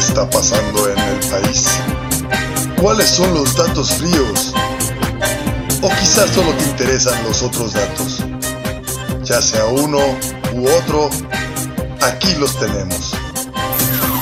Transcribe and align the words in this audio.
está 0.00 0.28
pasando 0.30 0.88
en 0.88 0.98
el 0.98 1.18
país? 1.28 1.66
¿Cuáles 2.80 3.10
son 3.10 3.34
los 3.34 3.54
datos 3.54 3.92
fríos? 3.92 4.54
¿O 5.82 5.88
quizás 5.90 6.30
solo 6.30 6.54
te 6.54 6.64
interesan 6.64 7.22
los 7.24 7.42
otros 7.42 7.74
datos? 7.74 8.24
Ya 9.24 9.42
sea 9.42 9.66
uno 9.66 9.98
u 10.54 10.68
otro, 10.68 11.10
aquí 12.00 12.34
los 12.36 12.58
tenemos. 12.58 13.12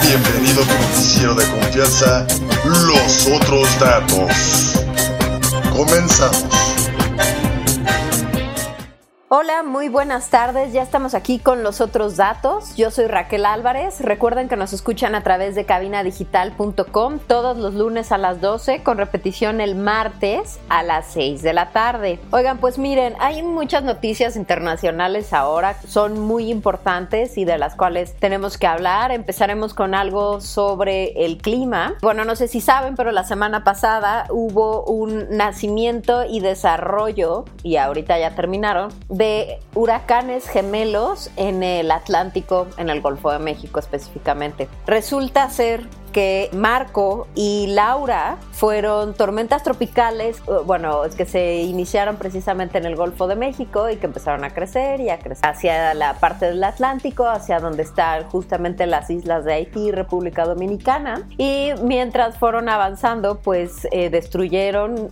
Bienvenido 0.03 0.63
a 0.63 0.67
tu 0.67 0.75
noticiero 0.75 1.35
de 1.35 1.47
confianza, 1.47 2.27
Los 2.65 3.29
Otros 3.29 3.69
Datos. 3.79 4.73
Comenzamos. 5.71 6.48
Muy 9.79 9.89
buenas 9.89 10.29
tardes. 10.29 10.73
Ya 10.73 10.83
estamos 10.83 11.15
aquí 11.15 11.39
con 11.39 11.63
los 11.63 11.81
otros 11.81 12.17
datos. 12.17 12.75
Yo 12.75 12.91
soy 12.91 13.07
Raquel 13.07 13.47
Álvarez. 13.47 14.01
Recuerden 14.01 14.49
que 14.49 14.57
nos 14.57 14.73
escuchan 14.73 15.15
a 15.15 15.23
través 15.23 15.55
de 15.55 15.67
cabinadigital.com 15.67 17.21
todos 17.21 17.57
los 17.57 17.75
lunes 17.75 18.11
a 18.11 18.19
las 18.19 18.41
12 18.41 18.83
con 18.83 18.99
repetición 18.99 19.61
el 19.61 19.77
martes 19.77 20.59
a 20.69 20.83
las 20.83 21.07
6 21.13 21.43
de 21.43 21.53
la 21.53 21.71
tarde. 21.71 22.19
Oigan, 22.33 22.59
pues 22.59 22.77
miren, 22.77 23.15
hay 23.21 23.45
muchas 23.45 23.85
noticias 23.85 24.35
internacionales 24.35 25.33
ahora, 25.33 25.81
son 25.87 26.19
muy 26.19 26.51
importantes 26.51 27.39
y 27.39 27.45
de 27.45 27.57
las 27.57 27.77
cuales 27.77 28.17
tenemos 28.17 28.59
que 28.59 28.67
hablar. 28.67 29.13
Empezaremos 29.13 29.75
con 29.75 29.95
algo 29.95 30.41
sobre 30.41 31.25
el 31.25 31.39
clima. 31.39 31.95
Bueno, 32.03 32.25
no 32.25 32.35
sé 32.35 32.49
si 32.49 32.61
saben, 32.61 32.97
pero 32.97 33.13
la 33.13 33.23
semana 33.23 33.63
pasada 33.63 34.27
hubo 34.31 34.83
un 34.87 35.37
nacimiento 35.37 36.25
y 36.25 36.41
desarrollo, 36.41 37.45
y 37.63 37.77
ahorita 37.77 38.19
ya 38.19 38.35
terminaron, 38.35 38.91
de 39.09 39.61
huracanes 39.75 40.49
gemelos 40.49 41.31
en 41.37 41.63
el 41.63 41.91
Atlántico, 41.91 42.67
en 42.77 42.91
el 42.91 43.01
Golfo 43.01 43.31
de 43.31 43.39
México 43.39 43.79
específicamente. 43.79 44.69
Resulta 44.87 45.49
ser 45.51 45.87
que 46.13 46.51
Marco 46.53 47.27
y 47.35 47.67
Laura 47.69 48.37
fueron 48.53 49.15
tormentas 49.15 49.63
tropicales, 49.63 50.43
uh, 50.47 50.65
bueno, 50.65 51.03
que 51.17 51.27
se 51.27 51.57
iniciaron 51.63 52.17
precisamente 52.17 52.79
en 52.79 52.87
el 52.87 52.97
Golfo 52.97 53.27
de 53.27 53.37
México 53.37 53.89
y 53.89 53.97
que 53.97 54.07
empezaron 54.07 54.45
a 54.45 54.51
crecer 54.51 55.01
y 55.01 55.11
a 55.11 55.19
crecer 55.19 55.49
hacia 55.49 55.95
la 55.95 56.15
parte 56.15 56.47
del 56.47 56.63
Atlántico, 56.65 57.27
hacia 57.27 57.61
donde 57.61 57.83
están 57.83 58.25
justamente 58.25 58.87
las 58.87 59.11
islas 59.11 59.45
de 59.45 59.53
Haití 59.53 59.89
y 59.89 59.91
República 59.93 60.45
Dominicana. 60.45 61.23
Y 61.37 61.71
mientras 61.83 62.39
fueron 62.39 62.69
avanzando, 62.69 63.39
pues 63.39 63.87
eh, 63.93 64.11
destruyeron, 64.11 65.11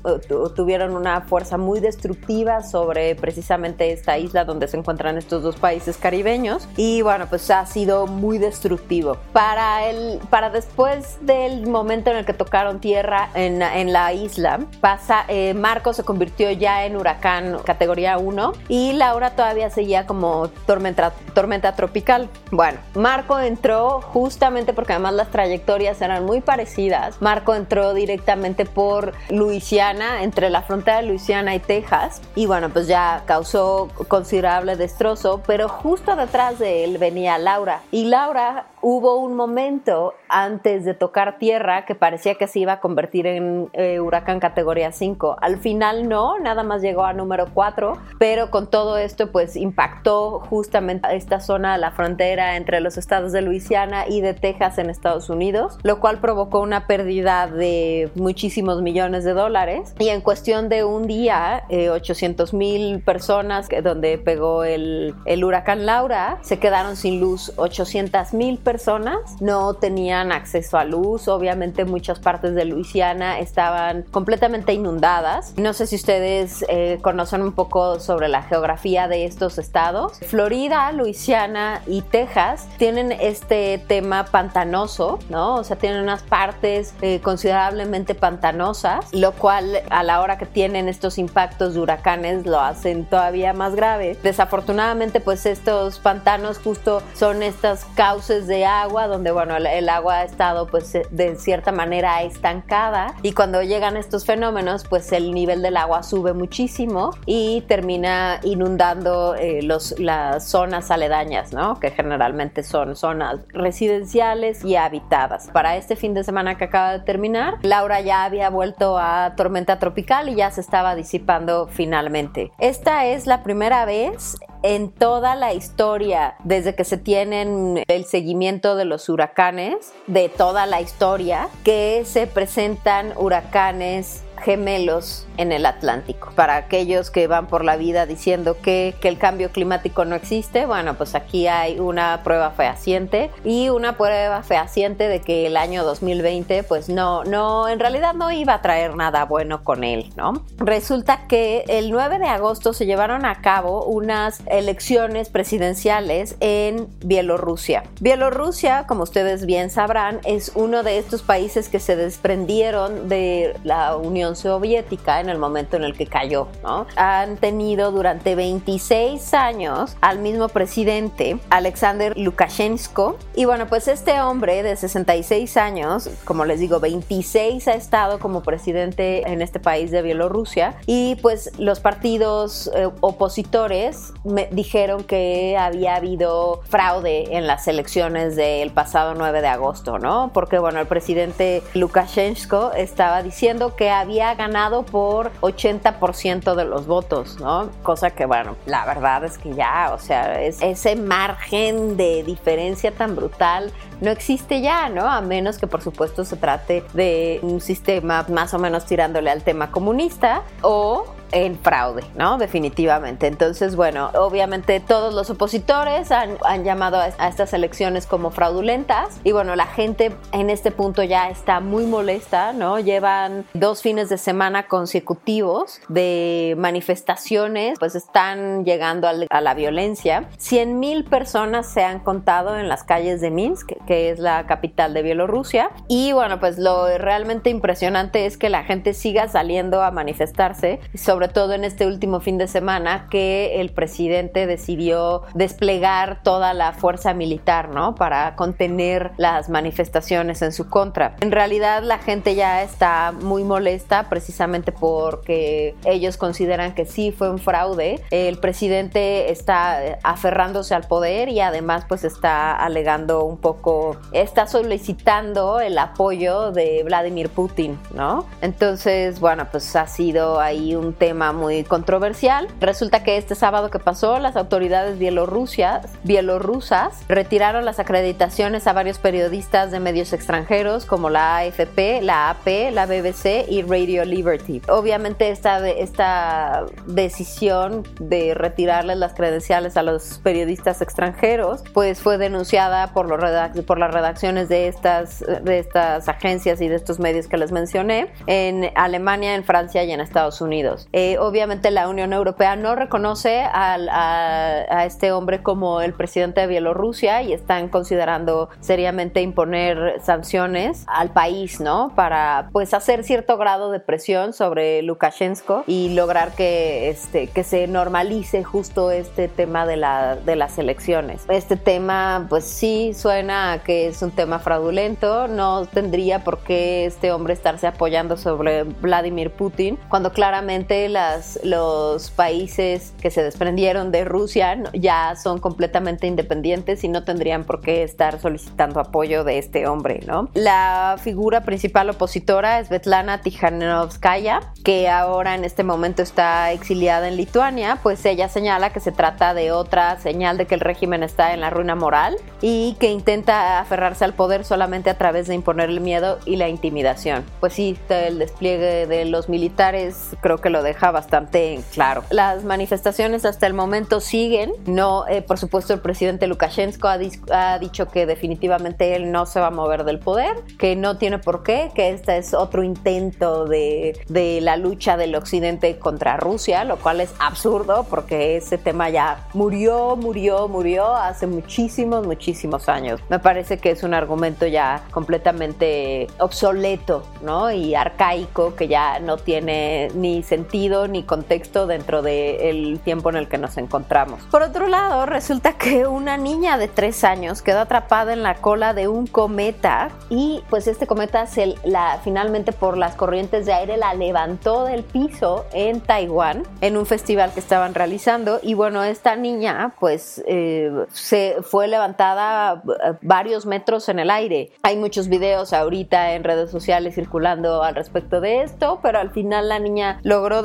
tuvieron 0.57 0.97
una 0.97 1.21
fuerza 1.23 1.57
muy 1.57 1.81
destructiva 1.81 2.63
sobre 2.63 3.15
precisamente 3.15 3.93
esta 3.93 4.19
isla 4.19 4.45
donde 4.45 4.67
se 4.69 4.77
encuentran 4.77 5.19
estos 5.19 5.43
dos 5.43 5.57
países 5.57 5.97
caribeños. 5.97 6.69
Y 6.77 7.03
bueno, 7.03 7.27
pues 7.29 7.51
ha 7.51 7.65
sido 7.67 8.07
muy 8.07 8.39
destructivo. 8.39 9.19
Para, 9.33 9.89
el, 9.89 10.19
para 10.31 10.51
después 10.51 10.86
después 10.87 11.19
del 11.27 11.67
momento 11.67 12.11
en 12.11 12.19
el 12.19 12.25
que 12.25 12.33
tocaron 12.33 12.81
tierra 12.81 13.31
en, 13.35 13.63
en 13.63 13.93
la 13.93 14.13
isla, 14.13 14.61
pasa, 14.81 15.25
eh, 15.29 15.55
Marco 15.55 15.93
se 15.93 16.05
convirtió 16.05 16.51
ya 16.53 16.85
en 16.85 16.97
huracán 16.97 17.59
categoría 17.65 18.19
1 18.19 18.53
y 18.69 18.93
Laura 18.93 19.31
todavía 19.31 19.71
seguía 19.71 20.07
como 20.07 20.49
tormenta, 20.67 21.13
tormenta 21.35 21.75
tropical. 21.75 22.29
Bueno, 22.51 22.79
Marco 22.95 23.39
entró 23.39 24.01
justamente 24.01 24.73
porque 24.73 24.93
además 24.93 25.15
las 25.15 25.31
trayectorias 25.31 26.01
eran 26.01 26.25
muy 26.25 26.41
parecidas. 26.41 27.21
Marco 27.21 27.55
entró 27.55 27.95
directamente 27.95 28.65
por 28.65 29.13
Luisiana, 29.31 30.23
entre 30.23 30.51
la 30.51 30.63
frontera 30.63 30.99
de 30.99 31.09
Luisiana 31.09 31.55
y 31.55 31.61
Texas, 31.61 32.21
y 32.35 32.47
bueno, 32.47 32.69
pues 32.71 32.87
ya 32.87 33.23
causó 33.27 33.89
considerable 34.09 34.77
destrozo, 34.77 35.43
pero 35.47 35.69
justo 35.69 36.15
detrás 36.15 36.59
de 36.59 36.85
él 36.85 36.99
venía 36.99 37.39
Laura. 37.39 37.83
Y 37.91 38.05
Laura 38.05 38.67
hubo 38.83 39.17
un 39.17 39.35
momento 39.35 40.15
antes 40.29 40.85
de 40.85 40.95
tocar 40.95 41.39
tierra 41.39 41.85
que 41.85 41.95
parecía 41.95 42.35
que 42.35 42.47
se 42.47 42.61
iba 42.61 42.75
a 42.75 42.81
convertir 42.81 43.27
en 43.27 43.69
eh, 43.73 44.01
huracán 44.01 44.41
categoría 44.41 44.93
5. 44.93 45.37
Al 45.41 45.59
final 45.59 46.09
no, 46.09 46.39
nada 46.39 46.63
más 46.63 46.83
llegó 46.83 47.05
a 47.05 47.13
número 47.13 47.47
4, 47.53 47.97
pero 48.19 48.51
con 48.51 48.69
todo 48.69 48.99
esto 48.99 49.31
pues 49.33 49.57
impactó 49.57 50.41
justamente 50.41 51.15
esta 51.15 51.41
zona, 51.41 51.79
la 51.79 51.91
frontera 51.93 52.57
entre 52.57 52.81
los 52.81 52.97
estados 52.97 53.33
de 53.33 53.43
Luisiana 53.43 54.07
y 54.09 54.21
de 54.21 54.35
Texas 54.35 54.79
en 54.79 54.91
Estados 54.91 55.31
Unidos, 55.31 55.79
lo 55.83 56.01
cual 56.01 56.19
provocó 56.19 56.61
una 56.61 56.87
pérdida 56.87 57.47
de 57.47 58.11
muchísimos 58.15 58.83
millones 58.83 59.25
de 59.25 59.33
dólares. 59.33 59.95
Y 59.99 60.09
en 60.09 60.21
cuestión 60.21 60.69
de 60.69 60.85
un 60.85 61.07
día, 61.07 61.65
800 61.71 62.53
eh, 62.53 62.57
mil 62.57 63.01
personas 63.01 63.69
donde 63.83 64.19
pegó 64.19 64.65
el, 64.65 65.15
el 65.25 65.45
huracán 65.45 65.87
Laura 65.87 66.39
se 66.43 66.59
quedaron 66.59 66.97
sin 66.97 67.21
luz. 67.21 67.53
800 67.57 68.35
mil 68.35 68.59
personas 68.59 69.19
no 69.41 69.75
tenían 69.75 70.16
acceso 70.33 70.79
a 70.79 70.85
luz. 70.85 71.29
Obviamente 71.29 71.85
muchas 71.85 72.19
partes 72.19 72.55
de 72.55 72.65
Luisiana 72.65 73.39
estaban 73.39 74.03
completamente 74.11 74.73
inundadas. 74.73 75.55
No 75.57 75.73
sé 75.73 75.87
si 75.87 75.97
ustedes 75.97 76.65
eh, 76.69 76.99
conocen 77.03 77.43
un 77.43 77.53
poco 77.53 78.01
sobre 78.01 78.29
la 78.29 78.43
geografía 78.43 79.09
de 79.09 79.25
estos 79.25 79.59
estados. 79.59 80.19
Florida, 80.27 80.91
Luisiana 80.93 81.83
y 81.87 82.03
Texas 82.03 82.69
tienen 82.79 83.13
este 83.13 83.83
tema 83.87 84.25
pantanoso, 84.25 85.19
¿no? 85.29 85.57
O 85.57 85.65
sea, 85.65 85.77
tienen 85.77 86.03
unas 86.03 86.23
partes 86.23 86.95
eh, 87.03 87.21
considerablemente 87.21 88.15
pantanosas, 88.15 89.13
lo 89.13 89.33
cual 89.33 89.83
a 89.91 90.03
la 90.03 90.21
hora 90.21 90.39
que 90.39 90.47
tienen 90.47 90.89
estos 90.89 91.19
impactos 91.19 91.75
de 91.75 91.81
huracanes 91.81 92.47
lo 92.47 92.61
hacen 92.61 93.05
todavía 93.05 93.53
más 93.53 93.75
grave. 93.75 94.17
Desafortunadamente, 94.23 95.21
pues 95.21 95.47
estos 95.47 95.99
pantanos 95.99 96.59
justo 96.59 97.03
son 97.15 97.43
estas 97.43 97.85
cauces 97.95 98.47
de 98.47 98.65
agua, 98.65 99.07
donde 99.07 99.31
bueno, 99.31 99.57
el, 99.57 99.89
agua 99.89 100.06
ha 100.11 100.25
estado 100.25 100.67
pues 100.67 100.95
eh, 100.95 101.07
de 101.11 101.37
cierta 101.37 101.73
manera 101.73 102.23
estancada 102.23 103.15
y 103.23 103.33
cuando 103.33 103.63
llegan 103.63 103.97
estos 103.97 104.25
fenómenos 104.25 104.85
pues 104.89 105.13
el 105.13 105.33
nivel 105.33 105.63
del 105.63 105.77
agua 105.77 106.03
sube 106.03 106.33
muchísimo 106.33 107.11
y 107.27 107.63
termina 107.63 108.41
inundando 108.43 109.35
eh, 109.35 109.63
los, 109.63 109.99
las 109.99 110.49
zonas 110.49 110.91
aledañas, 110.91 111.53
¿no? 111.53 111.79
Que 111.81 111.91
generalmente 111.91 112.63
son 112.63 112.97
zonas 112.97 113.41
residenciales 113.49 114.65
y 114.65 114.77
habitadas. 114.77 115.49
Para 115.53 115.77
este 115.77 115.97
fin 115.97 116.15
de 116.15 116.25
semana 116.25 116.57
que 116.57 116.65
acaba 116.65 116.93
de 116.93 117.01
terminar, 117.01 117.55
Laura 117.63 118.01
ya 118.01 118.25
había 118.25 118.51
vuelto 118.51 118.99
a 118.99 119.35
tormenta 119.37 119.79
tropical 119.79 120.29
y 120.29 120.37
ya 120.37 120.51
se 120.51 120.61
estaba 120.61 120.95
disipando 120.95 121.69
finalmente. 121.69 122.53
Esta 122.59 123.07
es 123.07 123.27
la 123.27 123.43
primera 123.43 123.85
vez 123.85 124.37
en 124.67 124.91
toda 124.91 125.37
la 125.37 125.55
historia, 125.55 126.35
desde 126.43 126.75
que 126.75 126.83
se 126.83 126.97
tienen 126.97 127.85
el 127.87 128.05
seguimiento 128.05 128.75
de 128.75 128.85
los 128.85 129.09
huracanes, 129.09 129.93
de 130.09 130.29
toda 130.29 130.67
la 130.67 130.81
historia, 130.81 131.49
que 131.63 132.03
se 132.05 132.27
presentan 132.27 133.13
huracanes 133.17 134.25
gemelos 134.43 135.27
en 135.37 135.53
el 135.53 135.67
Atlántico. 135.67 136.31
Para 136.35 136.57
aquellos 136.57 137.11
que 137.11 137.27
van 137.27 137.47
por 137.47 137.65
la 137.65 137.77
vida 137.77 138.07
diciendo 138.07 138.57
que, 138.61 138.95
que, 139.01 139.09
el 139.09 139.19
cambio 139.19 139.51
climático 139.51 140.05
no 140.05 140.15
existe, 140.15 140.67
bueno, 140.67 140.95
pues 140.95 141.15
aquí 141.15 141.47
hay 141.47 141.79
una 141.79 142.23
prueba 142.23 142.51
fehaciente 142.51 143.31
y 143.45 143.69
una 143.69 143.97
prueba 143.97 144.43
fehaciente 144.43 145.09
de 145.09 145.21
que 145.21 145.47
el 145.47 145.57
año 145.57 145.85
2020 145.85 146.63
pues 146.65 146.89
no, 146.89 147.25
no, 147.25 147.69
en 147.69 147.79
realidad 147.79 148.15
no 148.15 148.31
iba 148.31 148.55
a 148.55 148.63
traer 148.63 148.97
nada 148.97 149.25
bueno 149.25 149.63
con 149.65 149.85
él, 149.85 150.11
¿no? 150.17 150.45
Resulta 150.59 151.27
que 151.29 151.65
el 151.69 151.91
9 151.91 152.19
de 152.19 152.27
agosto 152.27 152.73
se 152.73 152.87
llevaron 152.87 153.25
a 153.25 153.41
cabo 153.41 153.85
unas 153.85 154.43
elecciones 154.47 155.29
presidenciales 155.29 156.37
en 156.41 156.89
Bielorrusia. 157.05 157.85
Bielorrusia, 158.01 158.87
como 158.87 159.03
ustedes 159.03 159.47
bien 159.47 159.71
sabrán, 159.71 160.21
es 160.25 160.53
uno 160.55 160.83
de 160.83 160.99
estos 160.99 161.23
países 161.23 161.69
que 161.69 161.81
se 161.81 161.97
desprendieron 161.97 163.09
de 163.09 163.57
la 163.65 163.97
Unión 163.97 164.26
Soviética 164.35 165.21
en 165.21 165.29
el 165.29 165.39
momento 165.39 165.77
en 165.77 165.85
el 165.85 165.97
que 165.97 166.07
cayó, 166.07 166.49
¿no? 166.63 166.87
Han 166.97 167.37
tenido 167.37 167.93
durante 167.93 168.35
26 168.35 169.35
años 169.35 169.97
al 170.01 170.19
mismo 170.19 170.49
presidente, 170.49 171.39
Alexander 171.51 172.17
Lukashenko, 172.17 173.17
y 173.35 173.45
bueno, 173.45 173.67
pues 173.67 173.89
este 173.89 174.21
hombre 174.21 174.63
de 174.63 174.77
66 174.77 175.57
años, 175.57 176.11
como 176.25 176.45
les 176.45 176.61
digo, 176.61 176.81
26 176.81 177.69
ha 177.69 177.75
estado 177.75 178.19
como 178.19 178.43
presidente 178.43 179.31
en 179.31 179.43
este 179.43 179.61
país 179.61 179.91
de 179.91 180.03
Bielorrusia, 180.03 180.77
y 180.87 181.17
pues 181.17 181.51
los 181.59 181.81
partidos 181.81 182.71
eh, 182.75 182.89
opositores 183.01 184.13
me 184.25 184.49
dijeron 184.51 185.05
que 185.05 185.57
había 185.59 185.97
habido 185.97 186.63
fraude 186.69 187.37
en 187.37 187.47
las 187.47 187.69
elecciones 187.69 188.37
del 188.37 188.71
pasado 188.71 189.15
9 189.15 189.43
de 189.43 189.49
agosto, 189.49 189.99
¿no? 189.99 190.31
Porque 190.33 190.59
bueno, 190.59 190.81
el 190.81 190.87
presidente 190.87 191.63
Lukashenko 191.75 192.73
estaba 192.73 193.23
diciendo 193.23 193.77
que 193.77 193.91
había 193.91 194.16
ganado 194.35 194.85
por 194.85 195.33
80% 195.41 196.55
de 196.55 196.65
los 196.65 196.87
votos, 196.87 197.39
¿no? 197.41 197.71
Cosa 197.83 198.11
que, 198.11 198.27
bueno, 198.27 198.57
la 198.67 198.85
verdad 198.87 199.25
es 199.25 199.39
que 199.39 199.55
ya, 199.55 199.91
o 199.93 199.99
sea, 199.99 200.43
es, 200.43 200.61
ese 200.63 200.97
margen 200.97 201.97
de 201.97 202.23
diferencia 202.23 202.93
tan 202.93 203.17
brutal 203.17 203.73
no 204.01 204.11
existe 204.11 204.61
ya, 204.61 204.89
¿no? 204.89 205.11
A 205.11 205.21
menos 205.21 205.59
que 205.59 205.67
por 205.67 205.83
supuesto 205.83 206.25
se 206.25 206.37
trate 206.37 206.85
de 206.93 207.41
un 207.43 207.61
sistema 207.61 208.27
más 208.29 208.55
o 208.55 208.59
menos 208.59 208.85
tirándole 208.87 209.31
al 209.31 209.43
tema 209.43 209.71
comunista 209.71 210.43
o 210.63 211.16
en 211.33 211.59
fraude, 211.59 212.05
¿no? 212.17 212.39
Definitivamente. 212.39 213.27
Entonces, 213.27 213.77
bueno, 213.77 214.11
obviamente 214.15 214.81
todos 214.81 215.15
los 215.15 215.31
opositores 215.31 216.11
han, 216.13 216.37
llamado 216.65 216.99
a, 216.99 217.29
estas 217.29 217.53
elecciones 217.53 218.07
como 218.07 218.31
fraudulentas 218.31 219.21
y 219.25 219.33
bueno, 219.33 219.57
la 219.57 219.67
gente 219.67 220.13
en 220.33 220.51
este 220.51 220.71
punto 220.71 221.03
ya 221.03 221.29
está 221.29 221.61
muy 221.61 221.87
molesta, 221.87 222.53
¿no? 222.53 222.79
Llevan 222.79 223.45
dos 223.55 223.83
fines 223.83 224.09
de 224.09 224.19
semana 224.19 224.69
consecutivos 224.69 225.81
de 225.89 226.55
manifestaciones, 226.59 227.79
pues 227.79 227.95
están 227.95 228.65
llegando 228.65 229.09
a 229.09 229.41
la 229.41 229.55
violencia. 229.55 230.29
100 230.39 230.79
mil 230.79 231.05
personas 231.05 231.67
se 231.67 231.85
han 231.85 232.01
contado 232.01 232.59
en 232.59 232.69
las 232.69 232.85
calles 232.85 233.21
de 233.21 233.31
Minsk, 233.31 233.73
que 233.87 234.11
es 234.11 234.19
la 234.19 234.47
capital 234.47 234.95
de 234.95 235.03
Bielorrusia. 235.03 235.71
Y 235.89 236.13
bueno, 236.13 236.41
pues 236.41 236.59
lo 236.59 236.87
realmente 236.99 237.51
impresionante 237.51 238.27
es 238.27 238.37
que 238.37 238.49
la 238.49 238.65
gente 238.65 238.95
siga 238.95 239.29
saliendo 239.29 239.83
a 239.83 239.91
manifestarse, 239.91 240.81
sobre 240.95 241.26
todo 241.29 241.55
en 241.55 241.65
este 241.65 241.87
último 241.87 242.21
fin 242.21 242.39
de 242.39 242.49
semana 242.49 243.07
que 243.11 243.61
el 243.61 243.71
presidente 243.71 244.47
decidió 244.47 245.23
desplegar 245.35 246.23
toda 246.23 246.55
la 246.55 246.73
fuerza 246.73 247.15
militar, 247.15 247.71
¿no? 247.71 247.95
Para 247.95 248.37
contener 248.37 249.13
las 249.17 249.49
manifestaciones 249.49 250.43
en 250.43 250.53
su 250.53 250.69
contra. 250.69 251.17
En 251.21 251.33
realidad 251.33 251.83
la 251.83 251.99
gente 251.99 252.35
ya 252.35 252.63
está 252.63 253.13
muy 253.13 253.45
molesta 253.45 254.09
precisamente 254.09 254.73
porque 254.73 255.75
ellos 255.85 256.17
consideran 256.17 256.75
que 256.75 256.85
sí 256.87 257.13
fue 257.13 257.31
un 257.31 257.39
fraude. 257.39 258.01
El 258.11 258.39
presidente 258.39 259.31
está 259.31 259.99
aferrándose 260.03 260.75
al 260.75 260.87
poder 260.87 261.29
y 261.29 261.41
además 261.41 261.85
pues 261.89 262.05
está 262.05 262.55
alegando 262.57 263.25
un 263.25 263.39
poco, 263.39 263.97
está 264.13 264.47
solicitando 264.47 265.61
el 265.61 265.79
apoyo 265.79 266.53
de 266.53 266.83
Vladimir 266.85 267.29
Putin, 267.29 267.79
¿no? 267.95 268.27
Entonces, 268.41 269.21
bueno, 269.21 269.49
pues 269.51 269.75
ha 269.77 269.87
sido 269.87 270.41
ahí 270.41 270.75
un 270.75 270.93
tema 270.93 271.06
muy 271.15 271.65
controversial. 271.65 272.49
Resulta 272.61 273.03
que 273.03 273.17
este 273.17 273.35
sábado 273.35 273.71
que 273.71 273.79
pasó, 273.79 274.19
las 274.19 274.37
autoridades 274.37 274.99
bielorrusias, 274.99 275.87
bielorrusas 276.05 277.03
retiraron 277.09 277.65
las 277.65 277.79
acreditaciones 277.79 278.67
a 278.67 278.73
varios 278.73 278.99
periodistas 278.99 279.71
de 279.71 279.81
medios 279.81 280.13
extranjeros 280.13 280.87
como 280.87 281.11
la 281.11 281.39
AFP, 281.39 282.03
la 282.03 282.31
AP, 282.31 282.73
la 282.73 282.87
BBC 282.87 283.47
y 283.49 283.63
Radio 283.63 284.05
Liberty. 284.05 284.63
Obviamente 284.69 285.31
esta, 285.31 285.69
esta 285.69 286.67
decisión 286.87 287.85
de 288.01 288.35
retirarles 288.35 288.97
las 288.97 289.15
credenciales 289.15 289.77
a 289.77 289.83
los 289.83 290.21
periodistas 290.23 290.81
extranjeros, 290.83 291.63
pues 291.73 292.01
fue 292.01 292.19
denunciada 292.19 292.93
por, 292.93 293.09
los 293.09 293.65
por 293.65 293.79
las 293.79 293.93
redacciones 293.93 294.49
de 294.49 294.69
estas, 294.69 295.21
de 295.21 295.59
estas 295.59 296.09
agencias 296.09 296.61
y 296.61 296.69
de 296.69 296.77
estos 296.77 296.99
medios 296.99 297.27
que 297.29 297.37
les 297.37 297.53
mencioné 297.53 298.13
en 298.27 298.71
Alemania, 298.75 299.35
en 299.35 299.45
Francia 299.45 299.85
y 299.85 299.93
en 299.93 300.01
Estados 300.01 300.41
Unidos. 300.41 300.89
Eh, 300.99 301.19
obviamente 301.19 301.71
la 301.71 301.91
Unión 301.91 302.15
Europea 302.15 302.57
no 302.57 302.75
reconoce 302.75 303.43
a, 303.43 304.83
este 304.87 305.13
hombre 305.13 305.43
como 305.43 305.83
el 305.83 305.93
presidente 305.93 306.41
de 306.41 306.47
Bielorrusia 306.47 307.21
y 307.21 307.35
están 307.35 307.69
considerando 307.69 308.49
seriamente 308.61 309.21
imponer 309.21 310.01
sanciones 310.03 310.85
al 310.87 311.11
país, 311.11 311.61
¿no? 311.61 311.93
Para 311.95 312.49
pues 312.51 312.73
hacer 312.73 313.05
cierto 313.05 313.37
grado 313.37 313.71
de 313.71 313.79
presión 313.79 314.33
sobre 314.33 314.81
Lukashenko 314.81 315.65
y 315.67 315.93
lograr 315.93 316.33
que, 316.33 316.89
este, 316.89 317.27
que 317.27 317.45
se 317.45 317.67
normalice 317.67 318.43
justo 318.43 318.91
este 318.91 319.29
tema 319.29 319.67
de, 319.67 319.77
la, 319.77 320.17
de 320.17 320.35
las 320.35 320.57
elecciones. 320.57 321.27
Este 321.29 321.59
tema 321.59 322.25
pues 322.31 322.45
sí 322.45 322.95
suena 322.95 323.53
a 323.53 323.63
que 323.63 323.89
es 323.89 324.01
un 324.01 324.13
tema 324.13 324.39
fraudulento, 324.39 325.29
no 325.29 325.67
tendría 325.67 326.25
por 326.25 326.39
qué 326.39 326.87
este 326.87 327.13
hombre 327.13 327.35
estarse 327.35 327.67
apoyando 327.67 328.17
sobre 328.17 328.63
Vladimir 328.63 329.31
Putin 329.31 329.79
cuando 329.91 330.11
claramente 330.11 330.86
las, 330.89 331.39
los 331.43 332.11
países 332.11 332.93
que 333.01 333.11
se 333.11 333.23
desprendieron 333.23 333.93
de 333.93 334.05
Rusia 334.05 334.59
ya 334.73 335.15
son 335.17 335.39
completamente 335.39 336.07
independientes 336.07 336.85
y 336.85 336.89
no 336.89 337.05
tendrían 337.05 337.45
por 337.45 337.61
qué 337.61 337.83
estar 337.83 338.21
solicitando 338.21 338.81
apoyo 338.81 339.25
de 339.25 339.39
este 339.39 339.67
hombre, 339.67 340.01
¿no? 340.07 340.29
La 340.35 340.97
figura 341.03 341.43
principal 341.43 341.91
opositora 341.91 342.61
es 342.61 342.69
Svetlana 342.69 343.21
Tikhanovskaya, 343.21 344.41
que 344.65 344.89
ahora 344.89 345.35
en 345.35 345.45
este 345.45 345.65
momento 345.65 346.03
está 346.03 346.53
exiliada 346.53 347.09
en 347.09 347.17
Lituania, 347.17 347.79
pues 347.83 348.05
ella 348.05 348.29
señala 348.29 348.71
que 348.71 348.81
se 348.81 348.93
trata 348.93 349.35
de 349.35 349.53
otra 349.53 349.99
señal 349.99 350.37
de 350.37 350.47
que 350.47 350.55
el 350.55 350.61
régimen 350.61 351.03
está 351.03 351.35
en 351.35 351.41
la 351.41 351.51
ruina 351.51 351.75
moral 351.75 352.17
y 352.41 352.77
que 352.79 352.91
intenta 352.91 353.61
aferrarse 353.61 354.05
al 354.05 354.15
poder 354.15 354.45
solamente 354.45 354.91
a 354.91 354.99
través 354.99 355.27
de 355.27 355.35
imponer 355.35 355.71
el 355.71 355.81
miedo 355.81 356.19
y 356.27 356.37
la 356.37 356.49
intimidación. 356.49 357.25
Pues 357.41 357.55
sí, 357.55 357.79
el 357.89 358.19
despliegue 358.19 358.87
de 358.87 359.05
los 359.05 359.29
militares 359.29 360.17
creo 360.21 360.39
que 360.39 360.51
lo 360.51 360.63
deja 360.63 360.76
bastante 360.81 361.61
claro. 361.73 362.05
Las 362.11 362.45
manifestaciones 362.45 363.25
hasta 363.25 363.47
el 363.47 363.55
momento 363.55 364.01
siguen. 364.01 364.53
No, 364.67 365.07
eh, 365.09 365.23
por 365.23 365.39
supuesto, 365.39 365.73
el 365.73 365.81
presidente 365.81 366.27
Lukashenko 366.27 366.89
ha, 366.89 367.59
dicho 367.59 367.89
que 367.89 368.07
definitivamente 368.07 368.95
él 368.95 369.11
no 369.11 369.27
se 369.27 369.41
va 369.41 369.49
a 369.49 369.51
mover 369.51 369.85
del 369.85 369.99
poder, 369.99 370.37
que 370.59 370.77
no 370.77 370.99
tiene 370.99 371.19
por 371.19 371.43
qué, 371.43 371.71
que 371.75 371.91
este 371.91 372.19
es 372.19 372.35
otro 372.35 372.63
intento 372.63 373.47
de, 373.47 373.99
de 374.09 374.41
la 374.41 374.57
lucha 374.57 374.97
del 374.97 375.15
occidente 375.15 375.79
contra 375.79 376.17
Rusia, 376.17 376.65
lo 376.65 376.77
cual 376.79 377.01
es 377.01 377.13
absurdo 377.19 377.87
porque 377.89 378.37
ese 378.37 378.59
tema 378.59 378.91
ya 378.91 379.27
murió, 379.35 379.97
murió, 379.97 380.49
murió 380.49 380.95
hace 380.95 381.27
muchísimos, 381.27 382.07
muchísimos 382.07 382.69
años. 382.69 383.01
Me 383.09 383.19
parece 383.19 383.59
que 383.59 383.71
es 383.71 383.83
un 383.83 383.95
argumento 383.95 384.47
ya 384.47 384.83
completamente 384.91 386.07
obsoleto, 386.19 387.05
¿no? 387.23 387.51
Y 387.51 387.75
arcaico 387.75 388.55
que 388.55 388.69
ya 388.69 388.99
no 389.01 389.17
tiene 389.17 389.89
ni 389.95 390.23
sentido 390.23 390.66
ni 390.89 391.05
contexto 391.05 391.67
dentro 391.67 392.03
del 392.03 392.81
tiempo 392.85 393.11
en 393.11 393.17
el 393.17 393.29
que 393.29 393.39
nos 393.39 393.57
encontramos. 393.57 394.23
Por 394.31 394.43
otro 394.43 394.67
lado, 394.67 395.07
resulta 395.07 395.53
que 395.55 395.87
una 395.87 396.17
niña 396.17 396.59
de 396.59 396.69
tres 396.69 397.05
años 397.05 397.43
quedó 397.43 397.61
atrapada 397.61 398.13
en 398.13 398.23
la 398.23 398.35
cola 398.35 398.75
de 398.75 398.89
un 398.89 399.07
cometa 399.07 399.91
y 400.11 400.43
pues 400.51 400.67
este 400.67 400.87
cometa 400.87 401.27
se 401.27 401.55
la, 401.65 402.01
finalmente 402.03 402.53
por 402.53 402.77
las 402.77 402.97
corrientes 402.97 403.47
de 403.47 403.53
aire 403.53 403.77
la 403.77 403.95
levantó 403.95 404.65
del 404.65 404.83
piso 404.83 405.47
en 405.53 405.81
Taiwán 405.81 406.43
en 406.61 406.77
un 406.77 406.87
festival 406.87 407.33
que 407.33 407.41
estaban 407.41 407.75
realizando 407.75 408.41
y 408.43 408.55
bueno, 408.55 408.83
esta 408.83 409.17
niña 409.17 409.75
pues 409.79 410.23
eh, 410.27 410.71
se 410.93 411.37
fue 411.43 411.69
levantada 411.69 412.63
eh, 412.67 412.93
varios 413.03 413.47
metros 413.47 413.89
en 413.89 413.99
el 413.99 414.11
aire. 414.11 414.51
Hay 414.63 414.77
muchos 414.77 415.09
videos 415.09 415.53
ahorita 415.53 416.15
en 416.15 416.25
redes 416.25 416.51
sociales 416.51 416.95
circulando 416.95 417.63
al 417.63 417.75
respecto 417.75 418.21
de 418.21 418.43
esto, 418.43 418.81
pero 418.83 418.99
al 418.99 419.11
final 419.11 419.49
la 419.49 419.59
niña 419.59 420.01
logró 420.03 420.43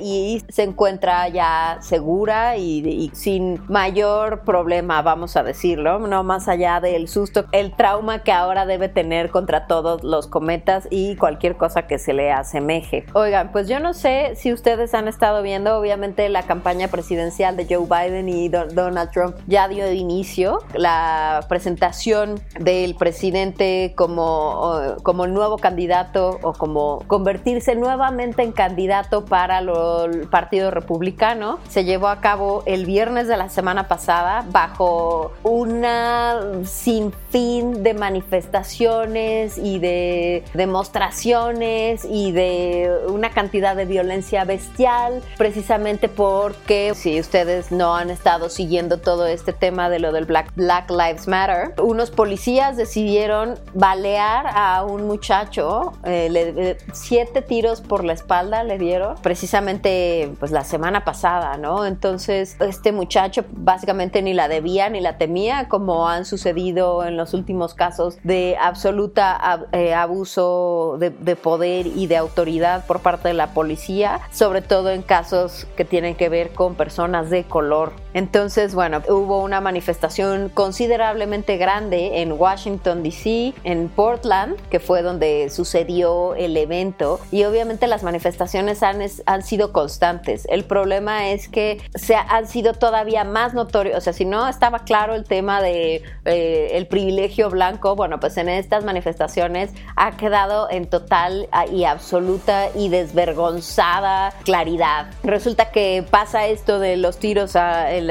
y 0.00 0.42
se 0.48 0.62
encuentra 0.62 1.28
ya 1.28 1.78
segura 1.80 2.56
y, 2.56 3.10
sin 3.14 3.60
mayor 3.68 4.40
problema, 4.42 5.02
vamos 5.02 5.36
a 5.36 5.42
decirlo, 5.42 5.98
no 5.98 6.22
más 6.24 6.48
allá 6.48 6.80
del 6.80 7.08
susto, 7.08 7.44
el 7.52 7.74
trauma 7.74 8.22
que 8.22 8.32
ahora 8.32 8.66
debe 8.66 8.88
tener 8.88 9.30
contra 9.30 9.66
todos 9.66 10.02
los 10.02 10.26
cometas 10.26 10.88
y 10.90 11.16
cualquier 11.16 11.56
cosa 11.56 11.86
que 11.86 11.98
se 11.98 12.12
le 12.12 12.32
asemeje. 12.32 13.06
Oigan, 13.12 13.52
pues 13.52 13.68
yo 13.68 13.80
no 13.80 13.94
sé 13.94 14.32
si 14.36 14.52
ustedes 14.52 14.94
han 14.94 15.08
estado 15.08 15.42
viendo, 15.42 15.78
obviamente 15.78 16.28
la 16.28 16.42
campaña 16.42 16.88
presidencial 16.88 17.56
de 17.56 17.66
Joe 17.66 17.86
Biden 17.86 18.28
y 18.28 18.48
Donald 18.48 19.10
Trump 19.10 19.36
ya 19.46 19.68
dio 19.68 19.90
inicio, 19.92 20.58
la 20.74 21.44
presentación 21.48 22.40
del 22.58 22.94
presidente 22.96 23.94
como, 23.96 24.96
como 25.02 25.26
nuevo 25.26 25.58
candidato 25.58 26.38
o 26.42 26.52
como 26.52 27.02
convertirse 27.06 27.74
nuevamente 27.74 28.42
en 28.42 28.52
candidato 28.52 29.24
para 29.24 29.35
el 29.44 30.28
Partido 30.28 30.70
Republicano. 30.70 31.58
Se 31.68 31.84
llevó 31.84 32.08
a 32.08 32.20
cabo 32.20 32.62
el 32.66 32.86
viernes 32.86 33.28
de 33.28 33.36
la 33.36 33.48
semana 33.48 33.86
pasada 33.86 34.44
bajo 34.50 35.32
una 35.42 36.40
sinfín 36.64 37.82
de 37.82 37.94
manifestaciones 37.94 39.58
y 39.58 39.78
de 39.78 40.42
demostraciones 40.54 42.06
y 42.08 42.32
de 42.32 42.90
una 43.08 43.30
cantidad 43.30 43.76
de 43.76 43.84
violencia 43.84 44.44
bestial, 44.44 45.22
precisamente 45.36 46.08
porque 46.08 46.92
si 46.94 47.20
ustedes 47.20 47.70
no 47.70 47.94
han 47.94 48.10
estado 48.10 48.48
siguiendo 48.48 48.98
todo 48.98 49.26
este 49.26 49.52
tema 49.52 49.90
de 49.90 49.98
lo 49.98 50.12
del 50.12 50.24
Black, 50.24 50.52
Black 50.54 50.90
Lives 50.90 51.28
Matter, 51.28 51.74
unos 51.82 52.10
policías 52.10 52.76
decidieron 52.76 53.58
balear 53.74 54.46
a 54.48 54.82
un 54.84 55.06
muchacho, 55.06 55.92
eh, 56.04 56.78
siete 56.92 57.42
tiros 57.42 57.80
por 57.80 58.04
la 58.04 58.14
espalda 58.14 58.64
le 58.64 58.78
dieron, 58.78 59.16
precisamente 59.26 60.30
pues 60.38 60.52
la 60.52 60.62
semana 60.62 61.04
pasada, 61.04 61.56
¿no? 61.56 61.84
Entonces 61.84 62.56
este 62.60 62.92
muchacho 62.92 63.44
básicamente 63.50 64.22
ni 64.22 64.34
la 64.34 64.46
debía 64.46 64.88
ni 64.88 65.00
la 65.00 65.18
temía, 65.18 65.68
como 65.68 66.08
han 66.08 66.24
sucedido 66.24 67.04
en 67.04 67.16
los 67.16 67.34
últimos 67.34 67.74
casos 67.74 68.18
de 68.22 68.56
absoluta 68.62 69.66
eh, 69.72 69.94
abuso 69.94 70.96
de, 71.00 71.10
de 71.10 71.34
poder 71.34 71.88
y 71.88 72.06
de 72.06 72.16
autoridad 72.16 72.86
por 72.86 73.00
parte 73.00 73.26
de 73.26 73.34
la 73.34 73.48
policía, 73.48 74.20
sobre 74.30 74.62
todo 74.62 74.90
en 74.90 75.02
casos 75.02 75.66
que 75.76 75.84
tienen 75.84 76.14
que 76.14 76.28
ver 76.28 76.52
con 76.52 76.76
personas 76.76 77.28
de 77.28 77.42
color. 77.42 77.94
Entonces, 78.16 78.74
bueno, 78.74 79.02
hubo 79.08 79.42
una 79.42 79.60
manifestación 79.60 80.48
considerablemente 80.48 81.58
grande 81.58 82.22
en 82.22 82.32
Washington, 82.32 83.02
D.C., 83.02 83.52
en 83.62 83.90
Portland, 83.90 84.56
que 84.70 84.80
fue 84.80 85.02
donde 85.02 85.50
sucedió 85.50 86.34
el 86.34 86.56
evento. 86.56 87.20
Y 87.30 87.44
obviamente 87.44 87.86
las 87.86 88.02
manifestaciones 88.02 88.82
han 88.82 89.02
manifestaciones 89.06 89.22
han 89.26 89.42
sido 89.42 89.72
constantes. 89.72 90.46
El 90.48 90.64
problema 90.64 91.30
es 91.30 91.48
que 91.48 91.80
se 91.94 92.14
han 92.14 92.46
sido 92.46 92.74
todavía 92.74 93.24
más 93.24 93.54
notorios. 93.54 93.96
O 93.96 94.00
sea, 94.00 94.12
si 94.12 94.24
no 94.24 94.48
estaba 94.48 94.80
claro 94.80 95.14
el 95.14 95.24
tema 95.24 95.60
de 95.60 96.02
eh, 96.24 96.70
el 96.72 96.86
privilegio 96.86 97.50
blanco, 97.50 97.96
bueno, 97.96 98.18
pues 98.20 98.36
en 98.36 98.48
estas 98.48 98.84
manifestaciones 98.84 99.72
ha 99.96 100.16
quedado 100.16 100.68
en 100.70 100.86
total 100.86 101.48
y 101.72 101.84
absoluta 101.84 102.68
y 102.74 102.88
desvergonzada 102.88 104.32
claridad. 104.44 105.06
Resulta 105.22 105.70
que 105.70 106.04
pasa 106.08 106.46
esto 106.46 106.78
de 106.78 106.96
los 106.96 107.18
tiros 107.18 107.56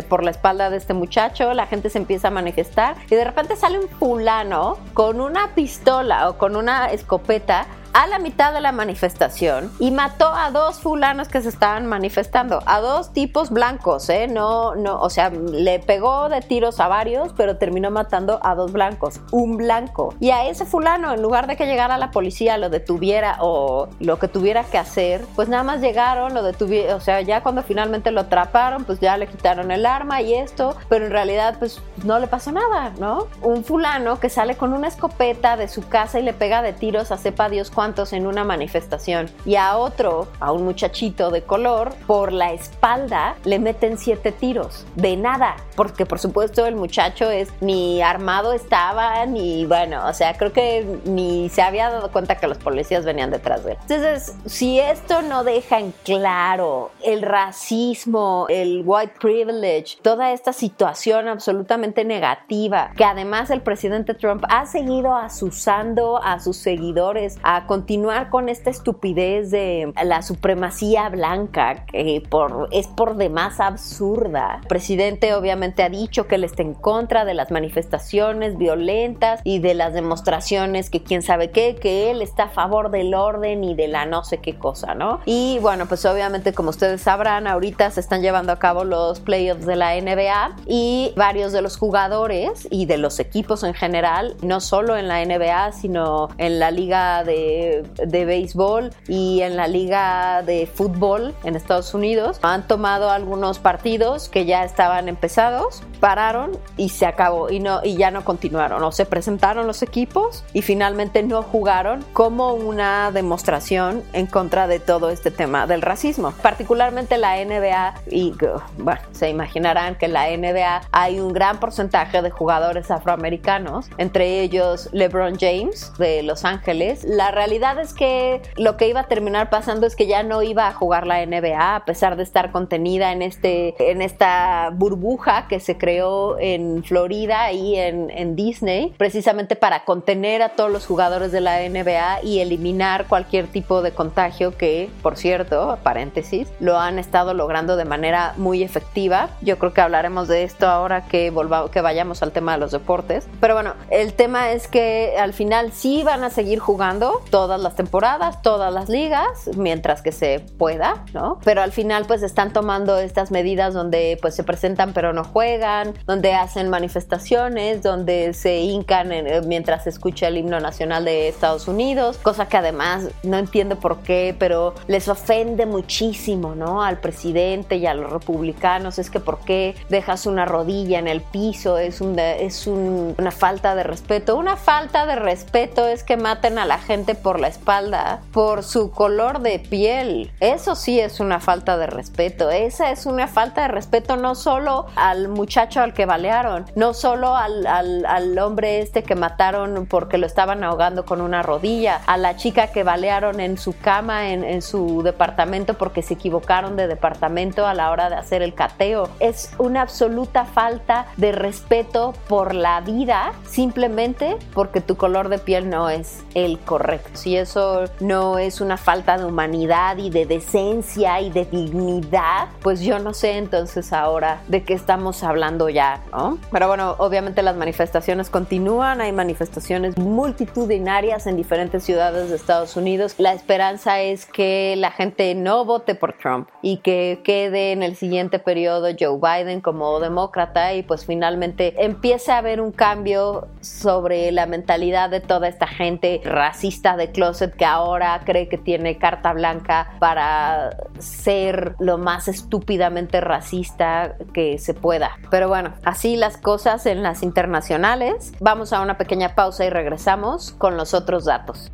por 0.10 0.24
la 0.24 0.32
espalda 0.32 0.70
de 0.70 0.78
este 0.78 0.94
muchacho, 0.94 1.54
la 1.54 1.68
gente 1.68 1.90
se 1.90 1.98
empieza 1.98 2.30
a 2.30 2.32
manifestar 2.32 2.96
y 3.10 3.16
de 3.16 3.24
repente 3.24 3.56
sale 3.56 3.80
un 3.80 3.90
fulano 3.90 4.78
con 4.94 5.22
una 5.22 5.54
pistola 5.56 6.30
o 6.30 6.38
con 6.38 6.56
una 6.56 6.88
escopeta 6.88 7.68
a 7.96 8.08
la 8.08 8.20
mitad 8.20 8.54
de 8.54 8.60
la 8.60 8.74
manifestación 8.74 9.72
y 9.80 9.90
mató 9.90 10.28
a 10.28 10.52
dos 10.52 10.82
fulanos 10.82 11.30
que 11.30 11.42
se 11.42 11.48
estaban 11.48 11.86
manifestando, 11.86 12.62
a 12.66 12.82
dos 12.82 13.14
tipos 13.14 13.52
blancos, 13.52 14.10
¿eh? 14.10 14.28
No, 14.28 14.76
no, 14.76 15.00
o 15.00 15.10
sea, 15.10 15.30
le 15.30 15.80
pegó 15.80 16.28
de 16.28 16.42
tiros 16.42 16.82
a 16.82 16.90
varios, 16.90 17.32
pero 17.38 17.56
terminó 17.56 17.92
matando 17.92 18.42
a 18.44 18.54
dos 18.54 18.74
blancos, 18.74 19.22
un 19.32 19.56
blanco. 19.56 20.14
Y 20.20 20.32
a 20.32 20.46
ese 20.46 20.66
fulano, 20.66 21.14
en 21.14 21.22
lugar 21.22 21.48
de 21.48 21.56
que 21.56 21.68
llegara 21.68 21.98
la 21.98 22.12
policía, 22.12 22.58
lo 22.58 22.70
detuviera 22.70 23.38
o 23.40 23.88
lo 24.02 24.20
que 24.20 24.28
tuviera 24.28 24.66
que 24.66 24.78
hacer, 24.78 25.26
pues 25.34 25.48
nada 25.48 25.64
más 25.64 25.80
llegaron, 25.80 26.34
lo 26.34 26.44
detuvieron, 26.44 26.98
o 26.98 27.00
sea, 27.00 27.22
ya 27.22 27.44
cuando 27.44 27.64
finalmente 27.64 28.12
lo 28.12 28.22
atraparon, 28.22 28.84
pues 28.84 29.00
ya 29.00 29.16
le 29.16 29.28
quitaron 29.28 29.72
el 29.72 29.86
arma 29.86 30.22
y 30.22 30.34
esto, 30.34 30.76
pero 30.90 31.06
en 31.06 31.12
realidad 31.12 31.56
pues 31.60 31.82
no 32.04 32.20
le 32.20 32.28
pasó 32.28 32.52
nada, 32.52 32.92
¿no? 33.00 33.28
Un 33.42 33.64
fulano 33.64 34.20
que 34.20 34.28
sale 34.28 34.58
con 34.58 34.74
una 34.74 34.90
escopeta 34.90 35.56
de 35.56 35.70
su 35.70 35.88
casa 35.88 36.20
y 36.20 36.24
le 36.24 36.34
pega 36.34 36.62
de 36.62 36.74
tiros 36.74 37.14
a 37.14 37.18
sepa 37.18 37.48
Dios 37.48 37.72
cuánto 37.72 37.85
en 38.12 38.26
una 38.26 38.44
manifestación 38.44 39.30
y 39.46 39.58
a 39.58 39.78
otro, 39.78 40.28
a 40.40 40.52
un 40.52 40.64
muchachito 40.64 41.30
de 41.30 41.44
color, 41.44 41.94
por 42.08 42.32
la 42.32 42.52
espalda 42.52 43.36
le 43.44 43.60
meten 43.60 44.00
siete 44.00 44.32
tiros. 44.32 44.86
De 44.96 45.16
nada, 45.16 45.56
porque 45.76 46.08
por 46.08 46.18
supuesto 46.18 46.66
el 46.66 46.76
muchacho 46.76 47.30
es 47.30 47.50
ni 47.62 48.02
armado 48.02 48.54
estaba, 48.54 49.24
ni 49.28 49.66
bueno, 49.68 50.08
o 50.08 50.14
sea, 50.14 50.36
creo 50.36 50.52
que 50.52 51.00
ni 51.06 51.50
se 51.50 51.62
había 51.62 51.92
dado 51.92 52.12
cuenta 52.12 52.36
que 52.36 52.48
los 52.48 52.58
policías 52.58 53.06
venían 53.06 53.30
detrás 53.30 53.64
de 53.64 53.74
él. 53.74 53.78
Entonces, 53.82 54.36
si 54.46 54.80
esto 54.80 55.22
no 55.22 55.44
deja 55.44 55.80
en 55.80 55.94
claro 56.04 56.90
el 57.04 57.22
racismo, 57.22 58.48
el 58.50 58.82
white 58.84 59.14
privilege, 59.20 59.98
toda 60.02 60.32
esta 60.32 60.54
situación 60.54 61.28
absolutamente 61.28 62.04
negativa, 62.04 62.92
que 62.98 63.06
además 63.06 63.52
el 63.52 63.62
presidente 63.62 64.16
Trump 64.16 64.44
ha 64.50 64.66
seguido 64.66 65.16
asusando 65.16 66.22
a 66.24 66.40
sus 66.40 66.58
seguidores 66.58 67.38
a 67.44 67.68
continuar 67.76 68.30
con 68.30 68.48
esta 68.48 68.70
estupidez 68.70 69.52
de 69.52 69.92
la 70.02 70.22
supremacía 70.22 71.10
blanca, 71.10 71.86
que 71.88 72.24
por, 72.30 72.70
es 72.72 72.88
por 72.88 73.18
demás 73.18 73.60
absurda. 73.60 74.60
El 74.62 74.68
presidente 74.70 75.34
obviamente 75.34 75.84
ha 75.84 75.90
dicho 75.90 76.26
que 76.26 76.36
él 76.36 76.46
está 76.46 76.62
en 76.62 76.74
contra 76.74 77.26
de 77.26 77.34
las 77.34 77.52
manifestaciones 77.52 78.58
violentas 78.58 79.42
y 79.44 79.60
de 79.60 79.74
las 79.74 79.94
demostraciones 79.94 80.90
que 80.90 81.04
quién 81.04 81.22
sabe 81.22 81.52
qué, 81.52 81.76
que 81.76 82.12
él 82.12 82.22
está 82.22 82.44
a 82.44 82.50
favor 82.50 82.92
del 82.92 83.14
orden 83.14 83.66
y 83.66 83.76
de 83.76 83.90
la 83.90 84.06
no 84.06 84.24
sé 84.24 84.38
qué 84.38 84.58
cosa, 84.58 84.96
¿no? 84.96 85.20
Y 85.26 85.60
bueno, 85.62 85.86
pues 85.86 86.06
obviamente 86.06 86.54
como 86.54 86.70
ustedes 86.70 87.02
sabrán, 87.02 87.46
ahorita 87.46 87.92
se 87.92 88.00
están 88.00 88.22
llevando 88.22 88.54
a 88.54 88.58
cabo 88.58 88.86
los 88.86 89.20
playoffs 89.20 89.66
de 89.66 89.76
la 89.76 90.00
NBA 90.00 90.56
y 90.66 91.12
varios 91.18 91.52
de 91.52 91.62
los 91.62 91.76
jugadores 91.76 92.70
y 92.72 92.86
de 92.86 92.98
los 92.98 93.20
equipos 93.20 93.64
en 93.64 93.74
general, 93.74 94.38
no 94.42 94.62
solo 94.62 94.96
en 94.96 95.10
la 95.10 95.26
NBA, 95.26 95.74
sino 95.74 96.30
en 96.38 96.58
la 96.60 96.72
liga 96.72 97.26
de 97.26 97.65
de, 98.06 98.26
béisbol 98.26 98.92
y 99.08 99.42
en 99.42 99.56
la 99.56 99.68
liga 99.68 100.42
de 100.44 100.68
fútbol 100.68 101.34
en 101.44 101.56
Estados 101.56 101.94
Unidos. 101.94 102.40
Han 102.42 102.68
tomado 102.68 103.10
algunos 103.10 103.60
partidos 103.60 104.30
que 104.30 104.46
ya 104.46 104.64
estaban 104.64 105.08
empezados, 105.08 105.84
pararon 106.00 106.58
y 106.78 106.90
se 106.90 107.06
acabó 107.06 107.50
y, 107.50 107.60
no, 107.60 107.82
y 107.84 107.96
ya 107.96 108.12
no 108.12 108.24
continuaron. 108.24 108.84
O 108.84 108.92
se 108.92 109.06
presentaron 109.06 109.68
los 109.68 109.82
equipos 109.82 110.44
y 110.54 110.62
finalmente 110.62 111.24
no 111.24 111.44
jugaron 111.44 112.04
como 112.14 112.54
una 112.54 113.12
demostración 113.12 114.04
en 114.14 114.26
contra 114.26 114.68
de 114.68 114.80
todo 114.80 115.10
este 115.10 115.32
tema 115.32 115.68
del 115.68 115.82
racismo. 115.82 116.34
Particularmente 116.42 117.18
la 117.18 117.44
NBA 117.44 117.96
y 118.10 118.34
bueno, 118.78 119.02
se 119.12 119.30
imaginarán 119.30 119.96
que 119.96 120.06
en 120.06 120.14
la 120.14 120.26
NBA 120.36 120.84
hay 120.92 121.20
un 121.20 121.34
gran 121.34 121.60
porcentaje 121.60 122.22
de 122.22 122.30
jugadores 122.30 122.92
afroamericanos, 122.92 123.88
entre 123.98 124.42
ellos 124.42 124.90
LeBron 124.92 125.38
James 125.40 125.92
de 125.98 126.24
Los 126.24 126.46
Ángeles. 126.46 127.04
La 127.04 127.32
realidad 127.46 127.56
realidad 127.56 127.80
es 127.80 127.94
que 127.94 128.42
lo 128.58 128.76
que 128.76 128.88
iba 128.88 129.02
a 129.02 129.08
terminar 129.08 129.52
pasando 129.52 129.86
es 129.86 129.96
que 129.96 130.08
ya 130.08 130.24
no 130.24 130.42
iba 130.42 130.68
a 130.68 130.74
jugar 130.74 131.06
la 131.06 131.24
NBA 131.24 131.76
a 131.76 131.86
pesar 131.86 132.16
de 132.18 132.24
estar 132.24 132.52
contenida 132.52 133.12
en 133.12 133.22
este 133.22 133.76
en 133.92 134.02
esta 134.02 134.72
burbuja 134.74 135.48
que 135.48 135.60
se 135.60 135.78
creó 135.78 136.40
en 136.40 136.84
Florida 136.84 137.52
y 137.52 137.76
en, 137.76 138.36
Disney 138.36 138.94
precisamente 138.98 139.56
para 139.56 139.86
contener 139.86 140.42
a 140.42 140.50
todos 140.50 140.72
los 140.72 140.86
jugadores 140.88 141.32
de 141.32 141.40
la 141.40 141.60
NBA 141.70 142.24
y 142.24 142.40
eliminar 142.40 143.06
cualquier 143.06 143.48
tipo 143.48 143.84
de 143.84 143.92
contagio 143.92 144.58
que 144.58 144.90
por 145.04 145.16
cierto 145.16 145.78
paréntesis 145.84 146.50
lo 146.60 146.80
han 146.80 146.98
estado 146.98 147.36
logrando 147.36 147.78
de 147.78 147.86
manera 147.86 148.34
muy 148.38 148.64
efectiva. 148.64 149.30
Yo 149.42 149.60
creo 149.60 149.72
que 149.72 149.82
hablaremos 149.82 150.28
de 150.28 150.44
esto 150.44 150.68
ahora 150.68 151.06
que 151.06 151.30
volvamos 151.30 151.70
que 151.70 151.82
vayamos 151.82 152.24
al 152.24 152.32
tema 152.32 152.54
de 152.54 152.58
los 152.58 152.72
deportes. 152.72 153.28
Pero 153.40 153.54
bueno 153.54 153.76
el 153.92 154.14
tema 154.14 154.52
es 154.52 154.68
que 154.68 155.16
al 155.20 155.34
final 155.34 155.72
sí 155.72 156.02
van 156.04 156.24
a 156.24 156.32
seguir 156.32 156.60
jugando 156.60 157.22
todas 157.36 157.60
las 157.60 157.76
temporadas, 157.76 158.42
todas 158.42 158.74
las 158.74 158.88
ligas, 158.88 159.50
mientras 159.58 160.02
que 160.02 160.14
se 160.14 160.40
pueda, 160.58 161.04
¿no? 161.14 161.38
Pero 161.44 161.62
al 161.62 161.74
final 161.74 162.06
pues 162.06 162.24
están 162.24 162.54
tomando 162.54 162.98
estas 162.98 163.30
medidas 163.30 163.74
donde 163.74 164.18
pues 164.22 164.36
se 164.36 164.46
presentan 164.46 164.94
pero 164.94 165.12
no 165.12 165.26
juegan, 165.26 165.96
donde 166.08 166.34
hacen 166.34 166.70
manifestaciones, 166.70 167.84
donde 167.84 168.34
se 168.34 168.60
hincan 168.60 169.12
eh, 169.12 169.42
mientras 169.46 169.84
se 169.84 169.90
escucha 169.90 170.30
el 170.30 170.38
himno 170.38 170.62
nacional 170.62 171.04
de 171.04 171.28
Estados 171.28 171.68
Unidos, 171.68 172.18
cosa 172.24 172.48
que 172.48 172.56
además 172.56 173.10
no 173.24 173.38
entiendo 173.38 173.82
por 173.82 173.98
qué, 173.98 174.34
pero 174.40 174.74
les 174.88 175.10
ofende 175.10 175.66
muchísimo, 175.66 176.56
¿no? 176.56 176.84
Al 176.84 177.02
presidente 177.02 177.76
y 177.76 177.86
a 177.86 177.96
los 177.96 178.14
republicanos, 178.14 178.98
es 178.98 179.10
que 179.10 179.20
por 179.20 179.40
qué 179.40 179.76
dejas 179.90 180.26
una 180.26 180.46
rodilla 180.46 181.00
en 181.00 181.10
el 181.10 181.20
piso, 181.20 181.80
es, 181.80 182.00
un, 182.00 182.18
es 182.18 182.66
una 182.66 183.32
falta 183.32 183.76
de 183.76 183.84
respeto, 183.84 184.38
una 184.38 184.56
falta 184.56 185.06
de 185.06 185.18
respeto 185.18 185.86
es 185.86 186.06
que 186.06 186.16
maten 186.16 186.60
a 186.60 186.66
la 186.66 186.78
gente 186.78 187.14
por 187.26 187.40
la 187.40 187.48
espalda 187.48 188.20
por 188.32 188.62
su 188.62 188.92
color 188.92 189.40
de 189.40 189.58
piel. 189.58 190.32
Eso 190.42 190.76
sí 190.76 191.00
es 191.00 191.20
una 191.20 191.40
falta 191.40 191.76
de 191.76 191.88
respeto. 191.88 192.52
Esa 192.52 192.92
es 192.92 193.08
una 193.08 193.28
falta 193.28 193.64
de 193.64 193.70
respeto 193.70 194.16
no 194.16 194.36
solo 194.36 194.86
al 194.96 195.28
muchacho 195.28 195.82
al 195.82 195.96
que 195.96 196.06
balearon, 196.06 196.66
no 196.76 196.94
solo 196.94 197.36
al, 197.36 197.66
al, 197.66 198.38
hombre 198.38 198.80
este 198.80 199.02
que 199.02 199.16
mataron 199.16 199.88
porque 199.88 200.20
lo 200.20 200.28
estaban 200.28 200.64
ahogando 200.64 201.04
con 201.04 201.20
una 201.20 201.42
rodilla, 201.42 202.02
a 202.06 202.18
la 202.18 202.36
chica 202.36 202.68
que 202.68 202.84
balearon 202.84 203.40
en 203.40 203.58
su 203.58 203.76
cama 203.76 204.30
en, 204.30 204.44
en 204.44 204.62
su 204.62 205.02
departamento 205.02 205.74
porque 205.74 206.04
se 206.04 206.14
equivocaron 206.14 206.76
de 206.76 206.88
departamento 206.88 207.66
a 207.66 207.74
la 207.74 207.90
hora 207.90 208.12
de 208.12 208.18
hacer 208.18 208.44
el 208.44 208.54
cateo. 208.54 209.10
Es 209.20 209.50
una 209.58 209.82
absoluta 209.82 210.46
falta 210.46 211.08
de 211.18 211.32
respeto 211.32 212.14
por 212.28 212.54
la 212.54 212.82
vida 212.82 213.34
simplemente 213.48 214.38
porque 214.54 214.80
tu 214.80 214.96
color 214.96 215.30
de 215.30 215.40
piel 215.40 215.72
no 215.72 215.90
es 215.90 216.24
el 216.36 216.60
correcto 216.60 217.15
si 217.16 217.38
eso 217.38 217.86
no 218.00 218.38
es 218.38 218.62
una 218.62 218.78
falta 218.78 219.18
de 219.18 219.26
humanidad 219.26 219.98
y 219.98 220.10
de 220.10 220.26
decencia 220.26 221.22
y 221.22 221.30
de 221.30 221.46
dignidad, 221.46 222.50
pues 222.62 222.82
yo 222.82 223.00
no 223.00 223.14
sé 223.14 223.38
entonces 223.38 223.94
ahora 223.94 224.42
de 224.48 224.64
qué 224.64 224.74
estamos 224.74 225.24
hablando 225.24 225.70
ya, 225.70 226.02
¿no? 226.12 226.38
Pero 226.52 226.68
bueno, 226.68 226.96
obviamente 226.98 227.42
las 227.42 227.56
manifestaciones 227.56 228.30
continúan, 228.30 229.02
hay 229.02 229.12
manifestaciones 229.12 229.98
multitudinarias 229.98 231.28
en 231.28 231.38
diferentes 231.38 231.84
ciudades 231.84 232.30
de 232.30 232.36
Estados 232.36 232.76
Unidos. 232.76 233.16
La 233.18 233.34
esperanza 233.34 234.02
es 234.02 234.26
que 234.26 234.76
la 234.78 234.92
gente 234.92 235.34
no 235.36 235.66
vote 235.66 235.96
por 235.96 236.14
Trump 236.14 236.50
y 236.62 236.78
que 236.78 237.22
quede 237.24 237.72
en 237.72 237.84
el 237.84 237.96
siguiente 237.96 238.40
periodo 238.40 238.88
Joe 238.98 239.20
Biden 239.20 239.62
como 239.62 240.00
demócrata 240.00 240.74
y 240.74 240.84
pues 240.84 241.06
finalmente 241.06 241.74
empiece 241.84 242.32
a 242.32 242.40
haber 242.40 242.62
un 242.62 242.72
cambio 242.72 243.48
sobre 243.62 244.32
la 244.32 244.46
mentalidad 244.46 245.10
de 245.10 245.20
toda 245.20 245.48
esta 245.48 245.68
gente 245.68 246.22
racista 246.24 246.98
closet 247.12 247.56
que 247.56 247.66
ahora 247.66 248.22
cree 248.26 248.50
que 248.50 248.58
tiene 248.58 248.98
carta 248.98 249.34
blanca 249.34 249.96
para 250.00 250.78
ser 251.00 251.76
lo 251.80 251.98
más 251.98 252.28
estúpidamente 252.28 253.22
racista 253.22 254.16
que 254.34 254.58
se 254.58 254.74
pueda. 254.74 255.18
Pero 255.30 255.48
bueno, 255.48 255.74
así 255.84 256.16
las 256.16 256.38
cosas 256.38 256.86
en 256.86 257.04
las 257.04 257.24
internacionales. 257.24 258.34
Vamos 258.40 258.74
a 258.74 258.82
una 258.82 258.98
pequeña 258.98 259.36
pausa 259.36 259.66
y 259.66 259.70
regresamos 259.70 260.52
con 260.52 260.78
los 260.78 260.94
otros 260.94 261.26
datos. 261.26 261.72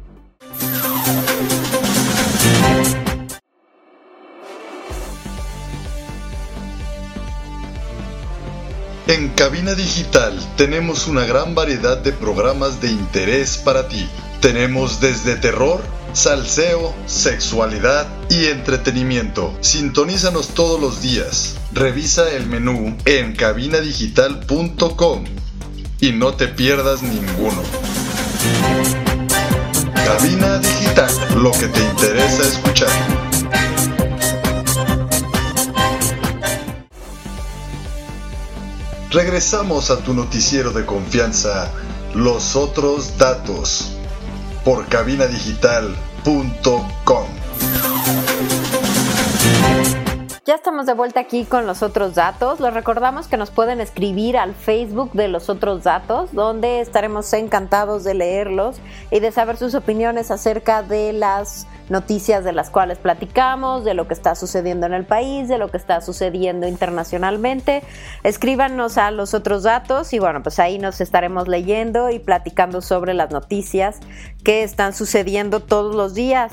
En 9.08 9.28
Cabina 9.30 9.74
Digital 9.74 10.40
tenemos 10.56 11.06
una 11.08 11.26
gran 11.26 11.54
variedad 11.54 11.98
de 11.98 12.14
programas 12.14 12.80
de 12.80 12.92
interés 12.92 13.58
para 13.58 13.90
ti. 13.90 14.10
Tenemos 14.42 15.00
desde 15.00 15.36
terror, 15.36 15.84
salseo, 16.14 16.96
sexualidad 17.06 18.08
y 18.28 18.46
entretenimiento. 18.48 19.56
Sintonízanos 19.62 20.50
todos 20.56 20.82
los 20.82 21.00
días. 21.00 21.58
Revisa 21.74 22.28
el 22.32 22.48
menú 22.48 22.98
en 23.06 23.36
cabinadigital.com 23.36 25.26
y 26.00 26.12
no 26.14 26.34
te 26.34 26.48
pierdas 26.48 27.04
ninguno. 27.04 27.62
Cabina 29.94 30.58
Digital, 30.58 31.12
lo 31.36 31.52
que 31.52 31.68
te 31.68 31.80
interesa 31.80 32.42
escuchar. 32.42 32.90
Regresamos 39.12 39.92
a 39.92 39.98
tu 39.98 40.16
noticiero 40.16 40.72
de 40.72 40.86
confianza, 40.86 41.70
Los 42.16 42.56
Otros 42.56 43.18
Datos, 43.18 43.92
por 44.64 44.88
cabinadigital.com. 44.88 47.41
Ya 50.52 50.56
estamos 50.56 50.86
de 50.86 50.94
vuelta 50.94 51.22
aquí 51.22 51.46
con 51.46 51.66
los 51.66 51.82
otros 51.82 52.14
datos. 52.14 52.60
Les 52.60 52.74
recordamos 52.74 53.30
que 53.30 53.38
nos 53.38 53.52
pueden 53.52 53.80
escribir 53.80 54.36
al 54.36 54.54
Facebook 54.54 55.14
de 55.14 55.30
los 55.30 55.48
otros 55.48 55.84
datos, 55.84 56.34
donde 56.34 56.82
estaremos 56.82 57.32
encantados 57.32 58.04
de 58.04 58.16
leerlos 58.16 58.82
y 59.12 59.22
de 59.22 59.32
saber 59.32 59.56
sus 59.56 59.76
opiniones 59.76 60.30
acerca 60.30 60.84
de 60.84 61.14
las 61.14 61.68
noticias 61.88 62.44
de 62.44 62.52
las 62.52 62.70
cuales 62.70 62.98
platicamos, 62.98 63.86
de 63.86 63.94
lo 63.94 64.10
que 64.10 64.14
está 64.14 64.36
sucediendo 64.36 64.86
en 64.88 64.94
el 64.94 65.06
país, 65.06 65.48
de 65.48 65.58
lo 65.58 65.72
que 65.72 65.78
está 65.78 66.02
sucediendo 66.02 66.68
internacionalmente. 66.68 67.82
Escríbanos 68.24 68.98
a 68.98 69.10
los 69.12 69.34
otros 69.34 69.64
datos 69.64 70.12
y 70.12 70.20
bueno, 70.20 70.44
pues 70.44 70.60
ahí 70.60 70.80
nos 70.80 71.00
estaremos 71.00 71.48
leyendo 71.48 72.10
y 72.10 72.20
platicando 72.20 72.82
sobre 72.82 73.14
las 73.14 73.32
noticias 73.32 74.02
que 74.44 74.64
están 74.64 74.94
sucediendo 74.94 75.62
todos 75.62 75.96
los 75.96 76.14
días. 76.14 76.52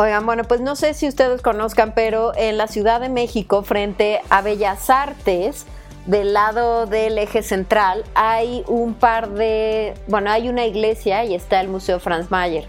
Oigan, 0.00 0.24
bueno, 0.26 0.44
pues 0.44 0.60
no 0.60 0.76
sé 0.76 0.94
si 0.94 1.08
ustedes 1.08 1.42
conozcan, 1.42 1.90
pero 1.92 2.30
en 2.36 2.56
la 2.56 2.68
Ciudad 2.68 3.00
de 3.00 3.08
México, 3.08 3.64
frente 3.64 4.20
a 4.30 4.42
Bellas 4.42 4.90
Artes, 4.90 5.66
del 6.06 6.34
lado 6.34 6.86
del 6.86 7.18
eje 7.18 7.42
central, 7.42 8.04
hay 8.14 8.62
un 8.68 8.94
par 8.94 9.30
de, 9.30 9.94
bueno, 10.06 10.30
hay 10.30 10.48
una 10.48 10.66
iglesia 10.66 11.24
y 11.24 11.34
está 11.34 11.60
el 11.60 11.66
Museo 11.66 11.98
Franz 11.98 12.30
Mayer. 12.30 12.68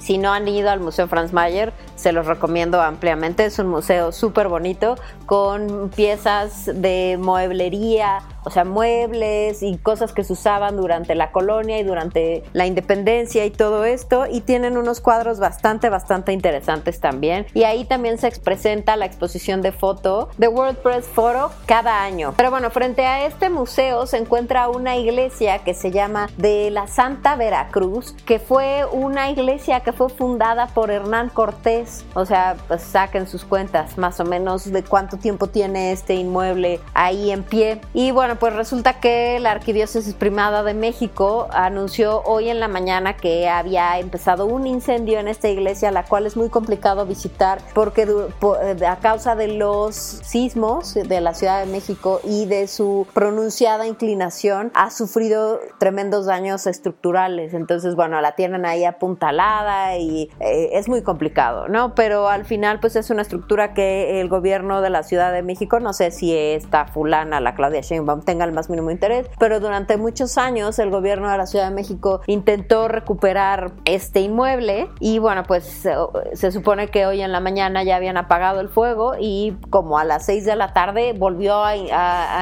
Si 0.00 0.18
no 0.18 0.32
han 0.32 0.48
ido 0.48 0.68
al 0.70 0.80
Museo 0.80 1.06
Franz 1.06 1.32
Mayer, 1.32 1.72
se 1.94 2.10
los 2.10 2.26
recomiendo 2.26 2.82
ampliamente. 2.82 3.44
Es 3.44 3.60
un 3.60 3.68
museo 3.68 4.10
súper 4.10 4.48
bonito 4.48 4.96
con 5.26 5.90
piezas 5.94 6.68
de 6.74 7.20
mueblería, 7.20 8.18
o 8.44 8.50
sea, 8.50 8.64
muebles 8.64 9.62
y 9.62 9.76
cosas 9.78 10.12
que 10.12 10.24
se 10.24 10.32
usaban 10.32 10.76
durante 10.76 11.14
la 11.14 11.32
colonia 11.32 11.78
y 11.78 11.82
durante 11.82 12.42
la 12.52 12.66
independencia 12.66 13.44
y 13.44 13.50
todo 13.50 13.84
esto. 13.84 14.26
Y 14.30 14.40
tienen 14.40 14.76
unos 14.76 15.00
cuadros 15.00 15.38
bastante, 15.38 15.88
bastante 15.88 16.32
interesantes 16.32 17.00
también. 17.00 17.46
Y 17.54 17.64
ahí 17.64 17.84
también 17.84 18.18
se 18.18 18.30
presenta 18.40 18.96
la 18.96 19.06
exposición 19.06 19.62
de 19.62 19.72
foto 19.72 20.28
de 20.38 20.48
WordPress 20.48 21.06
Photo 21.06 21.52
cada 21.66 22.02
año. 22.02 22.34
Pero 22.36 22.50
bueno, 22.50 22.70
frente 22.70 23.06
a 23.06 23.26
este 23.26 23.48
museo 23.48 24.06
se 24.06 24.18
encuentra 24.18 24.68
una 24.68 24.96
iglesia 24.96 25.60
que 25.60 25.74
se 25.74 25.90
llama 25.90 26.28
de 26.36 26.70
la 26.70 26.86
Santa 26.88 27.36
Veracruz, 27.36 28.12
que 28.26 28.38
fue 28.38 28.84
una 28.90 29.30
iglesia 29.30 29.80
que 29.80 29.92
fue 29.92 30.08
fundada 30.08 30.66
por 30.68 30.90
Hernán 30.90 31.28
Cortés. 31.28 32.04
O 32.14 32.24
sea, 32.24 32.56
pues 32.68 32.82
saquen 32.82 33.28
sus 33.28 33.44
cuentas 33.44 33.98
más 33.98 34.18
o 34.20 34.24
menos 34.24 34.70
de 34.70 34.82
cuánto 34.82 35.16
tiempo 35.16 35.46
tiene 35.46 35.92
este 35.92 36.14
inmueble 36.14 36.80
ahí 36.94 37.30
en 37.30 37.42
pie. 37.42 37.80
Y 37.94 38.10
bueno, 38.10 38.31
pues 38.38 38.54
resulta 38.54 39.00
que 39.00 39.38
la 39.40 39.52
Arquidiócesis 39.52 40.14
Primada 40.14 40.62
de 40.62 40.74
México 40.74 41.48
anunció 41.52 42.22
hoy 42.24 42.48
en 42.48 42.60
la 42.60 42.68
mañana 42.68 43.16
que 43.16 43.48
había 43.48 43.98
empezado 43.98 44.46
un 44.46 44.66
incendio 44.66 45.18
en 45.18 45.28
esta 45.28 45.48
iglesia, 45.48 45.90
la 45.90 46.04
cual 46.04 46.26
es 46.26 46.36
muy 46.36 46.48
complicado 46.48 47.06
visitar 47.06 47.60
porque 47.74 48.02
eh, 48.02 48.86
a 48.86 48.96
causa 48.96 49.34
de 49.34 49.48
los 49.48 49.94
sismos 49.94 50.94
de 50.94 51.20
la 51.20 51.34
Ciudad 51.34 51.64
de 51.64 51.70
México 51.70 52.20
y 52.24 52.46
de 52.46 52.66
su 52.68 53.06
pronunciada 53.14 53.86
inclinación 53.86 54.70
ha 54.74 54.90
sufrido 54.90 55.60
tremendos 55.78 56.26
daños 56.26 56.66
estructurales. 56.66 57.54
Entonces, 57.54 57.94
bueno, 57.94 58.20
la 58.20 58.32
tienen 58.32 58.64
ahí 58.66 58.84
apuntalada 58.84 59.96
y 59.96 60.30
eh, 60.40 60.70
es 60.72 60.88
muy 60.88 61.02
complicado, 61.02 61.68
¿no? 61.68 61.94
Pero 61.94 62.28
al 62.28 62.44
final, 62.44 62.80
pues 62.80 62.96
es 62.96 63.10
una 63.10 63.22
estructura 63.22 63.74
que 63.74 64.20
el 64.20 64.28
gobierno 64.28 64.80
de 64.80 64.90
la 64.90 65.02
Ciudad 65.02 65.32
de 65.32 65.42
México, 65.42 65.80
no 65.80 65.92
sé 65.92 66.10
si 66.10 66.36
esta 66.36 66.86
fulana, 66.86 67.40
la 67.40 67.54
Claudia 67.54 67.80
Sheinbaum, 67.80 68.21
tenga 68.24 68.44
el 68.44 68.52
más 68.52 68.70
mínimo 68.70 68.90
interés, 68.90 69.26
pero 69.38 69.60
durante 69.60 69.96
muchos 69.96 70.38
años 70.38 70.78
el 70.78 70.90
gobierno 70.90 71.30
de 71.30 71.38
la 71.38 71.46
Ciudad 71.46 71.68
de 71.68 71.74
México 71.74 72.20
intentó 72.26 72.88
recuperar 72.88 73.72
este 73.84 74.20
inmueble 74.20 74.88
y 75.00 75.18
bueno, 75.18 75.44
pues 75.44 75.86
se, 76.34 76.52
supone 76.52 76.88
que 76.88 77.06
hoy 77.06 77.22
en 77.22 77.32
la 77.32 77.40
mañana 77.40 77.82
ya 77.82 77.96
habían 77.96 78.16
apagado 78.16 78.60
el 78.60 78.68
fuego 78.68 79.14
y 79.18 79.56
como 79.70 79.98
a 79.98 80.04
las 80.04 80.26
6 80.26 80.44
de 80.44 80.56
la 80.56 80.72
tarde 80.72 81.14
volvió 81.16 81.62
a, 81.64 81.72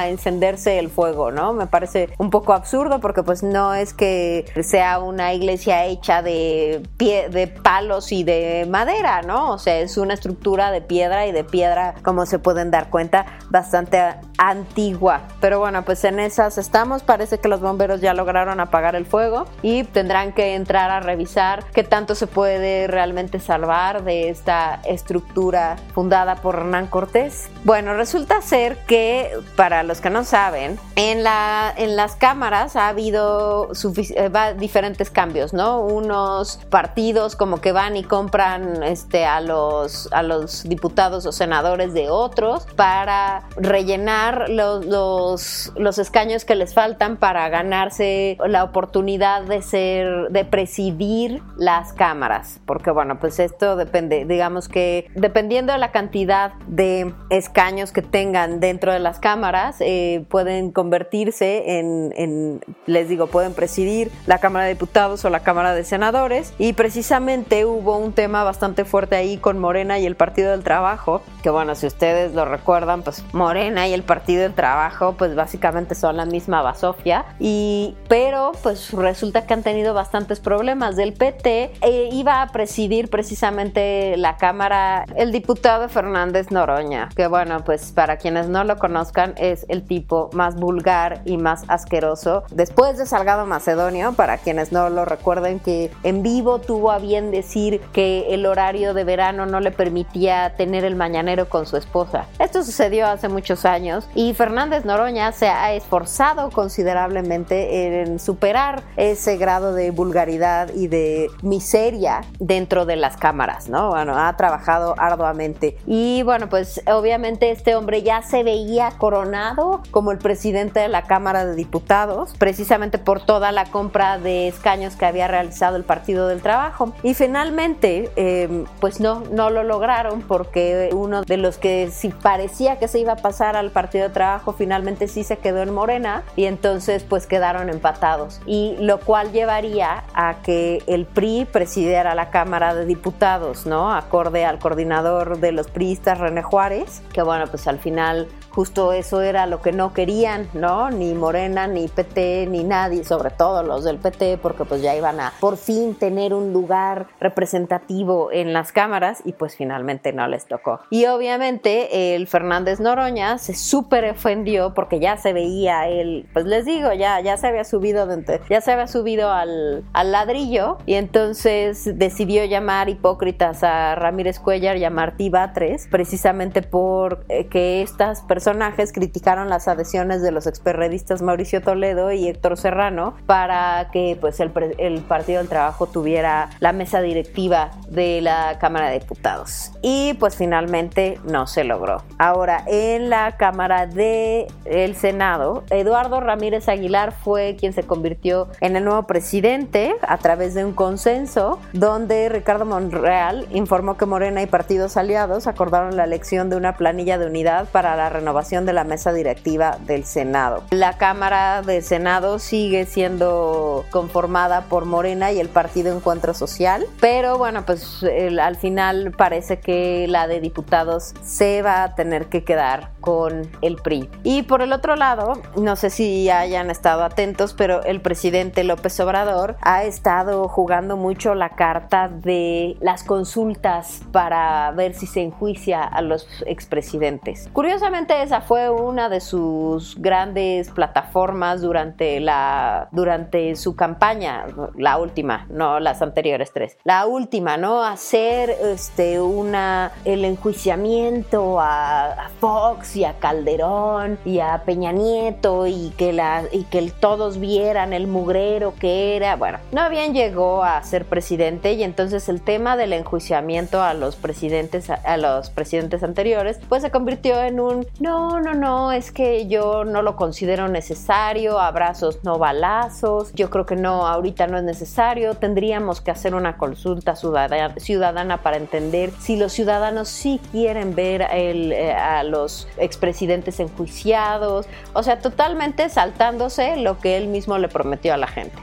encenderse 0.07 0.79
el 0.79 0.89
fuego, 0.89 1.31
¿no? 1.31 1.53
Me 1.53 1.67
parece 1.67 2.09
un 2.17 2.29
poco 2.29 2.53
absurdo 2.53 2.99
porque 2.99 3.23
pues 3.23 3.43
no 3.43 3.73
es 3.73 3.93
que 3.93 4.45
sea 4.63 4.99
una 4.99 5.33
iglesia 5.33 5.85
hecha 5.85 6.21
de, 6.21 6.83
pie, 6.97 7.29
de 7.29 7.47
palos 7.47 8.11
y 8.11 8.23
de 8.23 8.67
madera, 8.69 9.21
¿no? 9.21 9.51
O 9.51 9.57
sea, 9.57 9.79
es 9.79 9.97
una 9.97 10.13
estructura 10.13 10.71
de 10.71 10.81
piedra 10.81 11.27
y 11.27 11.31
de 11.31 11.43
piedra, 11.43 11.95
como 12.03 12.25
se 12.25 12.39
pueden 12.39 12.71
dar 12.71 12.89
cuenta, 12.89 13.25
bastante 13.49 14.01
antigua. 14.37 15.21
Pero 15.39 15.59
bueno, 15.59 15.70
bueno, 15.71 15.85
pues 15.85 16.03
en 16.03 16.19
esas 16.19 16.57
estamos. 16.57 17.01
Parece 17.01 17.37
que 17.37 17.47
los 17.47 17.61
bomberos 17.61 18.01
ya 18.01 18.13
lograron 18.13 18.59
apagar 18.59 18.93
el 18.97 19.05
fuego 19.05 19.45
y 19.61 19.85
tendrán 19.85 20.33
que 20.33 20.55
entrar 20.55 20.91
a 20.91 20.99
revisar 20.99 21.63
qué 21.71 21.85
tanto 21.85 22.13
se 22.13 22.27
puede 22.27 22.87
realmente 22.87 23.39
salvar 23.39 24.03
de 24.03 24.27
esta 24.27 24.81
estructura 24.83 25.77
fundada 25.93 26.35
por 26.35 26.55
Hernán 26.55 26.87
Cortés. 26.87 27.49
Bueno, 27.63 27.93
resulta 27.93 28.41
ser 28.41 28.79
que, 28.79 29.31
para 29.55 29.83
los 29.83 30.01
que 30.01 30.09
no 30.09 30.25
saben, 30.25 30.77
en, 30.97 31.23
la, 31.23 31.73
en 31.77 31.95
las 31.95 32.17
cámaras 32.17 32.75
ha 32.75 32.89
habido 32.89 33.71
eh, 33.71 34.29
diferentes 34.57 35.09
cambios, 35.09 35.53
¿no? 35.53 35.79
Unos 35.79 36.57
partidos 36.69 37.37
como 37.37 37.61
que 37.61 37.71
van 37.71 37.95
y 37.95 38.03
compran 38.03 38.83
este, 38.83 39.25
a, 39.25 39.39
los, 39.39 40.09
a 40.11 40.21
los 40.21 40.63
diputados 40.63 41.25
o 41.25 41.31
senadores 41.31 41.93
de 41.93 42.09
otros 42.09 42.65
para 42.75 43.43
rellenar 43.55 44.49
los, 44.49 44.85
los 44.85 45.60
los, 45.75 45.97
escaños 45.97 46.45
que 46.45 46.55
les 46.55 46.73
faltan 46.73 47.17
para 47.17 47.47
ganarse 47.49 48.37
la 48.45 48.63
oportunidad 48.63 49.43
de 49.43 49.61
ser, 49.61 50.29
de 50.29 50.45
presidir 50.45 51.41
las 51.57 51.93
cámaras. 51.93 52.59
Porque 52.65 52.91
bueno, 52.91 53.19
pues 53.19 53.39
esto 53.39 53.75
depende, 53.75 54.25
digamos 54.25 54.67
que 54.67 55.09
dependiendo 55.15 55.73
de 55.73 55.79
la 55.79 55.91
cantidad 55.91 56.53
de 56.67 57.13
escaños 57.29 57.91
que 57.91 58.01
tengan 58.01 58.59
dentro 58.59 58.91
de 58.91 58.99
las 58.99 59.19
cámaras, 59.19 59.77
eh, 59.79 60.25
pueden 60.29 60.71
convertirse 60.71 61.79
en, 61.79 62.61
les 62.85 63.09
digo, 63.09 63.27
pueden 63.27 63.53
presidir 63.53 64.11
la 64.25 64.39
Cámara 64.39 64.65
de 64.65 64.73
Diputados 64.73 65.23
o 65.25 65.29
la 65.29 65.41
Cámara 65.41 65.73
de 65.73 65.83
Senadores. 65.83 66.53
Y 66.57 66.73
precisamente 66.73 67.65
hubo 67.65 67.97
un 67.97 68.13
tema 68.13 68.43
bastante 68.43 68.85
fuerte 68.85 69.15
ahí 69.15 69.37
con 69.37 69.59
Morena 69.59 69.99
y 69.99 70.05
el 70.05 70.15
Partido 70.15 70.51
del 70.51 70.63
Trabajo, 70.63 71.21
que 71.43 71.49
bueno, 71.49 71.75
si 71.75 71.87
ustedes 71.87 72.33
lo 72.33 72.45
recuerdan, 72.45 73.03
pues 73.03 73.23
Morena 73.33 73.87
y 73.87 73.93
el 73.93 74.03
Partido 74.03 74.43
del 74.43 74.53
Trabajo, 74.53 75.15
pues 75.17 75.35
básicamente 75.51 75.95
son 75.95 76.15
la 76.15 76.25
misma 76.25 76.61
basofia, 76.61 77.25
y, 77.37 77.97
pero 78.07 78.53
pues 78.63 78.93
resulta 78.93 79.45
que 79.45 79.53
han 79.53 79.63
tenido 79.63 79.93
bastantes 79.93 80.39
problemas. 80.39 80.95
Del 80.95 81.11
PT 81.11 81.73
eh, 81.81 82.09
iba 82.13 82.41
a 82.41 82.47
presidir 82.53 83.09
precisamente 83.09 84.15
la 84.15 84.37
Cámara 84.37 85.03
el 85.17 85.33
diputado 85.33 85.89
Fernández 85.89 86.51
Noroña, 86.51 87.09
que 87.17 87.27
bueno, 87.27 87.65
pues 87.65 87.91
para 87.91 88.15
quienes 88.15 88.47
no 88.47 88.63
lo 88.63 88.77
conozcan 88.77 89.33
es 89.35 89.65
el 89.67 89.83
tipo 89.83 90.29
más 90.31 90.55
vulgar 90.55 91.21
y 91.25 91.35
más 91.35 91.65
asqueroso. 91.67 92.43
Después 92.51 92.97
de 92.97 93.05
Salgado 93.05 93.45
Macedonio, 93.45 94.13
para 94.13 94.37
quienes 94.37 94.71
no 94.71 94.89
lo 94.89 95.03
recuerden, 95.03 95.59
que 95.59 95.91
en 96.03 96.23
vivo 96.23 96.59
tuvo 96.59 96.91
a 96.91 96.99
bien 96.99 97.29
decir 97.29 97.81
que 97.91 98.33
el 98.33 98.45
horario 98.45 98.93
de 98.93 99.03
verano 99.03 99.45
no 99.45 99.59
le 99.59 99.71
permitía 99.71 100.53
tener 100.55 100.85
el 100.85 100.95
mañanero 100.95 101.49
con 101.49 101.65
su 101.65 101.75
esposa. 101.75 102.27
Esto 102.39 102.63
sucedió 102.63 103.07
hace 103.07 103.27
muchos 103.27 103.65
años 103.65 104.07
y 104.15 104.33
Fernández 104.33 104.85
Noroña 104.85 105.31
se 105.41 105.47
ha 105.47 105.73
esforzado 105.73 106.51
considerablemente 106.51 108.03
en 108.03 108.19
superar 108.19 108.83
ese 108.95 109.37
grado 109.37 109.73
de 109.73 109.89
vulgaridad 109.89 110.71
y 110.71 110.85
de 110.85 111.31
miseria 111.41 112.21
dentro 112.37 112.85
de 112.85 112.95
las 112.95 113.17
cámaras, 113.17 113.67
¿no? 113.67 113.89
Bueno, 113.89 114.19
ha 114.19 114.37
trabajado 114.37 114.93
arduamente. 114.99 115.77
Y 115.87 116.21
bueno, 116.21 116.47
pues 116.47 116.83
obviamente 116.85 117.49
este 117.49 117.75
hombre 117.75 118.03
ya 118.03 118.21
se 118.21 118.43
veía 118.43 118.91
coronado 118.99 119.81
como 119.89 120.11
el 120.11 120.19
presidente 120.19 120.79
de 120.79 120.89
la 120.89 121.07
Cámara 121.07 121.43
de 121.43 121.55
Diputados, 121.55 122.35
precisamente 122.37 122.99
por 122.99 123.19
toda 123.19 123.51
la 123.51 123.65
compra 123.65 124.19
de 124.19 124.47
escaños 124.47 124.95
que 124.95 125.07
había 125.07 125.27
realizado 125.27 125.75
el 125.75 125.83
Partido 125.83 126.27
del 126.27 126.43
Trabajo. 126.43 126.93
Y 127.01 127.15
finalmente, 127.15 128.11
em, 128.15 128.65
pues 128.79 128.99
no, 128.99 129.23
no 129.31 129.49
lo 129.49 129.63
lograron 129.63 130.21
porque 130.21 130.91
uno 130.93 131.23
de 131.23 131.37
los 131.37 131.57
que 131.57 131.89
si 131.89 132.09
parecía 132.09 132.77
que 132.77 132.87
se 132.87 132.99
iba 132.99 133.13
a 133.13 133.15
pasar 133.15 133.55
al 133.55 133.71
partido 133.71 134.07
de 134.07 134.13
trabajo, 134.13 134.53
finalmente 134.53 135.07
sí 135.07 135.20
se 135.23 135.37
quedó 135.37 135.61
en 135.61 135.73
Morena 135.73 136.23
y 136.35 136.45
entonces 136.45 137.03
pues 137.03 137.27
quedaron 137.27 137.69
empatados. 137.69 138.41
Y 138.45 138.75
lo 138.79 138.99
cual 138.99 139.31
llevaría 139.31 140.03
a 140.13 140.41
que 140.43 140.83
el 140.87 141.05
PRI 141.05 141.45
presidiera 141.51 142.15
la 142.15 142.29
Cámara 142.29 142.75
de 142.75 142.85
Diputados, 142.85 143.65
¿no? 143.65 143.93
Acorde 143.93 144.45
al 144.45 144.59
coordinador 144.59 145.39
de 145.39 145.51
los 145.51 145.67
priistas, 145.67 146.19
René 146.19 146.41
Juárez, 146.41 147.01
que 147.13 147.21
bueno, 147.21 147.45
pues 147.47 147.67
al 147.67 147.79
final 147.79 148.27
justo 148.51 148.93
eso 148.93 149.21
era 149.21 149.45
lo 149.45 149.61
que 149.61 149.71
no 149.71 149.93
querían, 149.93 150.47
¿no? 150.53 150.89
Ni 150.91 151.13
Morena, 151.13 151.67
ni 151.67 151.87
PT, 151.87 152.47
ni 152.49 152.63
nadie, 152.63 153.03
sobre 153.03 153.31
todo 153.31 153.63
los 153.63 153.83
del 153.83 153.97
PT, 153.97 154.37
porque 154.37 154.65
pues 154.65 154.81
ya 154.81 154.95
iban 154.95 155.19
a 155.19 155.33
por 155.39 155.57
fin 155.57 155.95
tener 155.95 156.33
un 156.33 156.53
lugar 156.53 157.07
representativo 157.19 158.31
en 158.31 158.53
las 158.53 158.71
cámaras 158.71 159.21
y 159.25 159.33
pues 159.33 159.55
finalmente 159.55 160.13
no 160.13 160.27
les 160.27 160.45
tocó. 160.45 160.81
Y 160.89 161.05
obviamente 161.05 162.15
el 162.15 162.27
Fernández 162.27 162.79
Noroña 162.79 163.37
se 163.37 163.53
súper 163.53 164.09
ofendió 164.09 164.73
porque 164.73 164.99
ya 164.99 165.17
se 165.17 165.33
veía 165.33 165.87
él, 165.87 166.27
pues 166.33 166.45
les 166.45 166.65
digo, 166.65 166.91
ya, 166.93 167.19
ya 167.21 167.37
se 167.37 167.47
había 167.47 167.63
subido, 167.63 168.07
ya 168.49 168.61
se 168.61 168.71
había 168.71 168.87
subido 168.87 169.31
al, 169.31 169.83
al 169.93 170.11
ladrillo 170.11 170.77
y 170.85 170.95
entonces 170.95 171.97
decidió 171.97 172.43
llamar 172.45 172.89
hipócritas 172.89 173.63
a 173.63 173.95
Ramírez 173.95 174.39
Cuellar 174.39 174.77
y 174.77 174.83
a 174.83 174.89
Martí 174.89 175.29
Batres, 175.29 175.87
precisamente 175.89 176.61
por 176.61 177.25
eh, 177.29 177.47
estas 177.81 178.21
personas 178.21 178.40
personajes 178.41 178.91
criticaron 178.91 179.49
las 179.49 179.67
adhesiones 179.67 180.23
de 180.23 180.31
los 180.31 180.47
experredistas 180.47 181.21
Mauricio 181.21 181.61
Toledo 181.61 182.11
y 182.11 182.27
Héctor 182.27 182.57
Serrano 182.57 183.13
para 183.27 183.89
que 183.91 184.17
pues 184.19 184.39
el, 184.39 184.51
el, 184.79 185.01
Partido 185.01 185.37
del 185.37 185.47
Trabajo 185.47 185.85
tuviera 185.85 186.49
la 186.59 186.73
mesa 186.73 187.01
directiva 187.01 187.69
de 187.87 188.19
la 188.19 188.57
Cámara 188.57 188.89
de 188.89 188.97
Diputados. 188.97 189.73
Y 189.83 190.15
pues 190.15 190.35
finalmente 190.37 191.19
no 191.23 191.45
se 191.45 191.63
logró. 191.63 192.01
Ahora, 192.17 192.63
en 192.65 193.11
la 193.11 193.37
Cámara 193.37 193.85
del 193.85 194.47
el 194.65 194.95
Senado, 194.95 195.63
Eduardo 195.69 196.19
Ramírez 196.19 196.67
Aguilar 196.67 197.11
fue 197.11 197.55
quien 197.59 197.73
se 197.73 197.83
convirtió 197.83 198.47
en 198.59 198.75
el 198.75 198.83
nuevo 198.83 199.03
presidente 199.03 199.93
a 200.01 200.17
través 200.17 200.55
de 200.55 200.65
un 200.65 200.73
consenso 200.73 201.59
donde 201.73 202.27
Ricardo 202.29 202.65
Monreal 202.65 203.47
informó 203.51 203.97
que 203.97 204.07
Morena 204.07 204.41
y 204.41 204.47
partidos 204.47 204.97
aliados 204.97 205.45
acordaron 205.45 205.95
la 205.95 206.05
elección 206.05 206.49
de 206.49 206.55
una 206.55 206.75
planilla 206.75 207.19
de 207.19 207.27
unidad 207.27 207.69
para 207.69 207.95
la 207.95 208.09
renovación 208.09 208.30
de 208.31 208.73
la 208.73 208.83
mesa 208.83 209.13
directiva 209.13 209.77
del 209.85 210.05
Senado. 210.05 210.63
La 210.71 210.97
Cámara 210.97 211.61
de 211.61 211.81
Senado 211.81 212.39
sigue 212.39 212.85
siendo 212.85 213.85
conformada 213.91 214.61
por 214.61 214.85
Morena 214.85 215.31
y 215.31 215.39
el 215.39 215.49
Partido 215.49 215.95
Encuentro 215.95 216.33
Social, 216.33 216.85
pero 216.99 217.37
bueno, 217.37 217.65
pues 217.65 218.03
al 218.41 218.55
final 218.55 219.11
parece 219.17 219.59
que 219.59 220.07
la 220.07 220.27
de 220.27 220.39
diputados 220.39 221.13
se 221.23 221.61
va 221.61 221.83
a 221.83 221.95
tener 221.95 222.27
que 222.27 222.43
quedar 222.43 222.91
con 223.01 223.49
el 223.61 223.75
PRI. 223.75 224.09
Y 224.23 224.43
por 224.43 224.61
el 224.61 224.73
otro 224.73 224.95
lado, 224.95 225.33
no 225.57 225.75
sé 225.75 225.89
si 225.89 226.29
hayan 226.29 226.69
estado 226.69 227.03
atentos, 227.03 227.53
pero 227.53 227.83
el 227.83 227.99
presidente 228.01 228.63
López 228.63 228.99
Obrador 228.99 229.57
ha 229.61 229.83
estado 229.83 230.47
jugando 230.47 230.97
mucho 230.97 231.35
la 231.35 231.49
carta 231.49 232.07
de 232.07 232.77
las 232.79 233.03
consultas 233.03 234.01
para 234.11 234.71
ver 234.71 234.93
si 234.93 235.07
se 235.07 235.21
enjuicia 235.21 235.83
a 235.83 236.01
los 236.01 236.27
expresidentes. 236.45 237.49
Curiosamente, 237.53 238.20
esa 238.21 238.41
fue 238.41 238.69
una 238.69 239.09
de 239.09 239.19
sus 239.19 239.95
grandes 239.99 240.69
plataformas 240.69 241.61
durante 241.61 242.19
la 242.19 242.87
durante 242.91 243.55
su 243.55 243.75
campaña, 243.75 244.45
la 244.77 244.97
última, 244.97 245.45
no 245.49 245.79
las 245.79 246.01
anteriores 246.01 246.51
tres. 246.53 246.77
La 246.83 247.05
última, 247.05 247.57
¿no? 247.57 247.83
Hacer 247.83 248.49
este 248.49 249.21
una 249.21 249.91
el 250.05 250.25
enjuiciamiento 250.25 251.59
a, 251.59 252.29
Fox 252.39 252.95
y 252.95 253.05
a 253.05 253.13
Calderón 253.19 254.17
y 254.25 254.39
a 254.39 254.63
Peña 254.65 254.91
Nieto 254.91 255.67
y 255.67 255.93
que 255.97 256.11
la 256.13 256.43
y 256.51 256.63
que 256.63 256.91
todos 256.99 257.39
vieran 257.39 257.93
el 257.93 258.07
mugrero 258.07 258.73
que 258.79 259.15
era. 259.15 259.35
Bueno, 259.35 259.59
no 259.71 259.89
bien 259.89 260.13
llegó 260.13 260.63
a 260.63 260.81
ser 260.83 261.05
presidente 261.05 261.73
y 261.73 261.83
entonces 261.83 262.29
el 262.29 262.41
tema 262.41 262.77
del 262.77 262.93
enjuiciamiento 262.93 263.81
a 263.81 263.93
los 263.93 264.15
presidentes 264.15 264.89
a 264.89 265.17
los 265.17 265.49
presidentes 265.49 266.03
anteriores 266.03 266.59
pues 266.67 266.81
se 266.81 266.91
convirtió 266.91 267.41
en 267.41 267.59
un 267.59 267.85
no, 268.11 268.53
no, 268.53 268.91
es 268.91 269.11
que 269.11 269.47
yo 269.47 269.85
no 269.85 270.01
lo 270.01 270.15
considero 270.15 270.67
necesario, 270.67 271.59
abrazos 271.59 272.19
no 272.23 272.37
balazos, 272.37 273.31
yo 273.33 273.49
creo 273.49 273.65
que 273.65 273.75
no, 273.75 274.07
ahorita 274.07 274.47
no 274.47 274.57
es 274.57 274.63
necesario, 274.63 275.35
tendríamos 275.35 276.01
que 276.01 276.11
hacer 276.11 276.35
una 276.35 276.57
consulta 276.57 277.15
ciudadana, 277.15 278.37
para 278.41 278.57
entender 278.57 279.11
si 279.19 279.37
los 279.37 279.53
ciudadanos 279.53 280.09
sí 280.09 280.41
quieren 280.51 280.95
ver 280.95 281.27
eh, 281.31 281.93
a 281.93 282.23
los 282.23 282.67
expresidentes 282.77 283.59
enjuiciados, 283.59 284.65
o 284.93 285.03
sea, 285.03 285.19
totalmente 285.19 285.87
saltándose 285.89 286.77
lo 286.77 286.99
que 286.99 287.17
él 287.17 287.27
mismo 287.27 287.57
le 287.57 287.69
prometió 287.69 288.13
a 288.13 288.17
la 288.17 288.27
gente. 288.27 288.55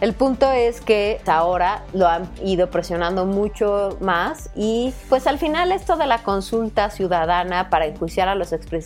El 0.00 0.12
punto 0.14 0.50
es 0.52 0.80
que 0.80 1.20
ahora 1.26 1.82
lo 1.92 2.06
han 2.06 2.30
ido 2.44 2.70
presionando 2.70 3.26
mucho 3.26 3.96
más 4.00 4.48
y 4.54 4.94
pues 5.08 5.26
al 5.26 5.38
final 5.38 5.72
esto 5.72 5.96
de 5.96 6.06
la 6.06 6.22
consulta 6.22 6.88
ciudadana 6.90 7.68
para 7.68 7.86
enjuiciar 7.86 8.28
a 8.28 8.36
los 8.36 8.52
expresidentes 8.52 8.85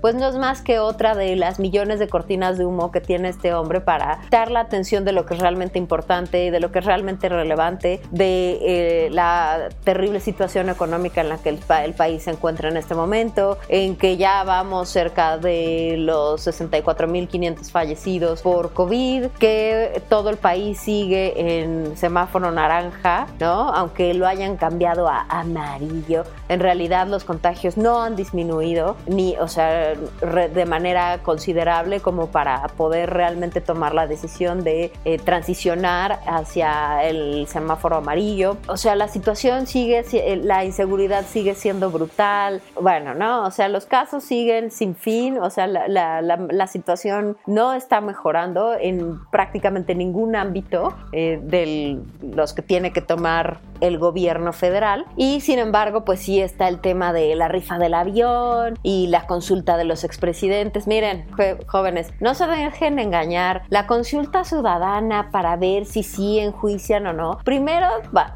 pues 0.00 0.14
no 0.14 0.28
es 0.28 0.36
más 0.36 0.62
que 0.62 0.78
otra 0.78 1.14
de 1.14 1.36
las 1.36 1.58
millones 1.58 1.98
de 1.98 2.08
cortinas 2.08 2.58
de 2.58 2.64
humo 2.64 2.92
que 2.92 3.00
tiene 3.00 3.28
este 3.28 3.54
hombre 3.54 3.80
para 3.80 4.20
dar 4.30 4.50
la 4.50 4.60
atención 4.60 5.04
de 5.04 5.12
lo 5.12 5.26
que 5.26 5.34
es 5.34 5.40
realmente 5.40 5.78
importante, 5.78 6.50
de 6.50 6.60
lo 6.60 6.70
que 6.70 6.78
es 6.78 6.84
realmente 6.84 7.28
relevante, 7.28 8.00
de 8.10 8.58
eh, 8.62 9.10
la 9.10 9.68
terrible 9.84 10.20
situación 10.20 10.68
económica 10.68 11.20
en 11.20 11.28
la 11.28 11.38
que 11.38 11.48
el, 11.48 11.58
el 11.84 11.94
país 11.94 12.22
se 12.22 12.30
encuentra 12.30 12.68
en 12.68 12.76
este 12.76 12.94
momento, 12.94 13.58
en 13.68 13.96
que 13.96 14.16
ya 14.16 14.44
vamos 14.44 14.88
cerca 14.88 15.38
de 15.38 15.96
los 15.98 16.46
64.500 16.46 17.70
fallecidos 17.70 18.42
por 18.42 18.72
COVID, 18.72 19.26
que 19.38 20.02
todo 20.08 20.30
el 20.30 20.36
país 20.36 20.78
sigue 20.78 21.60
en 21.60 21.96
semáforo 21.96 22.50
naranja, 22.50 23.26
¿no? 23.40 23.72
Aunque 23.74 24.14
lo 24.14 24.26
hayan 24.26 24.56
cambiado 24.56 25.08
a 25.08 25.26
amarillo, 25.28 26.24
en 26.48 26.60
realidad 26.60 27.06
los 27.08 27.24
contagios 27.24 27.76
no 27.76 28.02
han 28.02 28.16
disminuido, 28.16 28.96
ni, 29.06 29.31
o 29.40 29.48
sea, 29.48 29.94
de 29.94 30.66
manera 30.66 31.18
considerable 31.22 32.00
como 32.00 32.28
para 32.28 32.66
poder 32.76 33.10
realmente 33.10 33.60
tomar 33.60 33.94
la 33.94 34.06
decisión 34.06 34.64
de 34.64 34.92
eh, 35.04 35.18
transicionar 35.18 36.20
hacia 36.26 37.04
el 37.04 37.46
semáforo 37.46 37.96
amarillo. 37.96 38.56
O 38.68 38.76
sea, 38.76 38.96
la 38.96 39.08
situación 39.08 39.66
sigue, 39.66 40.04
eh, 40.12 40.36
la 40.42 40.64
inseguridad 40.64 41.24
sigue 41.26 41.54
siendo 41.54 41.90
brutal. 41.90 42.60
Bueno, 42.80 43.14
¿no? 43.14 43.44
O 43.44 43.50
sea, 43.50 43.68
los 43.68 43.86
casos 43.86 44.24
siguen 44.24 44.70
sin 44.70 44.94
fin, 44.94 45.38
o 45.38 45.50
sea, 45.50 45.66
la, 45.66 46.66
situación 46.66 47.36
no 47.46 47.74
está 47.74 48.00
mejorando 48.00 48.74
en 48.74 49.18
prácticamente 49.30 49.94
ningún 49.94 50.36
ámbito 50.36 50.94
eh, 51.12 51.38
de 51.42 51.98
los 52.22 52.54
que 52.54 52.62
tiene 52.62 52.92
que 52.92 53.02
tomar 53.02 53.58
el 53.82 53.98
gobierno 53.98 54.52
federal 54.52 55.04
y 55.16 55.40
sin 55.40 55.58
embargo 55.58 56.04
pues 56.04 56.20
sí 56.20 56.40
está 56.40 56.68
el 56.68 56.80
tema 56.80 57.12
de 57.12 57.34
la 57.34 57.48
rifa 57.48 57.78
del 57.78 57.94
avión 57.94 58.78
y 58.82 59.08
la 59.08 59.26
consulta 59.26 59.76
de 59.76 59.84
los 59.84 60.04
expresidentes. 60.04 60.86
Miren, 60.86 61.26
jóvenes, 61.66 62.12
no 62.20 62.34
se 62.34 62.46
dejen 62.46 62.98
engañar. 62.98 63.62
La 63.68 63.86
consulta 63.86 64.44
ciudadana 64.44 65.30
para 65.30 65.56
ver 65.56 65.84
si 65.84 66.02
sí 66.02 66.38
enjuician 66.38 67.06
o 67.06 67.12
no. 67.12 67.38
Primero, 67.44 67.86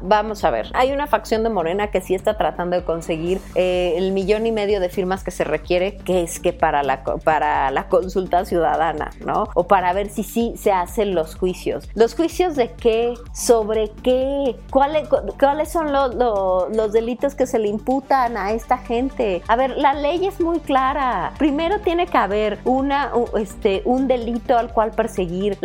vamos 0.01 0.43
a 0.43 0.51
ver. 0.51 0.69
Hay 0.73 0.91
una 0.91 1.07
facción 1.07 1.43
de 1.43 1.49
Morena 1.49 1.87
que 1.87 2.01
sí 2.01 2.13
está 2.13 2.37
tratando 2.37 2.75
de 2.75 2.83
conseguir 2.83 3.39
eh, 3.55 3.93
el 3.97 4.11
millón 4.11 4.45
y 4.45 4.51
medio 4.51 4.79
de 4.79 4.89
firmas 4.89 5.23
que 5.23 5.31
se 5.31 5.43
requiere, 5.43 5.97
que 5.97 6.23
es 6.23 6.39
que 6.39 6.53
para 6.53 6.83
la, 6.83 7.03
para 7.03 7.71
la 7.71 7.87
consulta 7.87 8.45
ciudadana, 8.45 9.11
¿no? 9.25 9.47
O 9.55 9.67
para 9.67 9.93
ver 9.93 10.09
si 10.09 10.23
sí 10.23 10.53
se 10.57 10.71
hacen 10.71 11.15
los 11.15 11.35
juicios. 11.35 11.89
¿Los 11.95 12.15
juicios 12.15 12.55
de 12.55 12.71
qué? 12.71 13.13
¿Sobre 13.33 13.91
qué? 14.03 14.55
¿Cuáles, 14.69 15.07
cuáles 15.39 15.71
son 15.71 15.91
los, 15.91 16.15
los 16.15 16.91
delitos 16.91 17.35
que 17.35 17.47
se 17.47 17.59
le 17.59 17.67
imputan 17.67 18.37
a 18.37 18.51
esta 18.51 18.77
gente? 18.77 19.41
A 19.47 19.55
ver, 19.55 19.77
la 19.77 19.93
ley 19.93 20.25
es 20.25 20.39
muy 20.39 20.59
clara. 20.59 21.33
Primero 21.37 21.79
tiene 21.79 22.07
que 22.07 22.17
haber 22.17 22.59
una, 22.65 23.11
este, 23.37 23.81
un 23.85 24.07
delito 24.07 24.57
al 24.57 24.71
cual 24.73 24.91
perseguir. 24.91 25.57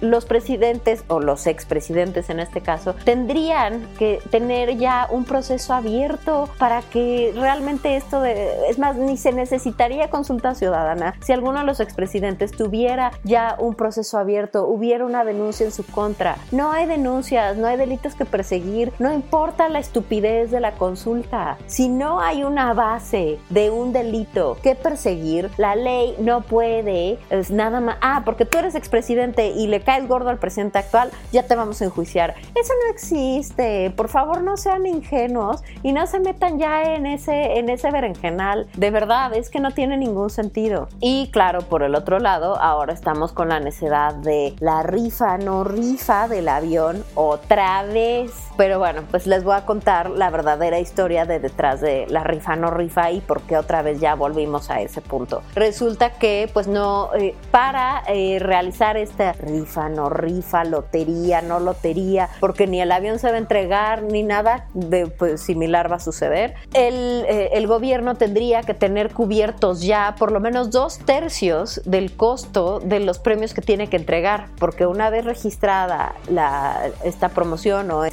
los 0.00 0.24
presidentes 0.24 1.04
o 1.08 1.20
los 1.20 1.46
expresidentes 1.46 2.30
en 2.30 2.40
este 2.40 2.60
caso 2.60 2.94
tendrían 3.04 3.86
que 3.98 4.20
tener 4.30 4.76
ya 4.76 5.06
un 5.10 5.24
proceso 5.24 5.74
abierto 5.74 6.48
para 6.58 6.82
que 6.82 7.32
realmente 7.36 7.96
esto 7.96 8.20
de, 8.20 8.68
es 8.68 8.78
más, 8.78 8.96
ni 8.96 9.16
se 9.16 9.32
necesitaría 9.32 10.10
consulta 10.10 10.54
ciudadana. 10.54 11.14
Si 11.20 11.32
alguno 11.32 11.60
de 11.60 11.66
los 11.66 11.80
expresidentes 11.80 12.52
tuviera 12.52 13.12
ya 13.24 13.56
un 13.58 13.74
proceso 13.74 14.18
abierto, 14.18 14.66
hubiera 14.66 15.04
una 15.04 15.24
denuncia 15.24 15.66
en 15.66 15.72
su 15.72 15.84
contra. 15.84 16.36
No 16.50 16.72
hay 16.72 16.86
denuncias, 16.86 17.56
no 17.56 17.66
hay 17.66 17.76
delitos 17.76 18.14
que 18.14 18.24
perseguir, 18.24 18.92
no 18.98 19.12
importa 19.12 19.68
la 19.68 19.78
estupidez 19.78 20.50
de 20.50 20.60
la 20.60 20.72
consulta. 20.72 21.58
Si 21.66 21.88
no 21.88 22.20
hay 22.20 22.44
una 22.44 22.74
base 22.74 23.38
de 23.50 23.70
un 23.70 23.92
delito 23.92 24.56
que 24.62 24.74
perseguir, 24.74 25.50
la 25.56 25.76
ley 25.76 26.14
no 26.18 26.42
puede, 26.42 27.18
es 27.30 27.50
nada 27.50 27.80
más, 27.80 27.96
ah, 28.00 28.22
porque 28.24 28.44
tú 28.44 28.58
eres 28.58 28.74
expresidente 28.74 29.48
y 29.48 29.66
le 29.66 29.80
caes 29.80 30.06
gordo 30.08 30.30
al 30.30 30.38
presidente 30.38 30.78
actual, 30.78 31.10
ya 31.32 31.44
te 31.44 31.56
vamos 31.56 31.80
a 31.80 31.86
enjuiciar. 31.86 32.34
Eso 32.54 32.72
no 32.84 32.92
existe. 32.92 33.90
Por 33.96 34.08
favor, 34.08 34.42
no 34.42 34.56
sean 34.56 34.86
ingenuos 34.86 35.62
y 35.82 35.92
no 35.92 36.06
se 36.06 36.20
metan 36.20 36.58
ya 36.58 36.94
en 36.94 37.06
ese, 37.06 37.58
en 37.58 37.68
ese 37.68 37.90
berenjenal. 37.90 38.66
De 38.76 38.90
verdad, 38.90 39.34
es 39.34 39.50
que 39.50 39.60
no 39.60 39.72
tiene 39.72 39.96
ningún 39.96 40.30
sentido. 40.30 40.88
Y 41.00 41.30
claro, 41.30 41.62
por 41.62 41.82
el 41.82 41.94
otro 41.94 42.18
lado, 42.18 42.60
ahora 42.60 42.92
estamos 42.92 43.32
con 43.32 43.48
la 43.48 43.60
necesidad 43.60 44.14
de 44.14 44.54
la 44.60 44.82
rifa, 44.82 45.38
no 45.38 45.64
rifa 45.64 46.28
del 46.28 46.48
avión 46.48 47.04
otra 47.14 47.82
vez. 47.84 48.32
Pero 48.56 48.78
bueno, 48.84 49.04
pues 49.10 49.26
les 49.26 49.42
voy 49.44 49.54
a 49.54 49.64
contar 49.64 50.10
la 50.10 50.28
verdadera 50.28 50.78
historia 50.78 51.24
de 51.24 51.40
detrás 51.40 51.80
de 51.80 52.04
la 52.10 52.22
rifa, 52.22 52.54
no 52.54 52.70
rifa 52.70 53.10
y 53.12 53.22
por 53.22 53.40
qué 53.40 53.56
otra 53.56 53.80
vez 53.80 53.98
ya 53.98 54.14
volvimos 54.14 54.68
a 54.68 54.82
ese 54.82 55.00
punto. 55.00 55.40
Resulta 55.54 56.10
que 56.10 56.50
pues 56.52 56.68
no, 56.68 57.08
eh, 57.14 57.34
para 57.50 58.02
eh, 58.08 58.38
realizar 58.40 58.98
esta 58.98 59.32
rifa, 59.32 59.88
no 59.88 60.10
rifa, 60.10 60.64
lotería, 60.64 61.40
no 61.40 61.60
lotería, 61.60 62.28
porque 62.40 62.66
ni 62.66 62.82
el 62.82 62.92
avión 62.92 63.18
se 63.18 63.30
va 63.30 63.36
a 63.36 63.38
entregar 63.38 64.02
ni 64.02 64.22
nada 64.22 64.66
de 64.74 65.06
pues, 65.06 65.40
similar 65.40 65.90
va 65.90 65.96
a 65.96 66.00
suceder, 66.00 66.52
el, 66.74 67.24
eh, 67.26 67.52
el 67.54 67.66
gobierno 67.66 68.16
tendría 68.16 68.64
que 68.64 68.74
tener 68.74 69.14
cubiertos 69.14 69.80
ya 69.80 70.14
por 70.18 70.30
lo 70.30 70.40
menos 70.40 70.70
dos 70.70 70.98
tercios 70.98 71.80
del 71.86 72.14
costo 72.16 72.80
de 72.80 73.00
los 73.00 73.18
premios 73.18 73.54
que 73.54 73.62
tiene 73.62 73.88
que 73.88 73.96
entregar, 73.96 74.48
porque 74.58 74.84
una 74.84 75.08
vez 75.08 75.24
registrada 75.24 76.16
la, 76.28 76.90
esta 77.02 77.30
promoción 77.30 77.90
o 77.90 78.04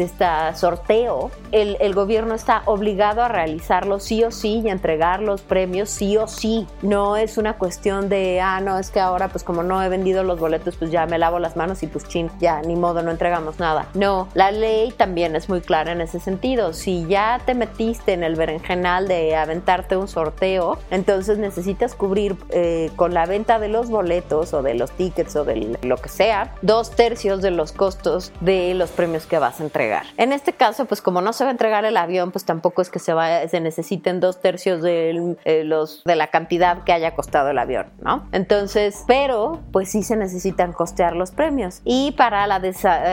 sorteo, 0.55 1.31
el, 1.51 1.77
el 1.79 1.93
gobierno 1.93 2.35
está 2.35 2.63
obligado 2.65 3.23
a 3.23 3.27
realizarlo 3.27 3.99
sí 3.99 4.23
o 4.23 4.31
sí 4.31 4.61
y 4.63 4.69
a 4.69 4.71
entregar 4.71 5.21
los 5.21 5.41
premios 5.41 5.89
sí 5.89 6.17
o 6.17 6.27
sí. 6.27 6.67
No 6.81 7.17
es 7.17 7.37
una 7.37 7.53
cuestión 7.57 8.09
de, 8.09 8.41
ah, 8.41 8.59
no, 8.59 8.77
es 8.77 8.91
que 8.91 8.99
ahora 8.99 9.29
pues 9.29 9.43
como 9.43 9.63
no 9.63 9.81
he 9.83 9.89
vendido 9.89 10.23
los 10.23 10.39
boletos, 10.39 10.75
pues 10.77 10.91
ya 10.91 11.05
me 11.05 11.17
lavo 11.17 11.39
las 11.39 11.55
manos 11.55 11.83
y 11.83 11.87
pues 11.87 12.07
chin, 12.07 12.29
ya 12.39 12.61
ni 12.61 12.75
modo, 12.75 13.01
no 13.01 13.11
entregamos 13.11 13.59
nada. 13.59 13.87
No, 13.93 14.27
la 14.33 14.51
ley 14.51 14.91
también 14.91 15.35
es 15.35 15.49
muy 15.49 15.61
clara 15.61 15.91
en 15.91 16.01
ese 16.01 16.19
sentido. 16.19 16.73
Si 16.73 17.05
ya 17.07 17.41
te 17.45 17.53
metiste 17.53 18.13
en 18.13 18.23
el 18.23 18.35
berenjenal 18.35 19.07
de 19.07 19.35
aventarte 19.35 19.97
un 19.97 20.07
sorteo, 20.07 20.77
entonces 20.89 21.37
necesitas 21.37 21.95
cubrir 21.95 22.35
eh, 22.49 22.91
con 22.95 23.13
la 23.13 23.25
venta 23.25 23.59
de 23.59 23.67
los 23.67 23.89
boletos 23.89 24.53
o 24.53 24.61
de 24.61 24.73
los 24.73 24.91
tickets 24.91 25.35
o 25.35 25.43
de 25.43 25.77
lo 25.81 25.97
que 25.97 26.09
sea, 26.09 26.55
dos 26.61 26.91
tercios 26.91 27.41
de 27.41 27.51
los 27.51 27.71
costos 27.71 28.31
de 28.41 28.73
los 28.73 28.89
premios 28.89 29.25
que 29.25 29.39
vas 29.39 29.59
a 29.59 29.63
entregar. 29.63 30.05
En 30.17 30.31
este 30.41 30.53
caso, 30.53 30.85
pues 30.85 31.03
como 31.03 31.21
no 31.21 31.33
se 31.33 31.43
va 31.43 31.49
a 31.49 31.51
entregar 31.51 31.85
el 31.85 31.95
avión, 31.97 32.31
pues 32.31 32.45
tampoco 32.45 32.81
es 32.81 32.89
que 32.89 32.97
se, 32.97 33.13
vaya, 33.13 33.47
se 33.47 33.59
necesiten 33.59 34.19
dos 34.19 34.41
tercios 34.41 34.81
de, 34.81 35.37
eh, 35.45 35.63
los, 35.63 36.03
de 36.03 36.15
la 36.15 36.27
cantidad 36.27 36.83
que 36.83 36.93
haya 36.93 37.13
costado 37.13 37.49
el 37.51 37.59
avión, 37.59 37.85
¿no? 38.01 38.27
Entonces, 38.31 39.03
pero 39.05 39.59
pues 39.71 39.91
sí 39.91 40.01
se 40.01 40.17
necesitan 40.17 40.73
costear 40.73 41.15
los 41.15 41.29
premios. 41.29 41.81
Y 41.85 42.13
para 42.13 42.47
la, 42.47 42.59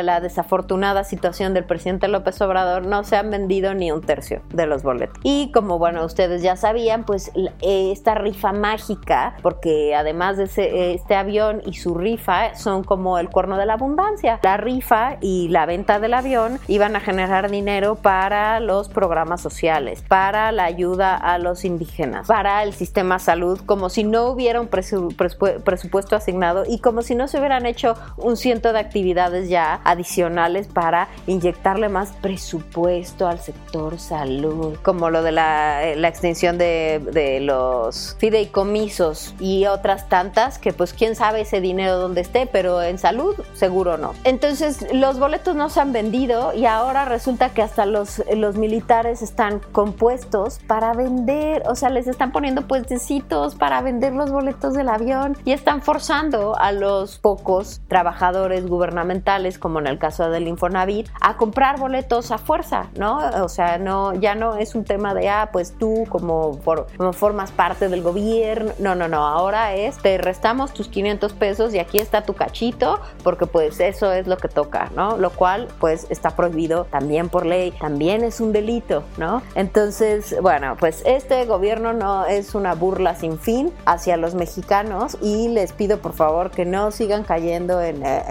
la 0.02 0.20
desafortunada 0.20 1.04
situación 1.04 1.52
del 1.52 1.64
presidente 1.64 2.08
López 2.08 2.40
Obrador, 2.40 2.86
no 2.86 3.04
se 3.04 3.16
han 3.16 3.30
vendido 3.30 3.74
ni 3.74 3.92
un 3.92 4.00
tercio 4.00 4.40
de 4.54 4.66
los 4.66 4.82
boletos. 4.82 5.18
Y 5.22 5.52
como, 5.52 5.78
bueno, 5.78 6.06
ustedes 6.06 6.40
ya 6.40 6.56
sabían, 6.56 7.04
pues 7.04 7.30
esta 7.60 8.14
rifa 8.14 8.52
mágica, 8.52 9.36
porque 9.42 9.94
además 9.94 10.38
de 10.38 10.44
ese, 10.44 10.94
este 10.94 11.14
avión 11.14 11.60
y 11.66 11.74
su 11.74 11.94
rifa 11.94 12.54
son 12.54 12.84
como 12.84 13.18
el 13.18 13.28
cuerno 13.28 13.58
de 13.58 13.66
la 13.66 13.74
abundancia. 13.74 14.40
La 14.42 14.56
rifa 14.56 15.18
y 15.20 15.48
la 15.48 15.66
venta 15.66 16.00
del 16.00 16.14
avión 16.14 16.58
iban 16.68 16.96
a 16.96 17.00
generar 17.00 17.17
dinero 17.50 17.96
para 17.96 18.60
los 18.60 18.88
programas 18.88 19.40
sociales, 19.40 20.04
para 20.06 20.52
la 20.52 20.64
ayuda 20.64 21.16
a 21.16 21.38
los 21.38 21.64
indígenas, 21.64 22.28
para 22.28 22.62
el 22.62 22.72
sistema 22.72 23.18
salud, 23.18 23.60
como 23.66 23.88
si 23.88 24.04
no 24.04 24.26
hubiera 24.26 24.60
un 24.60 24.68
presupuesto 24.68 26.14
asignado 26.14 26.64
y 26.66 26.78
como 26.78 27.02
si 27.02 27.16
no 27.16 27.26
se 27.26 27.38
hubieran 27.38 27.66
hecho 27.66 27.96
un 28.16 28.36
ciento 28.36 28.72
de 28.72 28.78
actividades 28.78 29.48
ya 29.48 29.80
adicionales 29.84 30.68
para 30.68 31.08
inyectarle 31.26 31.88
más 31.88 32.12
presupuesto 32.12 33.26
al 33.26 33.40
sector 33.40 33.98
salud, 33.98 34.76
como 34.82 35.10
lo 35.10 35.22
de 35.22 35.32
la, 35.32 35.84
eh, 35.84 36.06
extensión 36.08 36.56
de, 36.56 37.02
de 37.12 37.40
los 37.40 38.16
fideicomisos 38.18 39.34
y 39.40 39.66
otras 39.66 40.08
tantas 40.08 40.58
que 40.58 40.72
pues 40.72 40.92
quién 40.92 41.16
sabe 41.16 41.40
ese 41.40 41.60
dinero 41.60 41.98
dónde 41.98 42.20
esté, 42.20 42.46
pero 42.46 42.80
en 42.80 42.98
salud 42.98 43.34
seguro 43.54 43.98
no. 43.98 44.14
Entonces 44.24 44.86
los 44.92 45.18
boletos 45.18 45.56
no 45.56 45.68
se 45.68 45.80
han 45.80 45.92
vendido 45.92 46.54
y 46.54 46.64
ahora 46.64 47.07
resulta 47.08 47.50
que 47.50 47.62
hasta 47.62 47.86
los, 47.86 48.22
los 48.34 48.56
militares 48.56 49.22
están 49.22 49.60
compuestos 49.72 50.60
para 50.66 50.92
vender, 50.92 51.62
o 51.66 51.74
sea, 51.74 51.90
les 51.90 52.06
están 52.06 52.32
poniendo 52.32 52.66
puestecitos 52.66 53.54
para 53.54 53.80
vender 53.82 54.12
los 54.12 54.30
boletos 54.30 54.74
del 54.74 54.88
avión 54.88 55.36
y 55.44 55.52
están 55.52 55.82
forzando 55.82 56.56
a 56.58 56.72
los 56.72 57.18
pocos 57.18 57.80
trabajadores 57.88 58.66
gubernamentales, 58.66 59.58
como 59.58 59.78
en 59.78 59.86
el 59.86 59.98
caso 59.98 60.30
del 60.30 60.48
Infonavit, 60.48 61.08
a 61.20 61.36
comprar 61.36 61.78
boletos 61.78 62.30
a 62.30 62.38
fuerza, 62.38 62.88
¿no? 62.96 63.18
O 63.42 63.48
sea, 63.48 63.78
no, 63.78 64.14
ya 64.14 64.34
no 64.34 64.56
es 64.56 64.74
un 64.74 64.84
tema 64.84 65.14
de, 65.14 65.28
ah, 65.28 65.50
pues 65.52 65.74
tú 65.78 66.04
como, 66.08 66.58
como 66.96 67.12
formas 67.12 67.50
parte 67.50 67.88
del 67.88 68.02
gobierno, 68.02 68.72
no, 68.78 68.94
no, 68.94 69.08
no, 69.08 69.26
ahora 69.26 69.74
es, 69.74 69.98
te 69.98 70.18
restamos 70.18 70.72
tus 70.72 70.88
500 70.88 71.32
pesos 71.32 71.74
y 71.74 71.78
aquí 71.78 71.98
está 71.98 72.22
tu 72.22 72.34
cachito, 72.34 73.00
porque 73.22 73.46
pues 73.46 73.80
eso 73.80 74.12
es 74.12 74.26
lo 74.26 74.36
que 74.36 74.48
toca, 74.48 74.90
¿no? 74.94 75.16
Lo 75.16 75.30
cual 75.30 75.68
pues 75.80 76.06
está 76.10 76.30
prohibido 76.30 76.86
también 76.98 77.28
por 77.28 77.46
ley, 77.46 77.70
también 77.70 78.24
es 78.24 78.40
un 78.40 78.52
delito, 78.52 79.04
¿no? 79.18 79.40
Entonces, 79.54 80.34
bueno, 80.42 80.76
pues 80.80 81.04
este 81.06 81.44
gobierno 81.44 81.92
no 81.92 82.26
es 82.26 82.56
una 82.56 82.74
burla 82.74 83.14
sin 83.14 83.38
fin 83.38 83.72
hacia 83.86 84.16
los 84.16 84.34
mexicanos 84.34 85.16
y 85.22 85.46
les 85.46 85.72
pido 85.72 85.98
por 85.98 86.12
favor 86.12 86.50
que 86.50 86.64
no 86.64 86.90
sigan 86.90 87.22
cayendo 87.22 87.80
en, 87.80 88.04
eh, 88.04 88.24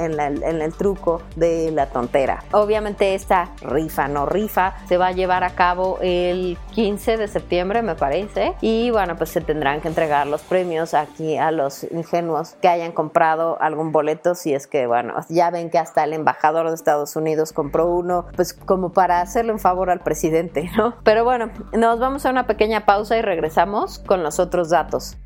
el 0.44 0.74
truco 0.74 1.22
de 1.38 1.72
la 1.72 1.86
tontera. 1.86 2.44
Obviamente 2.52 3.16
esta 3.16 3.52
rifa, 3.62 4.10
no 4.10 4.26
rifa, 4.26 4.76
se 4.90 4.98
va 4.98 5.08
a 5.08 5.12
llevar 5.14 5.46
a 5.46 5.52
cabo 5.52 6.00
el 6.02 6.58
15 6.74 7.16
de 7.16 7.30
septiembre, 7.30 7.82
me 7.84 7.96
parece, 7.96 8.54
y 8.60 8.92
bueno, 8.92 9.16
pues 9.16 9.30
se 9.30 9.40
tendrán 9.40 9.80
que 9.80 9.88
entregar 9.88 10.28
los 10.28 10.42
premios 10.42 10.94
aquí 10.94 11.38
a 11.38 11.52
los 11.52 11.86
ingenuos 11.90 12.56
que 12.62 12.68
hayan 12.68 12.92
comprado 12.92 13.58
algún 13.62 13.94
boleto, 13.94 14.36
si 14.36 14.54
es 14.54 14.68
que, 14.68 14.88
bueno, 14.88 15.14
ya 15.30 15.52
ven 15.52 15.70
que 15.70 15.80
hasta 15.80 16.04
el 16.04 16.12
embajador 16.12 16.68
de 16.68 16.76
Estados 16.76 17.16
Unidos 17.16 17.54
compró 17.54 17.88
uno, 17.88 18.26
pues 18.36 18.57
como 18.66 18.92
para 18.94 19.22
hacerle 19.22 19.54
un 19.54 19.60
favor 19.60 19.90
al 19.90 20.00
presidente, 20.00 20.70
¿no? 20.78 20.96
Pero 21.04 21.24
bueno, 21.24 21.52
nos 21.74 22.00
vamos 22.00 22.26
a 22.26 22.30
una 22.30 22.48
pequeña 22.48 22.86
pausa 22.86 23.18
y 23.18 23.22
regresamos 23.22 24.00
con 24.00 24.24
los 24.24 24.40
otros 24.40 24.70
datos. 24.70 25.18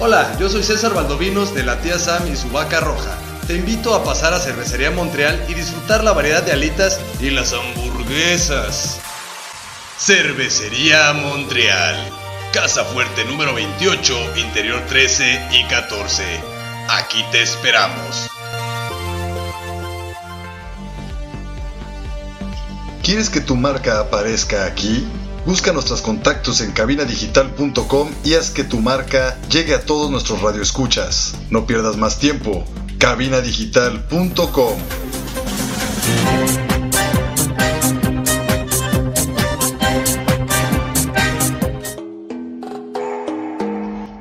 Hola, 0.00 0.36
yo 0.38 0.48
soy 0.48 0.62
César 0.62 0.92
Valdovinos 0.92 1.54
de 1.54 1.62
la 1.62 1.80
tía 1.80 1.98
Sam 1.98 2.26
y 2.30 2.36
su 2.36 2.50
vaca 2.50 2.80
roja. 2.80 3.16
Te 3.46 3.54
invito 3.54 3.94
a 3.94 4.02
pasar 4.02 4.34
a 4.34 4.38
Cervecería 4.38 4.90
Montreal 4.90 5.38
y 5.48 5.54
disfrutar 5.54 6.02
la 6.02 6.12
variedad 6.12 6.42
de 6.42 6.52
alitas 6.52 7.00
y 7.20 7.30
las 7.30 7.52
hamburguesas. 7.52 9.00
Cervecería 9.98 11.12
Montreal. 11.12 11.96
Casa 12.52 12.84
Fuerte 12.84 13.24
número 13.24 13.54
28, 13.54 14.36
Interior 14.36 14.80
13 14.88 15.48
y 15.52 15.64
14. 15.64 16.24
Aquí 16.88 17.24
te 17.32 17.42
esperamos. 17.42 18.28
¿Quieres 23.04 23.28
que 23.28 23.40
tu 23.40 23.54
marca 23.54 24.00
aparezca 24.00 24.64
aquí? 24.64 25.06
Busca 25.44 25.72
nuestros 25.72 26.00
contactos 26.00 26.62
en 26.62 26.72
cabinadigital.com 26.72 28.08
y 28.24 28.32
haz 28.34 28.50
que 28.50 28.64
tu 28.64 28.80
marca 28.80 29.38
llegue 29.50 29.74
a 29.74 29.82
todos 29.82 30.10
nuestros 30.10 30.40
radioescuchas. 30.40 31.34
No 31.50 31.66
pierdas 31.66 31.98
más 31.98 32.18
tiempo. 32.18 32.64
cabinadigital.com 32.98 34.78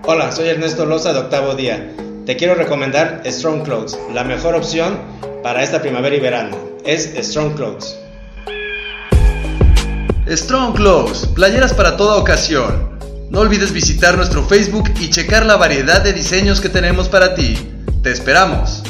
Hola, 0.06 0.32
soy 0.34 0.50
Ernesto 0.50 0.86
Loza 0.86 1.13
de 1.13 1.19
Octavo 1.19 1.56
Día 1.56 1.96
te 2.26 2.38
quiero 2.38 2.56
recomendar 2.56 3.22
Strong 3.26 3.63
Clothes, 3.63 4.00
la 4.13 4.24
mejor 4.24 4.56
opción 4.56 4.98
para 5.43 5.62
esta 5.62 5.82
primavera 5.82 6.15
y 6.15 6.22
verano. 6.22 6.58
Es 6.86 7.13
Strong 7.17 7.56
Clothes. 7.56 8.03
Strong 10.28 10.76
Clothes, 10.76 11.28
playeras 11.36 11.74
para 11.74 11.98
toda 11.98 12.16
ocasión. 12.16 12.98
No 13.30 13.42
olvides 13.42 13.74
visitar 13.74 14.16
nuestro 14.16 14.44
Facebook 14.44 14.90
y 15.00 15.10
checar 15.10 15.46
la 15.46 15.58
variedad 15.58 16.02
de 16.02 16.14
diseños 16.14 16.62
que 16.62 16.70
tenemos 16.70 17.10
para 17.10 17.36
ti. 17.36 17.58
Te 18.02 18.12
esperamos. 18.12 18.84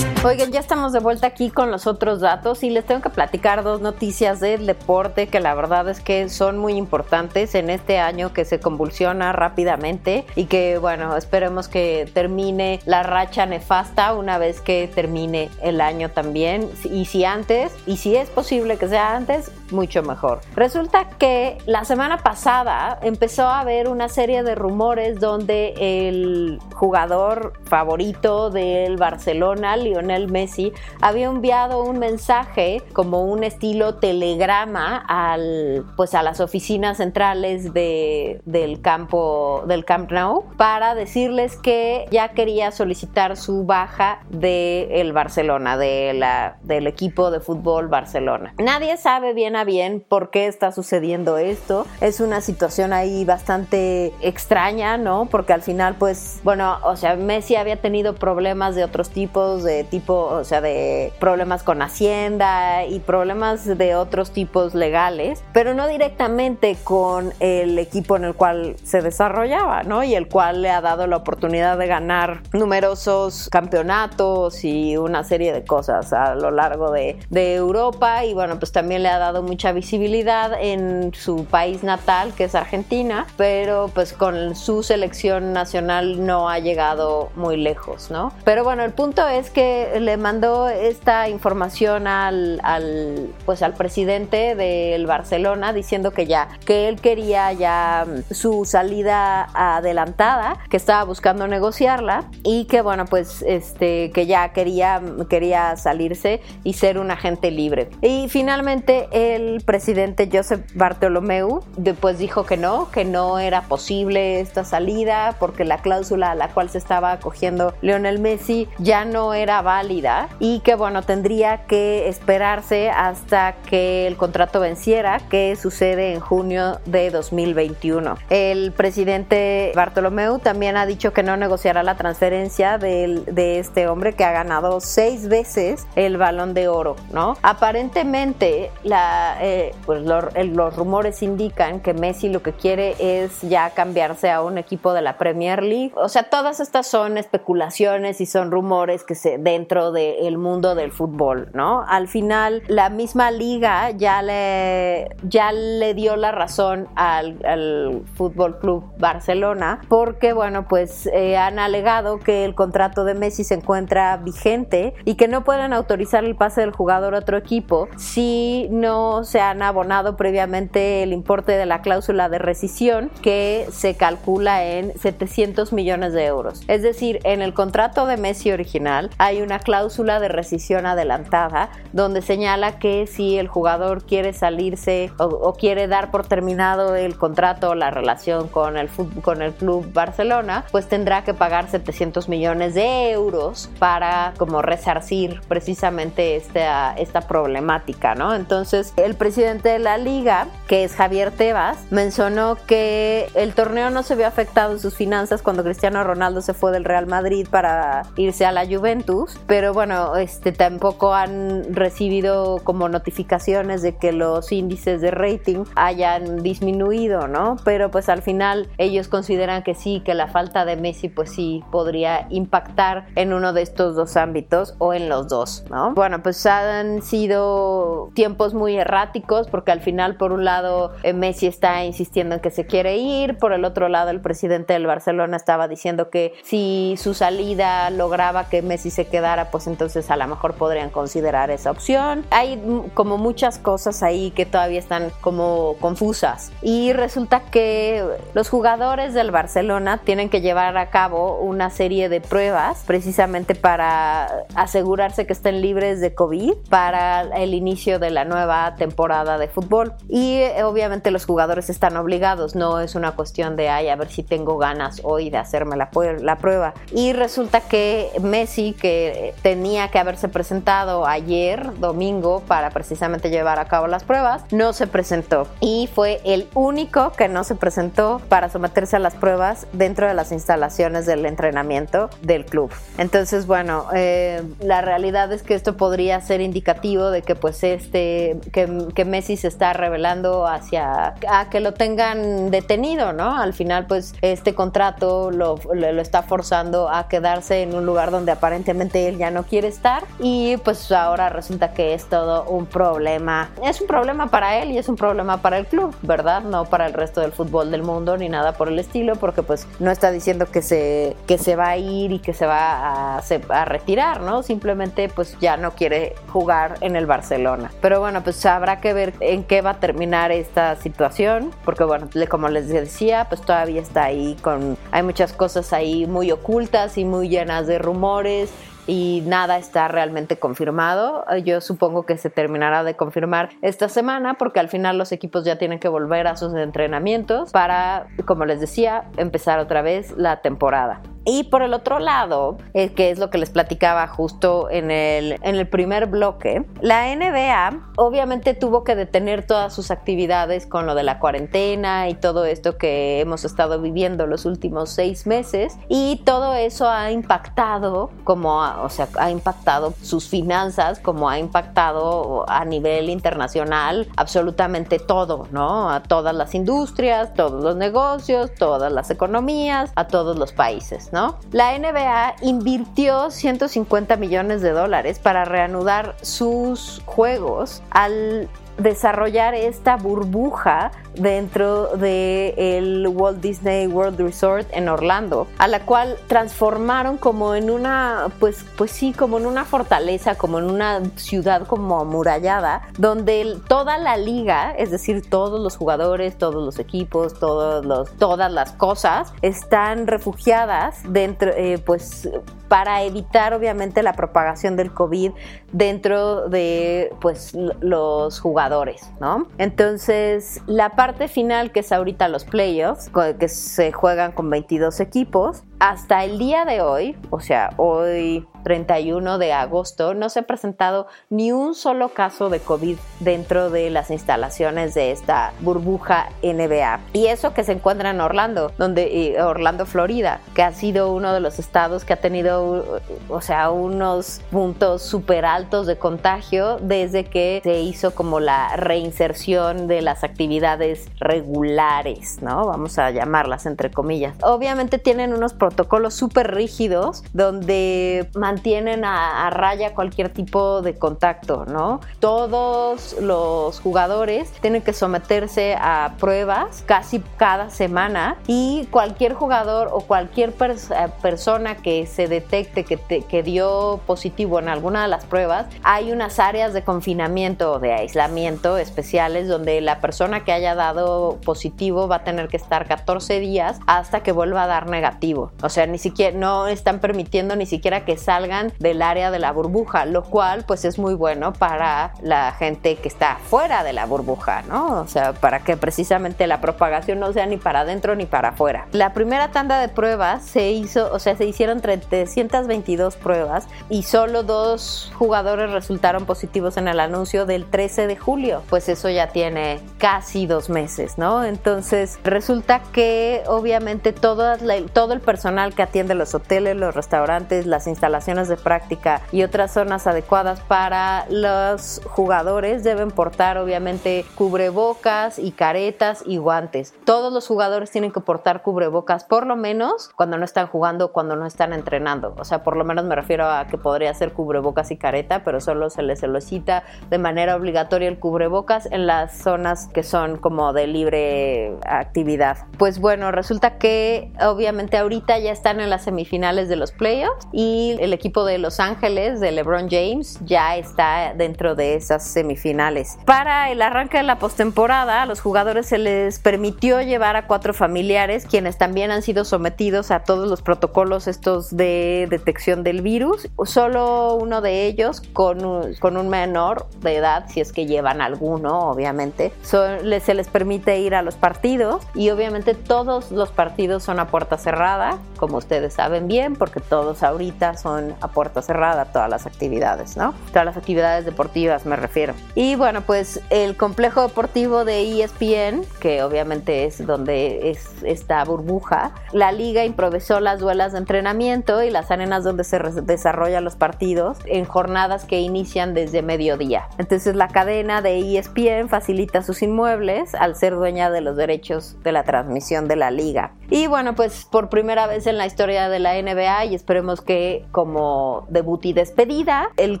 Oigan, 0.24 0.52
ya 0.52 0.60
estamos 0.60 0.92
de 0.92 1.00
vuelta 1.00 1.26
aquí 1.26 1.50
con 1.50 1.72
los 1.72 1.88
otros 1.88 2.20
datos 2.20 2.62
y 2.62 2.70
les 2.70 2.86
tengo 2.86 3.00
que 3.02 3.10
platicar 3.10 3.64
dos 3.64 3.80
noticias 3.80 4.38
del 4.38 4.66
deporte 4.66 5.26
que 5.26 5.40
la 5.40 5.52
verdad 5.56 5.88
es 5.88 5.98
que 5.98 6.28
son 6.28 6.58
muy 6.58 6.74
importantes 6.74 7.56
en 7.56 7.70
este 7.70 7.98
año 7.98 8.32
que 8.32 8.44
se 8.44 8.60
convulsiona 8.60 9.32
rápidamente 9.32 10.24
y 10.36 10.44
que 10.44 10.78
bueno, 10.78 11.16
esperemos 11.16 11.66
que 11.66 12.08
termine 12.14 12.78
la 12.86 13.02
racha 13.02 13.46
nefasta 13.46 14.14
una 14.14 14.38
vez 14.38 14.60
que 14.60 14.88
termine 14.94 15.50
el 15.60 15.80
año 15.80 16.08
también. 16.08 16.70
Y 16.84 17.06
si 17.06 17.24
antes, 17.24 17.72
y 17.84 17.96
si 17.96 18.14
es 18.14 18.30
posible 18.30 18.76
que 18.76 18.86
sea 18.86 19.16
antes, 19.16 19.50
mucho 19.72 20.02
mejor. 20.02 20.40
Resulta 20.54 21.08
que 21.18 21.58
la 21.66 21.84
semana 21.84 22.18
pasada 22.18 22.98
empezó 23.02 23.46
a 23.46 23.60
haber 23.60 23.88
una 23.88 24.08
serie 24.08 24.42
de 24.42 24.54
rumores 24.54 25.18
donde 25.20 25.74
el 25.76 26.58
jugador 26.74 27.54
favorito 27.64 28.50
del 28.50 28.96
Barcelona, 28.96 29.76
Lionel 29.76 30.30
Messi, 30.30 30.72
había 31.00 31.26
enviado 31.26 31.82
un 31.82 31.98
mensaje 31.98 32.82
como 32.92 33.24
un 33.24 33.44
estilo 33.44 33.96
telegrama 33.96 35.04
al, 35.08 35.84
pues 35.96 36.14
a 36.14 36.22
las 36.22 36.40
oficinas 36.40 36.98
centrales 36.98 37.72
de, 37.72 38.40
del 38.44 38.80
campo 38.80 39.64
del 39.66 39.84
Camp 39.84 40.10
Nou 40.10 40.44
para 40.56 40.94
decirles 40.94 41.56
que 41.56 42.06
ya 42.10 42.28
quería 42.30 42.70
solicitar 42.70 43.36
su 43.36 43.64
baja 43.64 44.20
del 44.30 45.12
Barcelona, 45.12 45.76
de 45.76 46.12
la, 46.14 46.56
del 46.62 46.86
equipo 46.86 47.30
de 47.30 47.40
fútbol 47.40 47.88
Barcelona. 47.88 48.54
Nadie 48.58 48.96
sabe 48.96 49.32
bien 49.32 49.56
a 49.56 49.61
bien 49.64 50.04
por 50.06 50.30
qué 50.30 50.46
está 50.46 50.72
sucediendo 50.72 51.38
esto. 51.38 51.86
Es 52.00 52.20
una 52.20 52.40
situación 52.40 52.92
ahí 52.92 53.24
bastante 53.24 54.12
extraña, 54.20 54.96
¿no? 54.96 55.26
Porque 55.30 55.52
al 55.52 55.62
final, 55.62 55.96
pues, 55.98 56.40
bueno, 56.44 56.78
o 56.84 56.96
sea, 56.96 57.16
Messi 57.16 57.56
había 57.56 57.80
tenido 57.80 58.14
problemas 58.14 58.74
de 58.74 58.84
otros 58.84 59.10
tipos, 59.10 59.62
de 59.62 59.84
tipo, 59.84 60.14
o 60.14 60.44
sea, 60.44 60.60
de 60.60 61.12
problemas 61.18 61.62
con 61.62 61.82
Hacienda 61.82 62.84
y 62.86 63.00
problemas 63.00 63.66
de 63.66 63.94
otros 63.94 64.30
tipos 64.30 64.74
legales, 64.74 65.42
pero 65.52 65.74
no 65.74 65.88
directamente 65.88 66.76
con 66.82 67.32
el 67.40 67.78
equipo 67.78 68.16
en 68.16 68.24
el 68.24 68.34
cual 68.34 68.76
se 68.84 69.02
desarrollaba, 69.02 69.82
¿no? 69.82 70.04
Y 70.04 70.14
el 70.14 70.28
cual 70.28 70.62
le 70.62 70.70
ha 70.70 70.80
dado 70.80 71.06
la 71.06 71.16
oportunidad 71.16 71.78
de 71.78 71.86
ganar 71.86 72.42
numerosos 72.52 73.48
campeonatos 73.50 74.64
y 74.64 74.96
una 74.96 75.24
serie 75.24 75.52
de 75.52 75.64
cosas 75.64 76.12
a 76.12 76.34
lo 76.34 76.50
largo 76.50 76.90
de, 76.90 77.18
de 77.30 77.54
Europa 77.54 78.24
y 78.24 78.34
bueno, 78.34 78.58
pues 78.58 78.72
también 78.72 79.02
le 79.02 79.08
ha 79.08 79.18
dado 79.18 79.42
mucha 79.52 79.72
visibilidad 79.72 80.54
en 80.58 81.12
su 81.12 81.44
país 81.44 81.82
natal, 81.82 82.32
que 82.34 82.44
es 82.44 82.54
Argentina, 82.54 83.26
pero 83.36 83.90
pues 83.92 84.14
con 84.14 84.56
su 84.56 84.82
selección 84.82 85.52
nacional 85.52 86.24
no 86.24 86.48
ha 86.48 86.58
llegado 86.58 87.30
muy 87.36 87.58
lejos, 87.58 88.10
¿no? 88.10 88.32
Pero 88.44 88.64
bueno, 88.64 88.82
el 88.82 88.92
punto 88.92 89.28
es 89.28 89.50
que 89.50 90.00
le 90.00 90.16
mandó 90.16 90.70
esta 90.70 91.28
información 91.28 92.06
al, 92.06 92.60
al, 92.62 93.28
pues 93.44 93.62
al 93.62 93.74
presidente 93.74 94.54
del 94.54 95.04
Barcelona 95.04 95.74
diciendo 95.74 96.12
que 96.12 96.24
ya, 96.26 96.48
que 96.64 96.88
él 96.88 96.98
quería 97.02 97.52
ya 97.52 98.06
su 98.30 98.64
salida 98.64 99.50
adelantada, 99.52 100.60
que 100.70 100.78
estaba 100.78 101.04
buscando 101.04 101.46
negociarla 101.46 102.30
y 102.42 102.64
que 102.64 102.80
bueno, 102.80 103.04
pues 103.04 103.44
este, 103.46 104.12
que 104.12 104.24
ya 104.24 104.54
quería, 104.54 105.02
quería 105.28 105.76
salirse 105.76 106.40
y 106.64 106.72
ser 106.72 106.96
un 106.96 107.10
agente 107.10 107.50
libre. 107.50 107.90
Y 108.00 108.28
finalmente 108.30 109.08
el 109.12 109.41
presidente 109.64 110.28
Joseph 110.32 110.60
Bartolomeu 110.74 111.62
después 111.76 112.18
dijo 112.18 112.44
que 112.44 112.56
no, 112.56 112.90
que 112.90 113.04
no 113.04 113.38
era 113.38 113.62
posible 113.62 114.40
esta 114.40 114.64
salida 114.64 115.36
porque 115.38 115.64
la 115.64 115.78
cláusula 115.78 116.32
a 116.32 116.34
la 116.34 116.48
cual 116.48 116.70
se 116.70 116.78
estaba 116.78 117.12
acogiendo 117.12 117.74
Lionel 117.82 118.18
Messi 118.18 118.68
ya 118.78 119.04
no 119.04 119.34
era 119.34 119.62
válida 119.62 120.28
y 120.38 120.60
que 120.60 120.74
bueno, 120.74 121.02
tendría 121.02 121.66
que 121.66 122.08
esperarse 122.08 122.90
hasta 122.90 123.54
que 123.68 124.06
el 124.06 124.16
contrato 124.16 124.60
venciera, 124.60 125.20
que 125.28 125.56
sucede 125.56 126.12
en 126.12 126.20
junio 126.20 126.80
de 126.86 127.10
2021. 127.10 128.16
El 128.30 128.72
presidente 128.72 129.72
Bartolomeu 129.74 130.38
también 130.38 130.76
ha 130.76 130.86
dicho 130.86 131.12
que 131.12 131.22
no 131.22 131.36
negociará 131.36 131.82
la 131.82 131.96
transferencia 131.96 132.78
de, 132.78 133.22
de 133.26 133.58
este 133.58 133.88
hombre 133.88 134.14
que 134.14 134.24
ha 134.24 134.32
ganado 134.32 134.80
seis 134.80 135.28
veces 135.28 135.86
el 135.96 136.16
balón 136.16 136.54
de 136.54 136.68
oro, 136.68 136.96
¿no? 137.12 137.36
Aparentemente, 137.42 138.70
la, 138.82 139.21
eh, 139.40 139.72
pues 139.86 140.02
los 140.02 140.76
rumores 140.76 141.22
indican 141.22 141.80
que 141.80 141.94
Messi 141.94 142.28
lo 142.28 142.42
que 142.42 142.52
quiere 142.52 142.94
es 142.98 143.40
ya 143.42 143.70
cambiarse 143.70 144.30
a 144.30 144.42
un 144.42 144.58
equipo 144.58 144.92
de 144.92 145.02
la 145.02 145.18
Premier 145.18 145.62
League. 145.62 145.92
O 145.96 146.08
sea, 146.08 146.24
todas 146.24 146.60
estas 146.60 146.86
son 146.86 147.18
especulaciones 147.18 148.20
y 148.20 148.26
son 148.26 148.50
rumores 148.50 149.04
que 149.04 149.14
se 149.14 149.38
dentro 149.38 149.92
del 149.92 150.38
mundo 150.38 150.74
del 150.74 150.92
fútbol, 150.92 151.48
¿no? 151.54 151.84
Al 151.86 152.08
final, 152.08 152.62
la 152.68 152.90
misma 152.90 153.30
liga 153.30 153.90
ya 153.90 154.22
le, 154.22 155.16
ya 155.22 155.52
le 155.52 155.94
dio 155.94 156.16
la 156.16 156.32
razón 156.32 156.88
al, 156.94 157.44
al 157.44 158.02
Fútbol 158.14 158.58
Club 158.58 158.84
Barcelona 158.98 159.80
porque, 159.88 160.32
bueno, 160.32 160.66
pues 160.68 161.06
eh, 161.12 161.36
han 161.36 161.58
alegado 161.58 162.18
que 162.18 162.44
el 162.44 162.54
contrato 162.54 163.04
de 163.04 163.14
Messi 163.14 163.44
se 163.44 163.54
encuentra 163.54 164.16
vigente 164.16 164.94
y 165.04 165.14
que 165.14 165.28
no 165.28 165.44
pueden 165.44 165.72
autorizar 165.72 166.24
el 166.24 166.36
pase 166.36 166.60
del 166.60 166.72
jugador 166.72 167.14
a 167.14 167.18
otro 167.18 167.36
equipo 167.36 167.88
si 167.96 168.68
no 168.70 169.11
se 169.22 169.40
han 169.40 169.62
abonado 169.62 170.16
previamente 170.16 171.02
el 171.02 171.12
importe 171.12 171.52
de 171.52 171.66
la 171.66 171.82
cláusula 171.82 172.28
de 172.28 172.38
rescisión 172.38 173.10
que 173.22 173.66
se 173.70 173.94
calcula 173.94 174.64
en 174.64 174.98
700 174.98 175.72
millones 175.72 176.12
de 176.12 176.26
euros. 176.26 176.62
Es 176.68 176.82
decir, 176.82 177.20
en 177.24 177.42
el 177.42 177.54
contrato 177.54 178.06
de 178.06 178.16
Messi 178.16 178.50
original 178.50 179.10
hay 179.18 179.42
una 179.42 179.58
cláusula 179.58 180.20
de 180.20 180.28
rescisión 180.28 180.86
adelantada 180.86 181.70
donde 181.92 182.22
señala 182.22 182.78
que 182.78 183.06
si 183.06 183.38
el 183.38 183.48
jugador 183.48 184.04
quiere 184.04 184.32
salirse 184.32 185.12
o, 185.18 185.52
quiere 185.54 185.86
dar 185.86 186.10
por 186.10 186.26
terminado 186.26 186.96
el 186.96 187.16
contrato 187.16 187.70
o 187.70 187.74
la 187.74 187.90
relación 187.90 188.48
con 188.48 188.76
el, 188.76 188.88
con 189.22 189.42
el 189.42 189.52
club 189.52 189.92
Barcelona, 189.92 190.64
pues 190.72 190.88
tendrá 190.88 191.24
que 191.24 191.34
pagar 191.34 191.68
700 191.68 192.28
millones 192.28 192.74
de 192.74 193.10
euros 193.10 193.70
para 193.78 194.32
como 194.38 194.62
resarcir 194.62 195.40
precisamente 195.48 196.36
esta, 196.36 196.94
esta 196.94 197.22
problemática, 197.22 198.14
¿no? 198.14 198.34
Entonces, 198.34 198.94
el 199.04 199.14
presidente 199.14 199.68
de 199.70 199.78
la 199.78 199.98
liga, 199.98 200.46
que 200.66 200.84
es 200.84 200.94
Javier 200.94 201.30
Tebas, 201.30 201.78
mencionó 201.90 202.56
que 202.66 203.28
el 203.34 203.54
torneo 203.54 203.90
no 203.90 204.02
se 204.02 204.14
vio 204.14 204.26
afectado 204.26 204.72
en 204.72 204.80
sus 204.80 204.94
finanzas 204.94 205.42
cuando 205.42 205.64
Cristiano 205.64 206.02
Ronaldo 206.04 206.40
se 206.40 206.54
fue 206.54 206.72
del 206.72 206.84
Real 206.84 207.06
Madrid 207.06 207.46
para 207.50 208.02
irse 208.16 208.44
a 208.44 208.52
la 208.52 208.66
Juventus, 208.66 209.38
pero 209.46 209.72
bueno, 209.72 210.16
este 210.16 210.52
tampoco 210.52 211.14
han 211.14 211.74
recibido 211.74 212.60
como 212.64 212.88
notificaciones 212.88 213.82
de 213.82 213.96
que 213.96 214.12
los 214.12 214.52
índices 214.52 215.00
de 215.00 215.10
rating 215.10 215.64
hayan 215.74 216.42
disminuido, 216.42 217.28
¿no? 217.28 217.56
Pero 217.64 217.90
pues 217.90 218.08
al 218.08 218.22
final 218.22 218.68
ellos 218.78 219.08
consideran 219.08 219.62
que 219.62 219.74
sí, 219.74 220.02
que 220.04 220.14
la 220.14 220.28
falta 220.28 220.64
de 220.64 220.76
Messi 220.76 221.08
pues 221.08 221.30
sí 221.30 221.62
podría 221.70 222.26
impactar 222.30 223.06
en 223.16 223.32
uno 223.32 223.52
de 223.52 223.62
estos 223.62 223.96
dos 223.96 224.16
ámbitos 224.16 224.74
o 224.78 224.94
en 224.94 225.08
los 225.08 225.28
dos, 225.28 225.64
¿no? 225.70 225.92
Bueno, 225.94 226.22
pues 226.22 226.44
han 226.46 227.02
sido 227.02 228.10
tiempos 228.14 228.54
muy 228.54 228.76
erráticos 228.92 229.48
porque 229.48 229.72
al 229.72 229.80
final 229.80 230.16
por 230.16 230.32
un 230.32 230.44
lado 230.44 230.92
eh, 231.02 231.14
Messi 231.14 231.46
está 231.46 231.84
insistiendo 231.84 232.34
en 232.34 232.40
que 232.40 232.50
se 232.50 232.66
quiere 232.66 232.98
ir, 232.98 233.38
por 233.38 233.54
el 233.54 233.64
otro 233.64 233.88
lado 233.88 234.10
el 234.10 234.20
presidente 234.20 234.74
del 234.74 234.86
Barcelona 234.86 235.36
estaba 235.36 235.66
diciendo 235.66 236.10
que 236.10 236.34
si 236.42 236.94
su 236.98 237.14
salida 237.14 237.88
lograba 237.88 238.50
que 238.50 238.60
Messi 238.60 238.90
se 238.90 239.06
quedara, 239.06 239.50
pues 239.50 239.66
entonces 239.66 240.10
a 240.10 240.16
lo 240.16 240.26
mejor 240.26 240.54
podrían 240.54 240.90
considerar 240.90 241.50
esa 241.50 241.70
opción. 241.70 242.26
Hay 242.30 242.60
como 242.92 243.16
muchas 243.16 243.58
cosas 243.58 244.02
ahí 244.02 244.30
que 244.32 244.44
todavía 244.44 244.78
están 244.78 245.10
como 245.22 245.76
confusas 245.80 246.52
y 246.60 246.92
resulta 246.92 247.40
que 247.50 248.04
los 248.34 248.50
jugadores 248.50 249.14
del 249.14 249.30
Barcelona 249.30 250.00
tienen 250.04 250.28
que 250.28 250.42
llevar 250.42 250.76
a 250.76 250.90
cabo 250.90 251.38
una 251.38 251.70
serie 251.70 252.10
de 252.10 252.20
pruebas 252.20 252.84
precisamente 252.86 253.54
para 253.54 254.44
asegurarse 254.54 255.26
que 255.26 255.32
estén 255.32 255.62
libres 255.62 256.00
de 256.00 256.14
COVID 256.14 256.54
para 256.68 257.22
el 257.22 257.54
inicio 257.54 257.98
de 257.98 258.10
la 258.10 258.24
nueva 258.24 258.74
de 258.86 259.48
fútbol. 259.48 259.94
Y 260.08 260.36
eh, 260.36 260.64
obviamente 260.64 261.10
los 261.10 261.24
jugadores 261.24 261.70
están 261.70 261.96
obligados, 261.96 262.54
no 262.54 262.80
es 262.80 262.94
una 262.94 263.12
cuestión 263.12 263.56
de, 263.56 263.68
ay, 263.68 263.88
a 263.88 263.96
ver 263.96 264.10
si 264.10 264.22
tengo 264.22 264.58
ganas 264.58 265.00
hoy 265.04 265.30
de 265.30 265.38
hacerme 265.38 265.76
la, 265.76 265.90
la 266.20 266.36
prueba. 266.38 266.74
Y 266.92 267.12
resulta 267.12 267.60
que 267.60 268.10
Messi, 268.20 268.72
que 268.72 269.34
tenía 269.42 269.88
que 269.88 269.98
haberse 269.98 270.28
presentado 270.28 271.06
ayer, 271.06 271.78
domingo, 271.78 272.42
para 272.46 272.70
precisamente 272.70 273.30
llevar 273.30 273.58
a 273.58 273.66
cabo 273.66 273.86
las 273.86 274.04
pruebas, 274.04 274.42
no 274.50 274.72
se 274.72 274.86
presentó. 274.86 275.46
Y 275.60 275.88
fue 275.94 276.20
el 276.24 276.48
único 276.54 277.12
que 277.12 277.28
no 277.28 277.44
se 277.44 277.54
presentó 277.54 278.20
para 278.28 278.48
someterse 278.48 278.96
a 278.96 278.98
las 278.98 279.14
pruebas 279.14 279.66
dentro 279.72 280.06
de 280.06 280.14
las 280.14 280.32
instalaciones 280.32 281.06
del 281.06 281.26
entrenamiento 281.26 282.10
del 282.22 282.44
club. 282.44 282.70
Entonces, 282.98 283.46
bueno, 283.46 283.86
eh, 283.94 284.42
la 284.60 284.80
realidad 284.80 285.32
es 285.32 285.42
que 285.42 285.54
esto 285.54 285.76
podría 285.76 286.20
ser 286.20 286.40
indicativo 286.40 287.10
de 287.10 287.22
que 287.22 287.34
pues 287.34 287.62
este, 287.64 288.38
que 288.52 288.66
que, 288.94 289.04
Messi 289.04 289.36
se 289.36 289.48
está 289.48 289.72
revelando 289.72 290.46
hacia 290.46 291.14
a 291.28 291.50
que 291.50 291.60
lo 291.60 291.74
tengan 291.74 292.50
detenido, 292.50 293.12
¿no? 293.12 293.36
Al 293.36 293.52
final, 293.52 293.86
pues 293.86 294.14
este 294.22 294.54
contrato 294.54 295.30
lo, 295.30 295.58
lo, 295.74 296.00
está 296.00 296.22
forzando 296.22 296.88
a 296.88 297.08
quedarse 297.08 297.62
en 297.62 297.74
un 297.74 297.84
lugar 297.84 298.10
donde 298.10 298.32
aparentemente 298.32 299.08
él 299.08 299.18
ya 299.18 299.30
no 299.30 299.42
quiere 299.42 299.68
estar 299.68 300.04
y 300.18 300.56
pues 300.58 300.90
ahora 300.92 301.28
resulta 301.28 301.72
que 301.72 301.94
es 301.94 302.08
todo 302.08 302.44
un 302.44 302.66
problema. 302.66 303.50
Es 303.62 303.80
un 303.80 303.86
problema 303.86 304.28
para 304.28 304.58
él 304.58 304.70
y 304.70 304.78
es 304.78 304.88
un 304.88 304.96
problema 304.96 305.42
para 305.42 305.58
el 305.58 305.66
club, 305.66 305.94
¿verdad? 306.02 306.42
No 306.42 306.64
para 306.64 306.86
el 306.86 306.92
resto 306.92 307.20
del 307.20 307.32
fútbol 307.32 307.70
del 307.70 307.82
mundo 307.82 308.16
ni 308.16 308.28
nada 308.28 308.52
por 308.52 308.68
el 308.68 308.78
estilo, 308.78 309.16
porque 309.16 309.42
pues 309.42 309.66
no 309.78 309.90
está 309.90 310.10
diciendo 310.10 310.46
que 310.46 310.62
se, 310.62 311.16
que 311.26 311.38
se 311.38 311.56
va 311.56 311.70
a 311.70 311.76
ir 311.76 312.12
y 312.12 312.18
que 312.18 312.32
se 312.32 312.46
va 312.46 313.16
a, 313.16 313.18
a 313.18 313.64
retirar, 313.64 314.20
¿no? 314.20 314.42
Simplemente 314.42 315.08
pues 315.08 315.36
ya 315.40 315.56
no 315.56 315.72
quiere 315.72 316.14
jugar 316.32 316.76
en 316.80 316.96
el 316.96 317.06
Barcelona. 317.06 317.70
Pero 317.80 318.00
bueno, 318.00 318.22
pues 318.22 318.36
habrá 318.62 318.80
que 318.80 318.92
ver 318.94 319.12
en 319.18 319.42
qué 319.42 319.60
va 319.60 319.70
a 319.70 319.80
terminar 319.80 320.30
esta 320.30 320.76
situación, 320.76 321.50
porque 321.64 321.82
bueno, 321.82 322.08
como 322.28 322.48
les 322.48 322.68
decía, 322.68 323.26
pues 323.28 323.40
todavía 323.40 323.80
está 323.80 324.04
ahí 324.04 324.36
con, 324.40 324.78
hay 324.92 325.02
muchas 325.02 325.32
cosas 325.32 325.72
ahí 325.72 326.06
muy 326.06 326.30
ocultas 326.30 326.96
y 326.96 327.04
muy 327.04 327.28
llenas 327.28 327.66
de 327.66 327.80
rumores 327.80 328.52
y 328.86 329.24
nada 329.26 329.58
está 329.58 329.88
realmente 329.88 330.38
confirmado. 330.38 331.24
Yo 331.44 331.60
supongo 331.60 332.04
que 332.06 332.16
se 332.18 332.30
terminará 332.30 332.84
de 332.84 332.94
confirmar 332.94 333.50
esta 333.62 333.88
semana 333.88 334.34
porque 334.34 334.60
al 334.60 334.68
final 334.68 334.96
los 334.96 335.10
equipos 335.10 335.44
ya 335.44 335.58
tienen 335.58 335.80
que 335.80 335.88
volver 335.88 336.28
a 336.28 336.36
sus 336.36 336.54
entrenamientos 336.54 337.50
para, 337.50 338.06
como 338.26 338.44
les 338.44 338.60
decía, 338.60 339.10
empezar 339.16 339.58
otra 339.58 339.82
vez 339.82 340.12
la 340.16 340.40
temporada. 340.40 341.02
Y 341.24 341.44
por 341.44 341.62
el 341.62 341.74
otro 341.74 341.98
lado, 341.98 342.58
eh, 342.74 342.90
que 342.90 343.10
es 343.10 343.18
lo 343.18 343.30
que 343.30 343.38
les 343.38 343.50
platicaba 343.50 344.06
justo 344.08 344.68
en 344.70 344.90
el, 344.90 345.38
en 345.42 345.54
el 345.54 345.68
primer 345.68 346.06
bloque, 346.06 346.64
la 346.80 347.14
NBA 347.14 347.92
obviamente 347.96 348.54
tuvo 348.54 348.84
que 348.84 348.96
detener 348.96 349.46
todas 349.46 349.74
sus 349.74 349.90
actividades 349.90 350.66
con 350.66 350.86
lo 350.86 350.94
de 350.94 351.02
la 351.04 351.18
cuarentena 351.18 352.08
y 352.08 352.14
todo 352.14 352.44
esto 352.44 352.76
que 352.76 353.20
hemos 353.20 353.44
estado 353.44 353.80
viviendo 353.80 354.26
los 354.26 354.44
últimos 354.44 354.90
seis 354.90 355.26
meses 355.26 355.76
y 355.88 356.20
todo 356.24 356.54
eso 356.54 356.88
ha 356.88 357.12
impactado 357.12 358.10
como, 358.24 358.58
o 358.58 358.88
sea, 358.88 359.08
ha 359.18 359.30
impactado 359.30 359.94
sus 360.02 360.28
finanzas, 360.28 360.98
como 360.98 361.28
ha 361.28 361.38
impactado 361.38 362.44
a 362.48 362.64
nivel 362.64 363.10
internacional 363.10 364.08
absolutamente 364.16 364.98
todo, 364.98 365.46
¿no? 365.52 365.90
A 365.90 366.02
todas 366.02 366.34
las 366.34 366.54
industrias, 366.54 367.34
todos 367.34 367.62
los 367.62 367.76
negocios, 367.76 368.52
todas 368.54 368.92
las 368.92 369.10
economías, 369.10 369.92
a 369.94 370.06
todos 370.08 370.38
los 370.38 370.52
países. 370.52 371.11
La 371.52 371.78
NBA 371.78 372.36
invirtió 372.40 373.30
150 373.30 374.16
millones 374.16 374.62
de 374.62 374.70
dólares 374.70 375.18
para 375.18 375.44
reanudar 375.44 376.16
sus 376.22 377.02
juegos 377.04 377.82
al 377.90 378.48
desarrollar 378.82 379.54
esta 379.54 379.96
burbuja 379.96 380.90
dentro 381.14 381.96
del 381.96 382.54
el 382.56 383.08
Walt 383.08 383.40
Disney 383.40 383.86
World 383.86 384.18
Resort 384.18 384.66
en 384.72 384.88
Orlando, 384.88 385.46
a 385.58 385.68
la 385.68 385.80
cual 385.84 386.16
transformaron 386.26 387.18
como 387.18 387.54
en 387.54 387.70
una, 387.70 388.28
pues, 388.40 388.64
pues 388.76 388.90
sí, 388.90 389.12
como 389.12 389.38
en 389.38 389.46
una 389.46 389.64
fortaleza, 389.64 390.34
como 390.36 390.58
en 390.58 390.64
una 390.64 391.02
ciudad 391.16 391.66
como 391.66 392.00
amurallada, 392.00 392.88
donde 392.98 393.58
toda 393.68 393.98
la 393.98 394.16
liga, 394.16 394.72
es 394.72 394.90
decir, 394.90 395.28
todos 395.28 395.60
los 395.60 395.76
jugadores, 395.76 396.38
todos 396.38 396.62
los 396.62 396.78
equipos, 396.78 397.38
todos 397.38 397.84
los, 397.84 398.10
todas 398.12 398.50
las 398.50 398.72
cosas, 398.72 399.32
están 399.42 400.06
refugiadas 400.06 401.00
dentro, 401.08 401.50
eh, 401.54 401.78
pues 401.84 402.28
para 402.72 403.02
evitar 403.02 403.52
obviamente 403.52 404.02
la 404.02 404.14
propagación 404.14 404.76
del 404.76 404.94
COVID 404.94 405.32
dentro 405.72 406.48
de 406.48 407.12
pues 407.20 407.54
los 407.82 408.40
jugadores, 408.40 409.10
¿no? 409.20 409.46
Entonces, 409.58 410.62
la 410.66 410.96
parte 410.96 411.28
final 411.28 411.70
que 411.70 411.80
es 411.80 411.92
ahorita 411.92 412.28
los 412.28 412.46
playoffs, 412.46 413.10
que 413.38 413.48
se 413.48 413.92
juegan 413.92 414.32
con 414.32 414.48
22 414.48 415.00
equipos, 415.00 415.64
hasta 415.82 416.22
el 416.22 416.38
día 416.38 416.64
de 416.64 416.80
hoy, 416.80 417.16
o 417.30 417.40
sea, 417.40 417.70
hoy 417.76 418.46
31 418.62 419.38
de 419.38 419.52
agosto, 419.52 420.14
no 420.14 420.28
se 420.28 420.38
ha 420.38 420.42
presentado 420.42 421.08
ni 421.28 421.50
un 421.50 421.74
solo 421.74 422.10
caso 422.10 422.50
de 422.50 422.60
COVID 422.60 422.96
dentro 423.18 423.68
de 423.68 423.90
las 423.90 424.12
instalaciones 424.12 424.94
de 424.94 425.10
esta 425.10 425.52
burbuja 425.58 426.28
NBA. 426.40 427.00
Y 427.14 427.26
eso 427.26 427.52
que 427.52 427.64
se 427.64 427.72
encuentra 427.72 428.10
en 428.10 428.20
Orlando, 428.20 428.70
donde 428.78 429.36
Orlando, 429.42 429.84
Florida, 429.84 430.38
que 430.54 430.62
ha 430.62 430.70
sido 430.70 431.12
uno 431.12 431.32
de 431.32 431.40
los 431.40 431.58
estados 431.58 432.04
que 432.04 432.12
ha 432.12 432.20
tenido, 432.20 433.00
o 433.28 433.40
sea, 433.40 433.70
unos 433.70 434.40
puntos 434.52 435.02
súper 435.02 435.44
altos 435.44 435.88
de 435.88 435.98
contagio 435.98 436.76
desde 436.80 437.24
que 437.24 437.60
se 437.64 437.80
hizo 437.80 438.14
como 438.14 438.38
la 438.38 438.76
reinserción 438.76 439.88
de 439.88 440.00
las 440.00 440.22
actividades 440.22 441.08
regulares, 441.18 442.40
¿no? 442.40 442.66
Vamos 442.66 443.00
a 443.00 443.10
llamarlas 443.10 443.66
entre 443.66 443.90
comillas. 443.90 444.36
Obviamente 444.42 444.98
tienen 444.98 445.34
unos 445.34 445.54
protocolos 445.54 445.71
súper 446.10 446.54
rígidos 446.54 447.24
donde 447.32 448.28
mantienen 448.34 449.04
a, 449.04 449.50
raya 449.50 449.94
cualquier 449.94 450.30
tipo 450.30 450.82
de 450.82 450.94
contacto, 450.94 451.64
¿no? 451.66 452.00
Todos 452.20 453.16
los 453.20 453.80
jugadores 453.80 454.50
tienen 454.60 454.82
que 454.82 454.92
someterse 454.92 455.76
a 455.78 456.14
pruebas 456.18 456.82
casi 456.86 457.20
cada 457.36 457.70
semana 457.70 458.36
y 458.46 458.86
cualquier 458.90 459.34
jugador 459.34 459.90
o 459.92 460.00
cualquier 460.00 460.50
eh, 460.50 461.08
persona 461.20 461.76
que 461.76 462.06
se 462.06 462.28
detecte 462.28 462.84
que, 462.84 462.98
que 462.98 463.42
dio 463.42 464.00
positivo 464.06 464.58
en 464.58 464.68
alguna 464.68 465.02
de 465.02 465.08
las 465.08 465.24
pruebas, 465.24 465.66
hay 465.82 466.12
unas 466.12 466.38
áreas 466.38 466.72
de 466.72 466.82
confinamiento 466.82 467.72
o 467.72 467.78
de 467.78 467.92
aislamiento 467.92 468.78
especiales 468.78 469.48
donde 469.48 469.80
la 469.80 470.00
persona 470.00 470.44
que 470.44 470.52
haya 470.52 470.74
dado 470.74 471.38
positivo 471.44 472.08
va 472.08 472.16
a 472.16 472.24
tener 472.24 472.48
que 472.48 472.56
estar 472.56 472.86
14 472.86 473.40
días 473.40 473.78
hasta 473.86 474.22
que 474.22 474.32
vuelva 474.32 474.64
a 474.64 474.66
dar 474.66 474.88
negativo. 474.88 475.52
O 475.62 475.68
sea, 475.68 475.86
ni 475.86 475.98
siquiera 475.98 476.36
no 476.36 476.66
están 476.66 476.98
permitiendo 476.98 477.56
ni 477.56 477.66
siquiera 477.66 478.04
que 478.04 478.16
salgan 478.16 478.72
del 478.78 479.00
área 479.00 479.30
de 479.30 479.38
la 479.38 479.52
burbuja, 479.52 480.04
lo 480.04 480.24
cual 480.24 480.64
pues 480.66 480.84
es 480.84 480.98
muy 480.98 481.14
bueno 481.14 481.52
para 481.52 482.14
la 482.20 482.52
gente 482.52 482.96
que 482.96 483.08
está 483.08 483.38
fuera 483.48 483.84
de 483.84 483.92
la 483.92 484.06
burbuja, 484.06 484.62
¿no? 484.62 485.00
O 485.00 485.06
sea, 485.06 485.32
para 485.32 485.60
que 485.60 485.76
precisamente 485.76 486.46
la 486.46 486.60
propagación 486.60 487.20
no 487.20 487.32
sea 487.32 487.46
ni 487.46 487.56
para 487.56 487.80
adentro 487.80 488.16
ni 488.16 488.26
para 488.26 488.50
afuera. 488.50 488.86
La 488.92 489.12
primera 489.12 489.52
tanda 489.52 489.80
de 489.80 489.88
pruebas 489.88 490.44
se 490.44 490.72
hizo, 490.72 491.12
o 491.12 491.18
sea, 491.18 491.36
se 491.36 491.44
hicieron 491.44 491.80
322 491.80 493.16
pruebas 493.16 493.68
y 493.88 494.02
solo 494.02 494.42
dos 494.42 495.12
jugadores 495.14 495.70
resultaron 495.70 496.26
positivos 496.26 496.76
en 496.76 496.88
el 496.88 496.98
anuncio 496.98 497.46
del 497.46 497.66
13 497.66 498.06
de 498.08 498.16
julio. 498.16 498.62
Pues 498.68 498.88
eso 498.88 499.08
ya 499.08 499.28
tiene 499.28 499.80
casi 499.98 500.46
dos 500.46 500.70
meses, 500.70 501.18
¿no? 501.18 501.44
Entonces 501.44 502.18
resulta 502.24 502.82
que 502.92 503.42
obviamente 503.46 504.12
todo, 504.12 504.56
todo 504.92 505.12
el 505.12 505.20
personal 505.20 505.51
que 505.74 505.82
atiende 505.82 506.14
los 506.14 506.34
hoteles, 506.34 506.76
los 506.76 506.94
restaurantes, 506.94 507.66
las 507.66 507.86
instalaciones 507.86 508.48
de 508.48 508.56
práctica 508.56 509.20
y 509.32 509.42
otras 509.42 509.72
zonas 509.72 510.06
adecuadas 510.06 510.60
para 510.60 511.26
los 511.28 512.00
jugadores 512.06 512.82
deben 512.82 513.10
portar 513.10 513.58
obviamente 513.58 514.24
cubrebocas 514.34 515.38
y 515.38 515.52
caretas 515.52 516.22
y 516.26 516.38
guantes. 516.38 516.94
Todos 517.04 517.32
los 517.32 517.46
jugadores 517.46 517.90
tienen 517.90 518.12
que 518.12 518.20
portar 518.20 518.62
cubrebocas 518.62 519.24
por 519.24 519.46
lo 519.46 519.56
menos 519.56 520.10
cuando 520.16 520.38
no 520.38 520.44
están 520.44 520.66
jugando, 520.66 521.12
cuando 521.12 521.36
no 521.36 521.44
están 521.44 521.74
entrenando. 521.74 522.34
O 522.38 522.44
sea, 522.44 522.62
por 522.62 522.76
lo 522.76 522.84
menos 522.84 523.04
me 523.04 523.14
refiero 523.14 523.46
a 523.46 523.66
que 523.66 523.76
podría 523.76 524.14
ser 524.14 524.32
cubrebocas 524.32 524.90
y 524.90 524.96
careta, 524.96 525.44
pero 525.44 525.60
solo 525.60 525.90
se 525.90 526.02
les 526.02 526.20
solicita 526.20 526.84
de 527.10 527.18
manera 527.18 527.56
obligatoria 527.56 528.08
el 528.08 528.18
cubrebocas 528.18 528.88
en 528.90 529.06
las 529.06 529.36
zonas 529.36 529.88
que 529.92 530.02
son 530.02 530.38
como 530.38 530.72
de 530.72 530.86
libre 530.86 531.76
actividad. 531.86 532.56
Pues 532.78 532.98
bueno, 533.00 533.30
resulta 533.32 533.76
que 533.76 534.32
obviamente 534.40 534.96
ahorita 534.96 535.31
ya 535.38 535.52
están 535.52 535.80
en 535.80 535.90
las 535.90 536.04
semifinales 536.04 536.68
de 536.68 536.76
los 536.76 536.92
playoffs 536.92 537.46
y 537.52 537.96
el 538.00 538.12
equipo 538.12 538.44
de 538.44 538.58
Los 538.58 538.80
Ángeles 538.80 539.40
de 539.40 539.52
LeBron 539.52 539.88
James 539.90 540.38
ya 540.44 540.76
está 540.76 541.34
dentro 541.34 541.74
de 541.74 541.94
esas 541.94 542.24
semifinales. 542.24 543.18
Para 543.24 543.70
el 543.70 543.82
arranque 543.82 544.18
de 544.18 544.22
la 544.22 544.38
postemporada, 544.38 545.22
a 545.22 545.26
los 545.26 545.40
jugadores 545.40 545.86
se 545.86 545.98
les 545.98 546.38
permitió 546.38 547.00
llevar 547.02 547.36
a 547.36 547.46
cuatro 547.46 547.74
familiares 547.74 548.46
quienes 548.46 548.78
también 548.78 549.10
han 549.10 549.22
sido 549.22 549.44
sometidos 549.44 550.10
a 550.10 550.20
todos 550.24 550.48
los 550.48 550.62
protocolos 550.62 551.26
estos 551.26 551.76
de 551.76 552.26
detección 552.30 552.82
del 552.82 553.02
virus. 553.02 553.48
Solo 553.64 554.34
uno 554.34 554.60
de 554.60 554.86
ellos 554.86 555.20
con 555.32 555.64
un, 555.64 555.94
con 555.94 556.16
un 556.16 556.28
menor 556.28 556.86
de 557.00 557.16
edad, 557.16 557.46
si 557.48 557.60
es 557.60 557.72
que 557.72 557.86
llevan 557.86 558.20
alguno, 558.20 558.90
obviamente, 558.90 559.52
se 559.62 560.34
les 560.34 560.48
permite 560.48 560.98
ir 561.00 561.14
a 561.14 561.22
los 561.22 561.34
partidos 561.34 562.06
y 562.14 562.30
obviamente 562.30 562.74
todos 562.74 563.30
los 563.30 563.50
partidos 563.50 564.02
son 564.02 564.20
a 564.20 564.28
puerta 564.28 564.58
cerrada 564.58 565.18
como 565.36 565.58
ustedes 565.58 565.94
saben 565.94 566.28
bien, 566.28 566.54
porque 566.54 566.80
todos 566.80 567.22
ahorita 567.22 567.76
son 567.76 568.14
a 568.20 568.28
puerta 568.28 568.62
cerrada 568.62 569.06
todas 569.06 569.28
las 569.28 569.46
actividades, 569.46 570.16
¿no? 570.16 570.34
Todas 570.50 570.64
las 570.64 570.76
actividades 570.76 571.24
deportivas 571.24 571.84
me 571.84 571.96
refiero. 571.96 572.34
Y 572.54 572.76
bueno, 572.76 573.00
pues 573.00 573.40
el 573.50 573.76
complejo 573.76 574.22
deportivo 574.22 574.84
de 574.84 575.22
ESPN, 575.22 575.84
que 576.00 576.22
obviamente 576.22 576.84
es 576.84 577.04
donde 577.04 577.70
es 577.70 577.90
esta 578.04 578.44
burbuja, 578.44 579.12
la 579.32 579.52
liga 579.52 579.84
improvisó 579.84 580.40
las 580.40 580.60
duelas 580.60 580.92
de 580.92 580.98
entrenamiento 580.98 581.82
y 581.82 581.90
las 581.90 582.10
arenas 582.10 582.44
donde 582.44 582.64
se 582.64 582.78
desarrollan 582.78 583.64
los 583.64 583.76
partidos 583.76 584.38
en 584.46 584.64
jornadas 584.64 585.24
que 585.24 585.40
inician 585.40 585.94
desde 585.94 586.22
mediodía. 586.22 586.88
Entonces 586.98 587.34
la 587.34 587.48
cadena 587.48 588.00
de 588.00 588.38
ESPN 588.38 588.88
facilita 588.88 589.42
sus 589.42 589.62
inmuebles 589.62 590.34
al 590.34 590.56
ser 590.56 590.74
dueña 590.74 591.10
de 591.10 591.20
los 591.20 591.36
derechos 591.36 591.96
de 592.02 592.12
la 592.12 592.22
transmisión 592.24 592.88
de 592.88 592.96
la 592.96 593.10
liga. 593.10 593.52
Y 593.70 593.86
bueno, 593.86 594.14
pues 594.14 594.44
por 594.44 594.68
primera 594.68 595.06
vez 595.06 595.11
en 595.12 595.36
la 595.36 595.44
historia 595.46 595.90
de 595.90 595.98
la 595.98 596.14
NBA 596.20 596.64
y 596.66 596.74
esperemos 596.74 597.20
que 597.20 597.66
como 597.70 598.46
debut 598.48 598.86
y 598.86 598.94
despedida, 598.94 599.68
el 599.76 600.00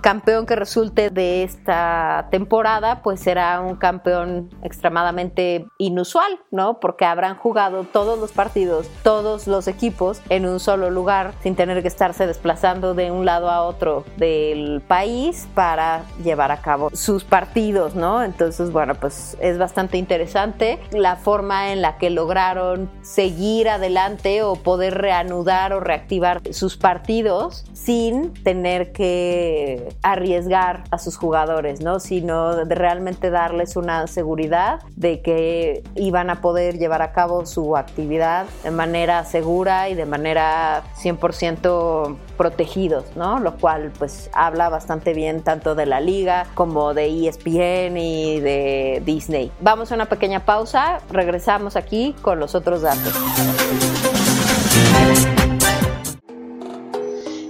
campeón 0.00 0.46
que 0.46 0.56
resulte 0.56 1.10
de 1.10 1.42
esta 1.42 2.28
temporada 2.30 3.02
pues 3.02 3.20
será 3.20 3.60
un 3.60 3.76
campeón 3.76 4.48
extremadamente 4.62 5.66
inusual, 5.76 6.40
¿no? 6.50 6.80
Porque 6.80 7.04
habrán 7.04 7.36
jugado 7.36 7.84
todos 7.84 8.18
los 8.18 8.32
partidos, 8.32 8.88
todos 9.02 9.46
los 9.46 9.68
equipos 9.68 10.22
en 10.30 10.46
un 10.46 10.60
solo 10.60 10.90
lugar 10.90 11.34
sin 11.42 11.56
tener 11.56 11.82
que 11.82 11.88
estarse 11.88 12.26
desplazando 12.26 12.94
de 12.94 13.10
un 13.10 13.26
lado 13.26 13.50
a 13.50 13.62
otro 13.62 14.04
del 14.16 14.80
país 14.88 15.46
para 15.54 16.04
llevar 16.24 16.52
a 16.52 16.62
cabo 16.62 16.88
sus 16.94 17.24
partidos, 17.24 17.94
¿no? 17.94 18.22
Entonces, 18.22 18.72
bueno, 18.72 18.94
pues 18.94 19.36
es 19.40 19.58
bastante 19.58 19.98
interesante 19.98 20.80
la 20.90 21.16
forma 21.16 21.70
en 21.70 21.82
la 21.82 21.98
que 21.98 22.08
lograron 22.08 22.90
seguir 23.02 23.68
adelante 23.68 24.42
o 24.42 24.56
poder 24.56 25.01
reanudar 25.02 25.72
o 25.72 25.80
reactivar 25.80 26.40
sus 26.52 26.76
partidos 26.76 27.64
sin 27.74 28.32
tener 28.44 28.92
que 28.92 29.94
arriesgar 30.02 30.84
a 30.90 30.98
sus 30.98 31.16
jugadores, 31.16 31.80
¿no? 31.80 31.98
Sino 31.98 32.64
realmente 32.64 33.30
darles 33.30 33.76
una 33.76 34.06
seguridad 34.06 34.80
de 34.96 35.20
que 35.20 35.82
iban 35.96 36.30
a 36.30 36.40
poder 36.40 36.78
llevar 36.78 37.02
a 37.02 37.12
cabo 37.12 37.44
su 37.44 37.76
actividad 37.76 38.46
de 38.62 38.70
manera 38.70 39.24
segura 39.24 39.88
y 39.88 39.94
de 39.94 40.06
manera 40.06 40.84
100% 40.96 42.16
protegidos, 42.36 43.04
¿no? 43.16 43.40
Lo 43.40 43.56
cual 43.56 43.92
pues 43.98 44.30
habla 44.32 44.68
bastante 44.68 45.12
bien 45.12 45.42
tanto 45.42 45.74
de 45.74 45.86
la 45.86 46.00
liga 46.00 46.46
como 46.54 46.94
de 46.94 47.28
ESPN 47.28 47.96
y 47.96 48.40
de 48.40 49.02
Disney. 49.04 49.50
Vamos 49.60 49.90
a 49.90 49.96
una 49.96 50.06
pequeña 50.06 50.44
pausa, 50.44 51.00
regresamos 51.10 51.76
aquí 51.76 52.14
con 52.22 52.38
los 52.38 52.54
otros 52.54 52.82
datos. 52.82 53.12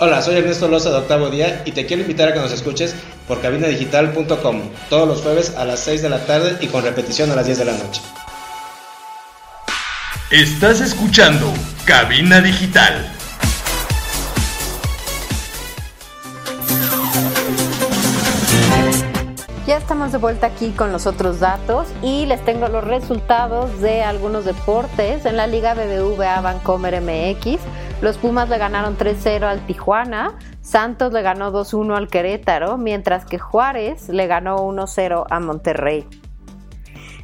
Hola, 0.00 0.22
soy 0.22 0.36
Ernesto 0.36 0.68
Loza 0.68 0.90
de 0.90 0.96
Octavo 0.98 1.28
Día 1.28 1.62
y 1.64 1.72
te 1.72 1.84
quiero 1.84 2.02
invitar 2.02 2.28
a 2.28 2.32
que 2.32 2.38
nos 2.38 2.52
escuches 2.52 2.94
por 3.26 3.40
cabinadigital.com 3.40 4.60
todos 4.88 5.08
los 5.08 5.22
jueves 5.22 5.56
a 5.56 5.64
las 5.64 5.80
6 5.80 6.02
de 6.02 6.08
la 6.08 6.24
tarde 6.24 6.56
y 6.60 6.68
con 6.68 6.84
repetición 6.84 7.32
a 7.32 7.34
las 7.34 7.46
10 7.46 7.58
de 7.58 7.64
la 7.64 7.72
noche. 7.72 8.00
Estás 10.30 10.80
escuchando 10.80 11.52
Cabina 11.84 12.40
Digital. 12.40 13.12
Ya 19.66 19.78
estamos 19.78 20.12
de 20.12 20.18
vuelta 20.18 20.46
aquí 20.46 20.70
con 20.70 20.92
los 20.92 21.08
otros 21.08 21.40
datos 21.40 21.88
y 22.02 22.24
les 22.26 22.44
tengo 22.44 22.68
los 22.68 22.84
resultados 22.84 23.80
de 23.80 24.02
algunos 24.02 24.44
deportes 24.44 25.26
en 25.26 25.36
la 25.36 25.48
Liga 25.48 25.74
BBVA 25.74 26.40
Vancomer 26.40 27.00
MX. 27.00 27.58
Los 28.00 28.16
Pumas 28.16 28.48
le 28.48 28.58
ganaron 28.58 28.96
3-0 28.96 29.42
al 29.42 29.66
Tijuana, 29.66 30.38
Santos 30.60 31.12
le 31.12 31.20
ganó 31.20 31.50
2-1 31.50 31.96
al 31.96 32.06
Querétaro, 32.06 32.78
mientras 32.78 33.24
que 33.24 33.40
Juárez 33.40 34.08
le 34.08 34.28
ganó 34.28 34.58
1-0 34.58 35.24
a 35.28 35.40
Monterrey. 35.40 36.06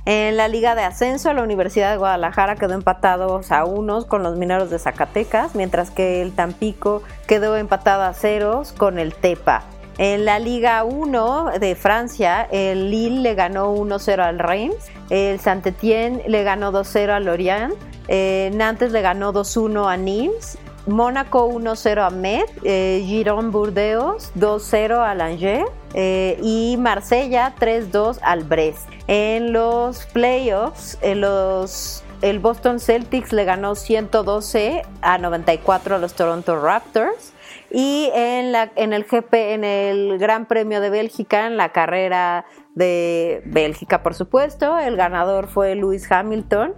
En 0.04 0.36
la 0.36 0.48
Liga 0.48 0.74
de 0.74 0.82
Ascenso, 0.82 1.32
la 1.32 1.44
Universidad 1.44 1.92
de 1.92 1.96
Guadalajara 1.96 2.56
quedó 2.56 2.74
empatado 2.74 3.40
a 3.48 3.64
unos 3.64 4.04
con 4.04 4.24
los 4.24 4.36
mineros 4.36 4.68
de 4.68 4.80
Zacatecas, 4.80 5.54
mientras 5.54 5.92
que 5.92 6.20
el 6.20 6.32
Tampico 6.32 7.04
quedó 7.28 7.56
empatado 7.56 8.02
a 8.02 8.12
ceros 8.12 8.72
con 8.72 8.98
el 8.98 9.14
Tepa. 9.14 9.62
En 9.96 10.24
la 10.24 10.40
Liga 10.40 10.82
1 10.82 11.52
de 11.60 11.76
Francia, 11.76 12.48
el 12.50 12.90
Lille 12.90 13.20
le 13.20 13.34
ganó 13.36 13.72
1-0 13.76 14.18
al 14.18 14.40
Reims, 14.40 14.90
el 15.08 15.38
Saint-Étienne 15.38 16.24
le 16.26 16.42
ganó 16.42 16.72
2-0 16.72 17.10
al 17.10 17.26
Lorient, 17.26 17.74
eh, 18.08 18.50
Nantes 18.52 18.90
le 18.90 19.02
ganó 19.02 19.32
2-1 19.32 19.88
a 19.88 19.96
Nimes 19.96 20.58
Mónaco 20.86 21.48
1-0 21.48 22.06
a 22.06 22.10
Met, 22.10 22.50
eh, 22.62 23.02
Girón 23.06 23.50
Burdeos 23.50 24.32
2-0 24.34 24.98
al 24.98 25.20
Angers 25.20 25.70
eh, 25.94 26.38
y 26.42 26.76
Marsella 26.78 27.54
3-2 27.58 28.18
al 28.22 28.44
Brest. 28.44 28.88
En 29.06 29.52
los 29.52 30.04
playoffs, 30.06 30.98
el 31.02 32.38
Boston 32.40 32.80
Celtics 32.80 33.32
le 33.32 33.44
ganó 33.44 33.74
112 33.74 34.82
a 35.00 35.18
94 35.18 35.96
a 35.96 35.98
los 35.98 36.14
Toronto 36.14 36.60
Raptors. 36.60 37.32
Y 37.70 38.10
en 38.14 38.92
el 38.92 39.04
GP, 39.04 39.34
en 39.54 39.64
el 39.64 40.18
Gran 40.18 40.46
Premio 40.46 40.80
de 40.80 40.90
Bélgica, 40.90 41.46
en 41.46 41.56
la 41.56 41.70
carrera 41.70 42.44
de 42.74 43.42
Bélgica, 43.46 44.02
por 44.02 44.14
supuesto. 44.14 44.78
El 44.78 44.96
ganador 44.96 45.46
fue 45.48 45.74
Lewis 45.74 46.10
Hamilton, 46.10 46.74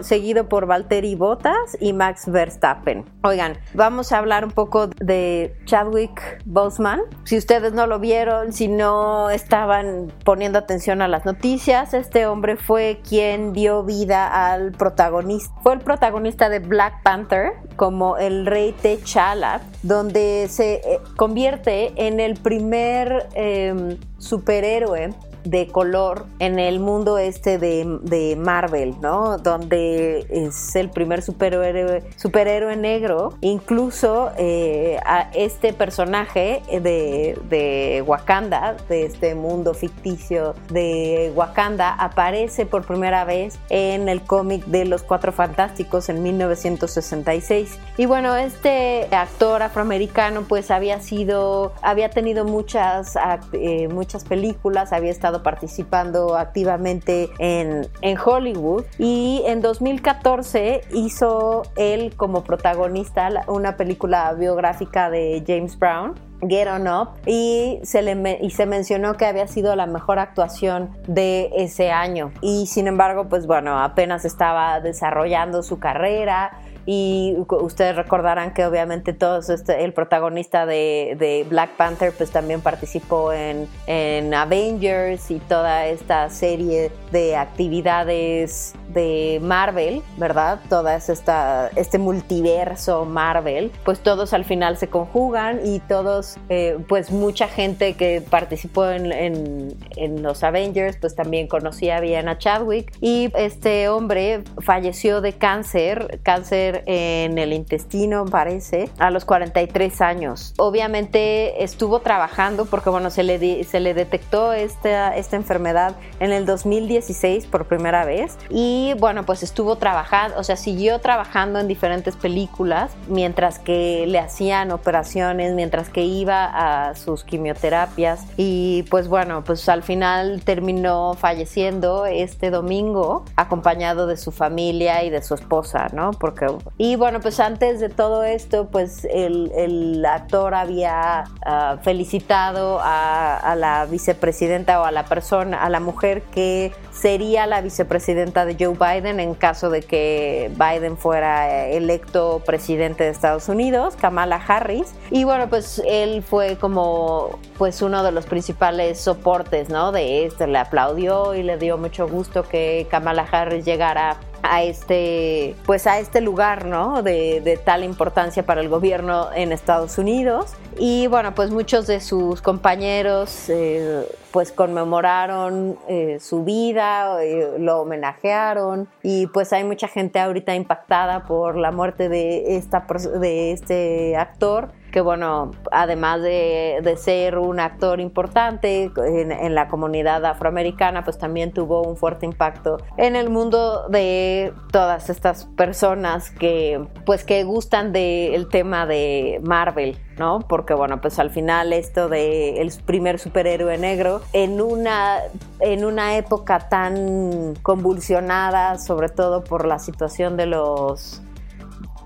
seguido 0.00 0.48
por 0.48 0.66
Valtteri 0.66 1.14
Bottas 1.14 1.76
y 1.80 1.92
Max 1.92 2.30
Verstappen. 2.30 3.04
Oigan, 3.22 3.58
vamos 3.74 4.12
a 4.12 4.18
hablar 4.18 4.44
un 4.44 4.50
poco 4.50 4.88
de 4.88 5.56
Chadwick 5.64 6.42
Boseman. 6.44 7.00
Si 7.24 7.36
ustedes 7.36 7.72
no 7.72 7.86
lo 7.86 7.98
vieron, 7.98 8.52
si 8.52 8.68
no 8.68 9.30
estaban 9.30 10.12
poniendo 10.24 10.58
atención 10.58 11.02
a 11.02 11.08
las 11.08 11.24
noticias, 11.24 11.94
este 11.94 12.26
hombre 12.26 12.56
fue 12.56 13.00
quien 13.08 13.52
dio 13.52 13.84
vida 13.84 14.52
al 14.52 14.72
protagonista. 14.72 15.54
Fue 15.62 15.74
el 15.74 15.80
protagonista 15.80 16.48
de 16.48 16.58
Black 16.60 17.02
Panther 17.02 17.52
como 17.76 18.16
el 18.16 18.46
rey 18.46 18.74
T'Challa, 18.82 19.60
donde 19.82 20.46
se 20.48 20.74
eh, 20.74 21.00
convierte 21.16 21.92
en 21.96 22.20
el 22.20 22.34
primer 22.34 23.28
em, 23.34 23.98
superhéroe 24.18 25.14
de 25.50 25.66
color 25.68 26.26
en 26.40 26.58
el 26.58 26.78
mundo 26.78 27.16
este 27.16 27.58
de, 27.58 28.36
Marvel, 28.38 28.94
¿no? 29.00 29.38
Donde 29.38 30.26
es 30.28 30.76
el 30.76 30.90
primer 30.90 31.22
superhéroe, 31.22 32.02
superhéroe 32.16 32.76
negro. 32.76 33.34
Incluso 33.40 34.30
eh, 34.36 35.00
este 35.34 35.72
personaje 35.72 36.62
de, 36.70 37.38
de 37.48 38.04
Wakanda, 38.06 38.76
de 38.88 39.06
este 39.06 39.34
mundo 39.34 39.72
ficticio 39.72 40.54
de 40.70 41.32
Wakanda, 41.34 41.94
aparece 41.94 42.66
por 42.66 42.84
primera 42.84 43.24
vez 43.24 43.58
en 43.70 44.08
el 44.08 44.22
cómic 44.22 44.64
de 44.66 44.84
los 44.84 45.02
Cuatro 45.02 45.32
Fantásticos 45.32 46.08
en 46.10 46.22
1966. 46.22 47.78
Y 47.96 48.06
bueno, 48.06 48.36
este 48.36 49.08
actor 49.10 49.62
afroamericano 49.62 50.42
pues 50.42 50.70
había 50.70 51.00
sido, 51.00 51.72
había 51.80 52.10
tenido 52.10 52.44
muchas, 52.44 53.16
eh, 53.52 53.88
muchas 53.88 54.24
películas, 54.24 54.92
había 54.92 55.10
estado 55.10 55.37
participando 55.42 56.36
activamente 56.36 57.30
en, 57.38 57.86
en 58.02 58.18
Hollywood 58.18 58.84
y 58.98 59.42
en 59.46 59.60
2014 59.60 60.82
hizo 60.92 61.62
él 61.76 62.14
como 62.16 62.44
protagonista 62.44 63.28
una 63.46 63.76
película 63.76 64.32
biográfica 64.34 65.10
de 65.10 65.42
James 65.46 65.78
Brown 65.78 66.14
Get 66.40 66.68
On 66.68 66.86
Up 66.86 67.08
y 67.26 67.80
se, 67.82 68.02
le 68.02 68.38
y 68.40 68.50
se 68.50 68.66
mencionó 68.66 69.16
que 69.16 69.26
había 69.26 69.48
sido 69.48 69.74
la 69.74 69.86
mejor 69.86 70.18
actuación 70.18 70.90
de 71.06 71.50
ese 71.56 71.90
año. 71.90 72.32
Y 72.40 72.66
sin 72.66 72.86
embargo, 72.86 73.28
pues 73.28 73.46
bueno, 73.46 73.82
apenas 73.82 74.24
estaba 74.24 74.80
desarrollando 74.80 75.62
su 75.62 75.78
carrera 75.78 76.52
y 76.90 77.36
ustedes 77.46 77.96
recordarán 77.96 78.54
que 78.54 78.64
obviamente 78.64 79.12
todos 79.12 79.50
este, 79.50 79.84
el 79.84 79.92
protagonista 79.92 80.64
de, 80.64 81.44
Black 81.50 81.72
Panther 81.76 82.14
pues 82.16 82.30
también 82.30 82.62
participó 82.62 83.30
en, 83.30 83.68
en 83.86 84.32
Avengers 84.32 85.30
y 85.30 85.38
toda 85.38 85.84
esta 85.86 86.30
serie 86.30 86.90
de 87.12 87.36
actividades 87.36 88.72
de 88.88 89.38
Marvel, 89.42 90.02
¿verdad? 90.16 90.60
Toda 90.70 90.96
esta, 90.96 91.70
este 91.76 91.98
multiverso 91.98 93.04
Marvel, 93.04 93.70
pues 93.84 94.00
todos 94.00 94.32
al 94.32 94.46
final 94.46 94.78
se 94.78 94.88
conjugan 94.88 95.60
y 95.64 95.80
todos, 95.80 96.38
eh, 96.48 96.78
pues 96.88 97.10
mucha 97.10 97.48
gente 97.48 97.94
que 97.94 98.22
participó 98.22 98.88
en, 98.88 99.12
en, 99.12 99.76
en, 99.96 100.22
los 100.22 100.42
Avengers, 100.42 100.96
pues 100.96 101.14
también 101.14 101.48
conocía 101.48 102.00
bien 102.00 102.28
a 102.28 102.38
Chadwick 102.38 102.92
y 103.02 103.30
este 103.36 103.88
hombre 103.90 104.42
falleció 104.60 105.20
de 105.20 105.34
cáncer, 105.34 106.20
cáncer 106.22 106.77
en 106.86 107.38
el 107.38 107.52
intestino, 107.52 108.24
parece, 108.24 108.90
a 108.98 109.10
los 109.10 109.24
43 109.24 110.00
años. 110.00 110.54
Obviamente 110.58 111.62
estuvo 111.62 112.00
trabajando 112.00 112.66
porque, 112.66 112.90
bueno, 112.90 113.10
se 113.10 113.22
le, 113.22 113.64
se 113.64 113.80
le 113.80 113.94
detectó 113.94 114.52
esta, 114.52 115.16
esta 115.16 115.36
enfermedad 115.36 115.96
en 116.20 116.32
el 116.32 116.46
2016 116.46 117.46
por 117.46 117.66
primera 117.66 118.04
vez 118.04 118.36
y, 118.50 118.94
bueno, 118.98 119.24
pues 119.24 119.42
estuvo 119.42 119.76
trabajando, 119.76 120.38
o 120.38 120.44
sea, 120.44 120.56
siguió 120.56 121.00
trabajando 121.00 121.58
en 121.58 121.68
diferentes 121.68 122.16
películas 122.16 122.92
mientras 123.08 123.58
que 123.58 124.06
le 124.06 124.18
hacían 124.18 124.70
operaciones, 124.70 125.54
mientras 125.54 125.88
que 125.88 126.04
iba 126.04 126.88
a 126.88 126.94
sus 126.94 127.24
quimioterapias 127.24 128.24
y, 128.36 128.84
pues 128.90 129.08
bueno, 129.08 129.44
pues 129.44 129.68
al 129.68 129.82
final 129.82 130.42
terminó 130.44 131.14
falleciendo 131.14 132.06
este 132.06 132.50
domingo 132.50 133.24
acompañado 133.36 134.06
de 134.06 134.16
su 134.16 134.32
familia 134.32 135.04
y 135.04 135.10
de 135.10 135.22
su 135.22 135.34
esposa, 135.34 135.88
¿no? 135.92 136.10
Porque 136.12 136.46
y 136.76 136.96
bueno, 136.96 137.20
pues 137.20 137.40
antes 137.40 137.80
de 137.80 137.88
todo 137.88 138.22
esto, 138.22 138.68
pues 138.68 139.06
el, 139.10 140.04
actor 140.04 140.54
había 140.54 141.24
ah, 141.44 141.78
felicitado 141.82 142.78
a, 142.82 143.54
la 143.56 143.86
vicepresidenta 143.86 144.80
o 144.80 144.84
a 144.84 144.92
la 144.92 145.04
persona, 145.04 145.62
a 145.64 145.70
la 145.70 145.80
mujer 145.80 146.22
que 146.32 146.72
sería 146.92 147.46
la 147.46 147.60
vicepresidenta 147.60 148.44
de 148.44 148.56
Joe 148.58 148.76
Biden 148.76 149.20
en 149.20 149.34
caso 149.34 149.70
de 149.70 149.82
que 149.82 150.50
Biden 150.54 150.96
fuera 150.96 151.66
electo 151.68 152.42
presidente 152.44 153.04
de 153.04 153.10
Estados 153.10 153.48
Unidos, 153.48 153.96
Kamala 153.96 154.36
Harris. 154.36 154.94
Y 155.10 155.24
bueno, 155.24 155.48
pues 155.48 155.82
él 155.86 156.22
fue 156.22 156.56
como 156.56 157.38
pues 157.56 157.82
uno 157.82 158.02
de 158.02 158.12
los 158.12 158.26
principales 158.26 159.00
soportes, 159.00 159.68
¿no? 159.68 159.92
De 159.92 160.24
esto, 160.26 160.46
le 160.46 160.58
aplaudió 160.58 161.34
y 161.34 161.42
le 161.42 161.58
dio 161.58 161.78
mucho 161.78 162.08
gusto 162.08 162.42
que 162.42 162.86
Kamala 162.90 163.26
Harris 163.30 163.64
llegara 163.64 164.16
a 164.42 164.62
este, 164.62 165.54
pues 165.66 165.86
a 165.86 165.98
este 165.98 166.20
lugar, 166.20 166.64
¿no? 166.64 167.02
De, 167.02 167.58
tal 167.64 167.84
importancia 167.84 168.44
para 168.44 168.60
el 168.60 168.68
gobierno 168.68 169.28
en 169.34 169.52
Estados 169.52 169.98
Unidos. 169.98 170.54
Y 170.78 171.06
bueno, 171.08 171.34
pues 171.34 171.50
muchos 171.50 171.86
de 171.86 172.00
sus 172.00 172.40
compañeros 172.40 173.48
eh, 173.48 174.06
pues 174.30 174.52
conmemoraron 174.52 175.78
eh, 175.88 176.18
su 176.20 176.44
vida, 176.44 177.22
eh, 177.22 177.56
lo 177.58 177.80
homenajearon 177.80 178.88
y 179.02 179.26
pues 179.28 179.52
hay 179.52 179.64
mucha 179.64 179.88
gente 179.88 180.20
ahorita 180.20 180.54
impactada 180.54 181.24
por 181.24 181.56
la 181.56 181.72
muerte 181.72 182.08
de, 182.08 182.56
esta, 182.56 182.86
de 183.20 183.52
este 183.52 184.16
actor 184.16 184.70
que 184.90 185.00
bueno, 185.00 185.50
además 185.70 186.22
de, 186.22 186.80
de, 186.82 186.96
ser 186.96 187.38
un 187.38 187.60
actor 187.60 188.00
importante 188.00 188.90
en, 188.96 189.54
la 189.54 189.68
comunidad 189.68 190.24
afroamericana, 190.24 191.04
pues 191.04 191.18
también 191.18 191.52
tuvo 191.52 191.82
un 191.82 191.96
fuerte 191.96 192.26
impacto 192.26 192.78
en 192.96 193.16
el 193.16 193.30
mundo 193.30 193.88
de 193.88 194.52
todas 194.72 195.10
estas 195.10 195.44
personas 195.44 196.30
que 196.30 196.86
pues 197.04 197.24
que 197.24 197.44
gustan 197.44 197.92
del 197.92 198.48
tema 198.48 198.86
de 198.86 199.40
Marvel, 199.42 199.98
¿no? 200.18 200.40
Porque 200.40 200.74
bueno, 200.74 201.00
pues 201.00 201.18
al 201.18 201.30
final 201.30 201.72
esto 201.72 202.08
de 202.08 202.60
el 202.60 202.72
primer 202.84 203.18
superhéroe 203.18 203.78
negro 203.78 204.20
en 204.32 204.60
una 204.60 205.18
en 205.60 205.84
una 205.84 206.16
época 206.16 206.68
tan 206.68 207.54
convulsionada, 207.62 208.78
sobre 208.78 209.08
todo 209.08 209.44
por 209.44 209.66
la 209.66 209.78
situación 209.78 210.36
de 210.36 210.46
los 210.46 211.22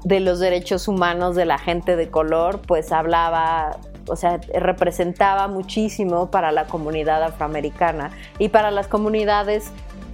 de 0.04 0.20
los 0.20 0.40
derechos 0.40 0.88
humanos 0.88 1.36
de 1.36 1.44
la 1.44 1.58
gente 1.58 1.96
de 1.96 2.10
color, 2.10 2.60
pues 2.66 2.92
hablaba, 2.92 3.78
o 4.08 4.16
sea, 4.16 4.40
representaba 4.54 5.48
muchísimo 5.48 6.30
para 6.30 6.52
la 6.52 6.66
comunidad 6.66 7.22
afroamericana 7.22 8.10
y 8.38 8.48
para 8.48 8.70
las 8.70 8.88
comunidades 8.88 9.70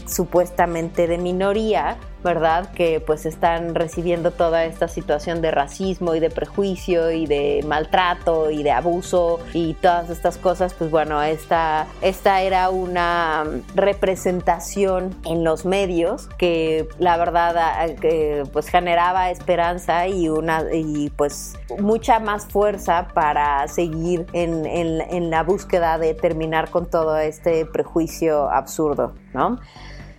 supuestamente 0.07 1.07
de 1.07 1.19
minoría, 1.19 1.97
¿verdad? 2.23 2.71
Que 2.73 3.01
pues 3.01 3.27
están 3.27 3.75
recibiendo 3.75 4.31
toda 4.31 4.65
esta 4.65 4.89
situación 4.89 5.41
de 5.41 5.51
racismo 5.51 6.15
y 6.15 6.21
de 6.21 6.31
prejuicio 6.31 7.11
y 7.11 7.27
de 7.27 7.65
maltrato 7.67 8.51
y 8.51 8.63
de 8.63 8.71
abuso 8.73 9.41
y 9.53 9.75
todas 9.75 10.11
estas 10.11 10.37
cosas, 10.37 10.75
pues 10.75 10.91
bueno, 10.91 11.23
esta, 11.23 11.87
esta 12.03 12.43
era 12.43 12.71
una 12.71 13.45
representación 13.75 15.15
en 15.25 15.45
los 15.45 15.65
medios 15.65 16.29
que 16.39 16.89
la 16.99 17.17
verdad 17.17 17.97
pues 18.53 18.69
generaba 18.69 19.31
esperanza 19.31 20.07
y 20.07 20.29
una 20.29 20.65
y 20.73 21.11
pues 21.11 21.57
mucha 21.79 22.19
más 22.19 22.47
fuerza 22.47 23.09
para 23.15 23.67
seguir 23.69 24.27
en, 24.33 24.67
en 24.67 25.31
la 25.31 25.43
búsqueda 25.43 25.99
de 25.99 26.15
terminar 26.15 26.71
con 26.71 26.87
todo 26.87 27.17
este 27.19 27.65
prejuicio 27.67 28.51
absurdo, 28.51 29.15
¿no? 29.33 29.59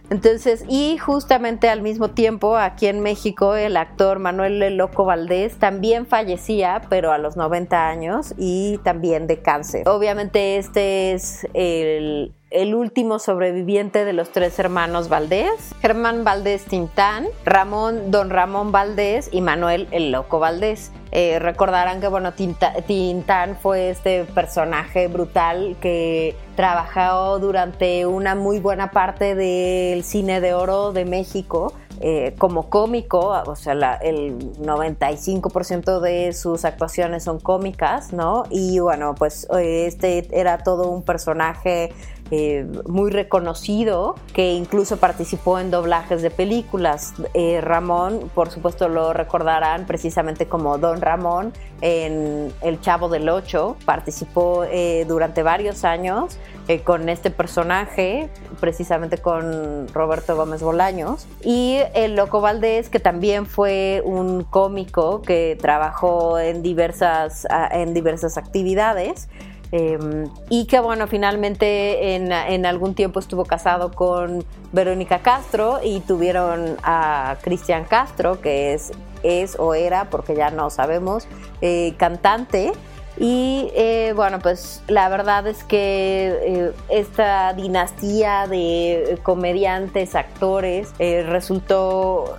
Entonces, 0.10 0.66
y 0.68 0.98
justamente 0.98 1.70
al 1.70 1.82
mismo 1.82 2.10
tiempo, 2.10 2.58
aquí 2.58 2.88
en 2.88 3.02
México, 3.02 3.56
el 3.56 3.78
actor 3.78 4.20
Manuel 4.20 4.62
El 4.62 4.78
Loco 4.78 5.06
Valdés 5.06 5.58
también 5.58 6.06
fallecía, 6.06 6.82
pero 6.90 7.12
a 7.12 7.18
los 7.18 7.38
90 7.38 7.88
años 7.88 8.34
y 8.38 8.80
también 8.84 9.28
de 9.28 9.42
cáncer. 9.42 9.88
Obviamente 9.88 10.58
este 10.58 11.14
es 11.14 11.48
el, 11.54 12.34
el 12.52 12.74
último 12.74 13.20
sobreviviente 13.20 14.06
de 14.06 14.14
los 14.14 14.32
tres 14.32 14.58
hermanos 14.58 15.08
Valdés, 15.08 15.76
Germán 15.82 16.24
Valdés 16.24 16.66
Tintán, 16.66 17.28
Ramón, 17.46 18.10
don 18.10 18.30
Ramón 18.30 18.72
Valdés 18.72 19.30
y 19.32 19.42
Manuel 19.42 19.88
el 19.92 20.12
Loco 20.12 20.40
Valdés. 20.40 20.92
Eh, 21.12 21.40
recordarán 21.40 22.02
que 22.02 22.08
bueno, 22.08 22.34
Tintán 22.34 23.58
fue 23.58 23.90
este 23.90 24.26
personaje 24.26 25.08
brutal 25.08 25.76
que 25.82 26.36
trabajó 26.56 27.40
durante 27.40 28.06
una 28.06 28.36
muy 28.36 28.60
buena 28.60 28.92
parte 28.92 29.36
del 29.36 30.04
cine 30.04 30.42
de 30.42 30.54
oro 30.54 30.92
de 30.92 31.06
México. 31.06 31.74
Eh, 32.02 32.34
como 32.38 32.70
cómico, 32.70 33.44
o 33.46 33.56
sea, 33.58 33.74
el 34.02 34.40
95% 34.62 36.00
de 36.00 36.32
sus 36.32 36.64
actuaciones 36.64 37.26
son 37.26 37.42
cómicas, 37.42 38.14
¿no? 38.14 38.46
Y 38.50 38.80
bueno, 38.80 39.16
pues 39.16 39.46
eh, 39.60 39.86
este 39.86 40.26
era 40.32 40.60
todo 40.60 40.90
un 40.90 41.04
personaje 41.04 41.92
eh, 42.32 42.68
muy 42.88 43.10
reconocido 43.10 44.16
que 44.34 44.54
incluso 44.54 44.98
participó 44.98 45.60
en 45.60 45.72
doblajes 45.72 46.22
de 46.22 46.30
películas. 46.30 47.14
Eh, 47.34 47.60
Ramón, 47.60 48.30
por 48.36 48.52
supuesto, 48.52 48.88
lo 48.88 49.14
recordarán 49.14 49.88
precisamente 49.88 50.48
como 50.48 50.78
Don 50.78 51.02
Ramón 51.02 51.54
en 51.82 52.54
El 52.62 52.82
Chavo 52.82 53.10
del 53.10 53.30
Ocho. 53.30 53.78
Participó 53.84 54.64
eh, 54.66 55.06
durante 55.08 55.42
varios 55.44 55.84
años 55.84 56.38
con 56.84 57.10
este 57.10 57.32
personaje, 57.32 58.30
precisamente 58.60 59.18
con 59.18 59.88
Roberto 59.88 60.36
Gómez 60.36 60.62
Bolaños. 60.62 61.28
Y 61.44 61.80
el 61.96 62.16
Loco 62.16 62.42
Valdés, 62.42 62.90
que 62.90 63.00
también 63.00 63.48
fue 63.48 64.04
un 64.06 64.44
cómico 64.44 65.24
que 65.24 65.58
trabajó 65.60 66.38
en 66.38 66.62
diversas, 66.62 67.48
en 67.72 67.96
diversas 67.96 68.38
actividades. 68.38 69.30
Em, 69.72 70.28
y 70.50 70.66
que 70.66 70.80
bueno, 70.80 71.08
finalmente 71.08 72.16
en, 72.16 72.66
algún 72.66 72.96
tiempo 72.96 73.20
estuvo 73.20 73.46
casado 73.46 73.92
con 73.92 74.44
Verónica 74.72 75.20
Castro 75.20 75.80
y 75.84 76.00
tuvieron 76.00 76.78
a 76.84 77.38
Cristian 77.42 77.86
Castro, 77.86 78.42
que 78.42 78.74
es, 78.74 78.92
es 79.22 79.58
o 79.60 79.76
era, 79.76 80.10
porque 80.10 80.36
ya 80.36 80.50
no 80.50 80.70
sabemos, 80.70 81.28
eh, 81.62 81.94
cantante. 81.98 82.72
Y 83.20 83.70
eh, 83.76 84.14
bueno, 84.16 84.40
pues 84.40 84.82
la 84.88 85.10
verdad 85.10 85.46
es 85.46 85.66
que 85.66 86.40
eh, 86.42 86.72
esta 86.88 87.54
dinastía 87.54 88.48
de 88.48 89.20
comediantes, 89.24 90.16
actores, 90.16 90.94
eh, 91.00 91.24
resultó, 91.28 92.38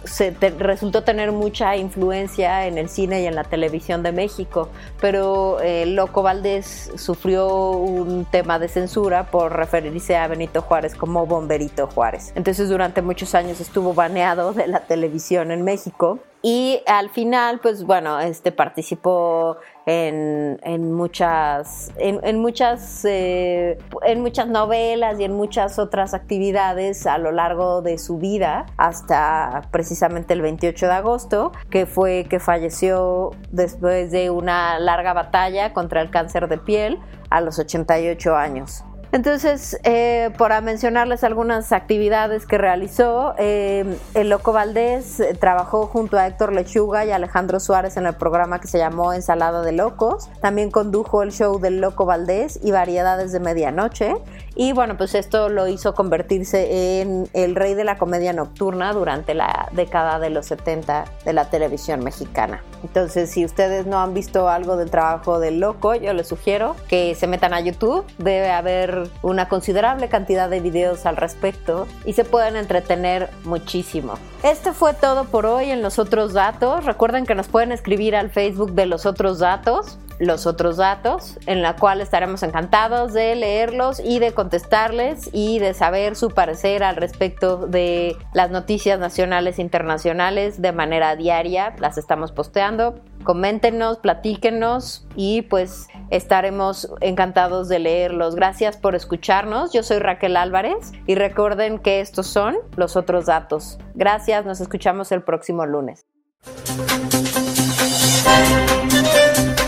resultó 0.59 1.05
tener 1.05 1.33
mucha 1.33 1.76
influencia 1.76 2.66
en 2.66 2.78
el 2.78 2.89
cine 2.89 3.20
y 3.20 3.26
en 3.26 3.35
la 3.35 3.45
televisión 3.45 4.03
de 4.03 4.12
México, 4.12 4.70
pero 5.01 5.59
Loco 5.87 6.22
Valdés 6.22 6.91
sufrió 6.97 7.72
un 7.72 8.24
tema 8.24 8.59
de 8.59 8.68
censura 8.68 9.26
por 9.31 9.55
referirse 9.55 10.16
a 10.16 10.26
Benito 10.28 10.62
Juárez 10.62 10.95
como 10.95 11.26
Bomberito 11.26 11.89
Juárez. 11.89 12.33
Entonces 12.37 12.70
durante 12.70 13.03
muchos 13.03 13.35
años 13.35 13.61
estuvo 13.61 13.93
baneado 13.93 14.55
de 14.55 14.66
la 14.66 14.81
televisión 14.81 15.51
en 15.51 15.62
México 15.62 16.20
y 16.43 16.83
al 16.87 17.11
final, 17.11 17.61
pues 17.61 17.85
bueno, 17.85 18.18
este 18.18 18.51
participó 18.51 19.59
en, 19.91 20.93
muchas, 20.93 21.93
en, 21.97 22.20
en 22.22 22.38
muchas, 22.38 23.05
eh, 23.05 23.78
en 24.03 24.20
muchas 24.20 24.47
novelas 24.47 25.18
y 25.18 25.24
en 25.24 25.32
muchas 25.32 25.78
otras 25.78 26.14
actividades 26.14 27.07
a 27.07 27.18
lo 27.18 27.32
largo 27.32 27.82
de 27.82 27.99
su 27.99 28.18
vida 28.18 28.66
hasta 28.76 29.62
precisamente 29.70 30.34
el 30.34 30.43
28 30.43 30.86
de 30.86 30.93
agosto, 30.93 31.53
que 31.70 31.86
fue 31.86 32.26
que 32.28 32.38
falleció 32.38 33.30
después 33.51 34.11
de 34.12 34.30
una 34.30 34.78
larga 34.78 35.12
batalla 35.12 35.72
contra 35.72 36.03
el 36.03 36.11
cáncer 36.11 36.49
de 36.49 36.59
piel 36.59 36.99
a 37.30 37.41
los 37.41 37.59
88 37.59 38.36
años. 38.36 38.84
Entonces, 39.12 39.76
eh, 39.82 40.30
para 40.38 40.61
mencionarles 40.61 41.24
algunas 41.24 41.72
actividades 41.72 42.46
que 42.46 42.58
realizó, 42.58 43.34
eh, 43.38 43.98
el 44.14 44.30
Loco 44.30 44.52
Valdés 44.52 45.18
eh, 45.18 45.34
trabajó 45.34 45.86
junto 45.86 46.16
a 46.16 46.28
Héctor 46.28 46.52
Lechuga 46.52 47.04
y 47.04 47.11
Alejandro 47.11 47.58
Suárez 47.58 47.96
en 47.96 48.06
el 48.06 48.14
programa 48.14 48.61
que 48.61 48.68
se 48.68 48.78
llamó 48.78 49.12
Ensalada 49.12 49.62
de 49.62 49.72
Locos. 49.72 50.30
También 50.40 50.70
condujo 50.70 51.24
el 51.24 51.32
show 51.32 51.58
del 51.58 51.80
Loco 51.80 52.06
Valdés 52.06 52.61
y 52.62 52.70
Variedades 52.70 53.32
de 53.32 53.40
Medianoche. 53.40 54.14
Y 54.57 54.72
bueno, 54.72 54.96
pues 54.96 55.14
esto 55.14 55.48
lo 55.48 55.68
hizo 55.68 55.94
convertirse 55.94 57.01
en 57.01 57.28
el 57.34 57.55
rey 57.55 57.74
de 57.74 57.84
la 57.84 57.98
comedia 57.98 58.32
nocturna 58.32 58.92
durante 58.92 59.34
la 59.34 59.68
década 59.72 60.18
de 60.18 60.30
los 60.30 60.46
70 60.46 61.05
de 61.24 61.32
la 61.32 61.51
televisión 61.51 62.03
mexicana. 62.03 62.62
Entonces, 62.82 63.30
si 63.30 63.44
ustedes 63.44 63.86
no 63.86 64.01
han 64.01 64.14
visto 64.14 64.48
algo 64.48 64.76
del 64.76 64.90
trabajo 64.90 65.38
del 65.38 65.61
loco, 65.61 65.94
yo 65.94 66.12
les 66.12 66.28
sugiero 66.28 66.74
que 66.88 67.14
se 67.14 67.26
metan 67.26 67.55
a 67.55 67.61
YouTube. 67.61 68.05
Debe 68.18 68.51
haber 68.51 69.09
una 69.22 69.48
considerable 69.48 70.09
cantidad 70.09 70.48
de 70.48 70.61
videos 70.61 71.07
al 71.07 71.16
respecto 71.16 71.86
y 72.05 72.14
se 72.14 72.24
pueden 72.24 72.57
entretener 72.57 73.30
muchísimo. 73.44 74.14
Este 74.42 74.72
fue 74.72 74.94
todo 74.94 75.24
por 75.24 75.46
hoy 75.46 75.70
en 75.70 75.82
los 75.82 75.98
otros 75.98 76.32
datos. 76.32 76.84
Recuerden 76.84 77.26
que 77.26 77.34
nos 77.34 77.48
pueden 77.48 77.72
escribir 77.72 78.16
al 78.16 78.30
Facebook 78.30 78.72
de 78.72 78.86
los 78.86 79.07
otros 79.07 79.38
datos 79.38 79.98
los 80.21 80.47
otros 80.47 80.77
datos, 80.77 81.39
en 81.47 81.62
la 81.62 81.77
cual 81.77 82.01
estaremos 82.01 82.43
encantados 82.43 83.14
de 83.14 83.35
leerlos 83.35 84.01
y 84.01 84.18
de 84.18 84.33
contestarles 84.33 85.31
y 85.33 85.59
de 85.59 85.73
saber 85.73 86.14
su 86.14 86.29
parecer 86.29 86.85
al 86.85 86.97
respecto 86.97 87.66
de 87.66 88.16
las 88.35 88.51
noticias 88.51 89.01
nacionales 89.01 89.59
e 89.59 89.62
internacionales 89.62 90.61
de 90.61 90.73
manera 90.73 91.16
diaria. 91.16 91.75
Las 91.79 91.97
estamos 91.97 92.33
posteando. 92.33 93.01
Coméntenos, 93.25 93.99
platíquenos 93.99 95.07
y 95.16 95.43
pues 95.43 95.89
estaremos 96.11 96.93
encantados 97.01 97.68
de 97.68 97.79
leerlos. 97.79 98.35
Gracias 98.35 98.77
por 98.77 98.95
escucharnos. 98.95 99.73
Yo 99.73 99.83
soy 99.83 100.01
Raquel 100.01 100.37
Álvarez 100.37 100.93
y 101.07 101.14
recuerden 101.14 101.79
que 101.79 102.01
estos 102.01 102.27
son 102.27 102.59
los 102.77 102.95
otros 102.95 103.27
datos. 103.27 103.79
Gracias, 103.95 104.45
nos 104.45 104.61
escuchamos 104.61 105.12
el 105.12 105.23
próximo 105.23 105.64
lunes. 105.64 106.05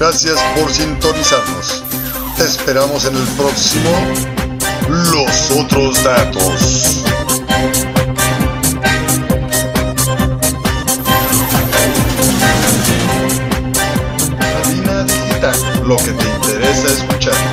Gracias 0.05 0.37
por 0.57 0.69
sintonizarnos. 0.69 1.85
Te 2.37 2.43
esperamos 2.43 3.05
en 3.05 3.15
el 3.15 3.23
próximo 3.37 3.89
Los 4.89 5.51
otros 5.53 6.03
datos. 6.03 7.05
Cabina 14.41 15.05
Digital, 15.05 15.87
lo 15.87 15.97
que 15.99 16.11
te 16.11 16.25
interesa 16.25 16.89
escuchar. 16.89 17.52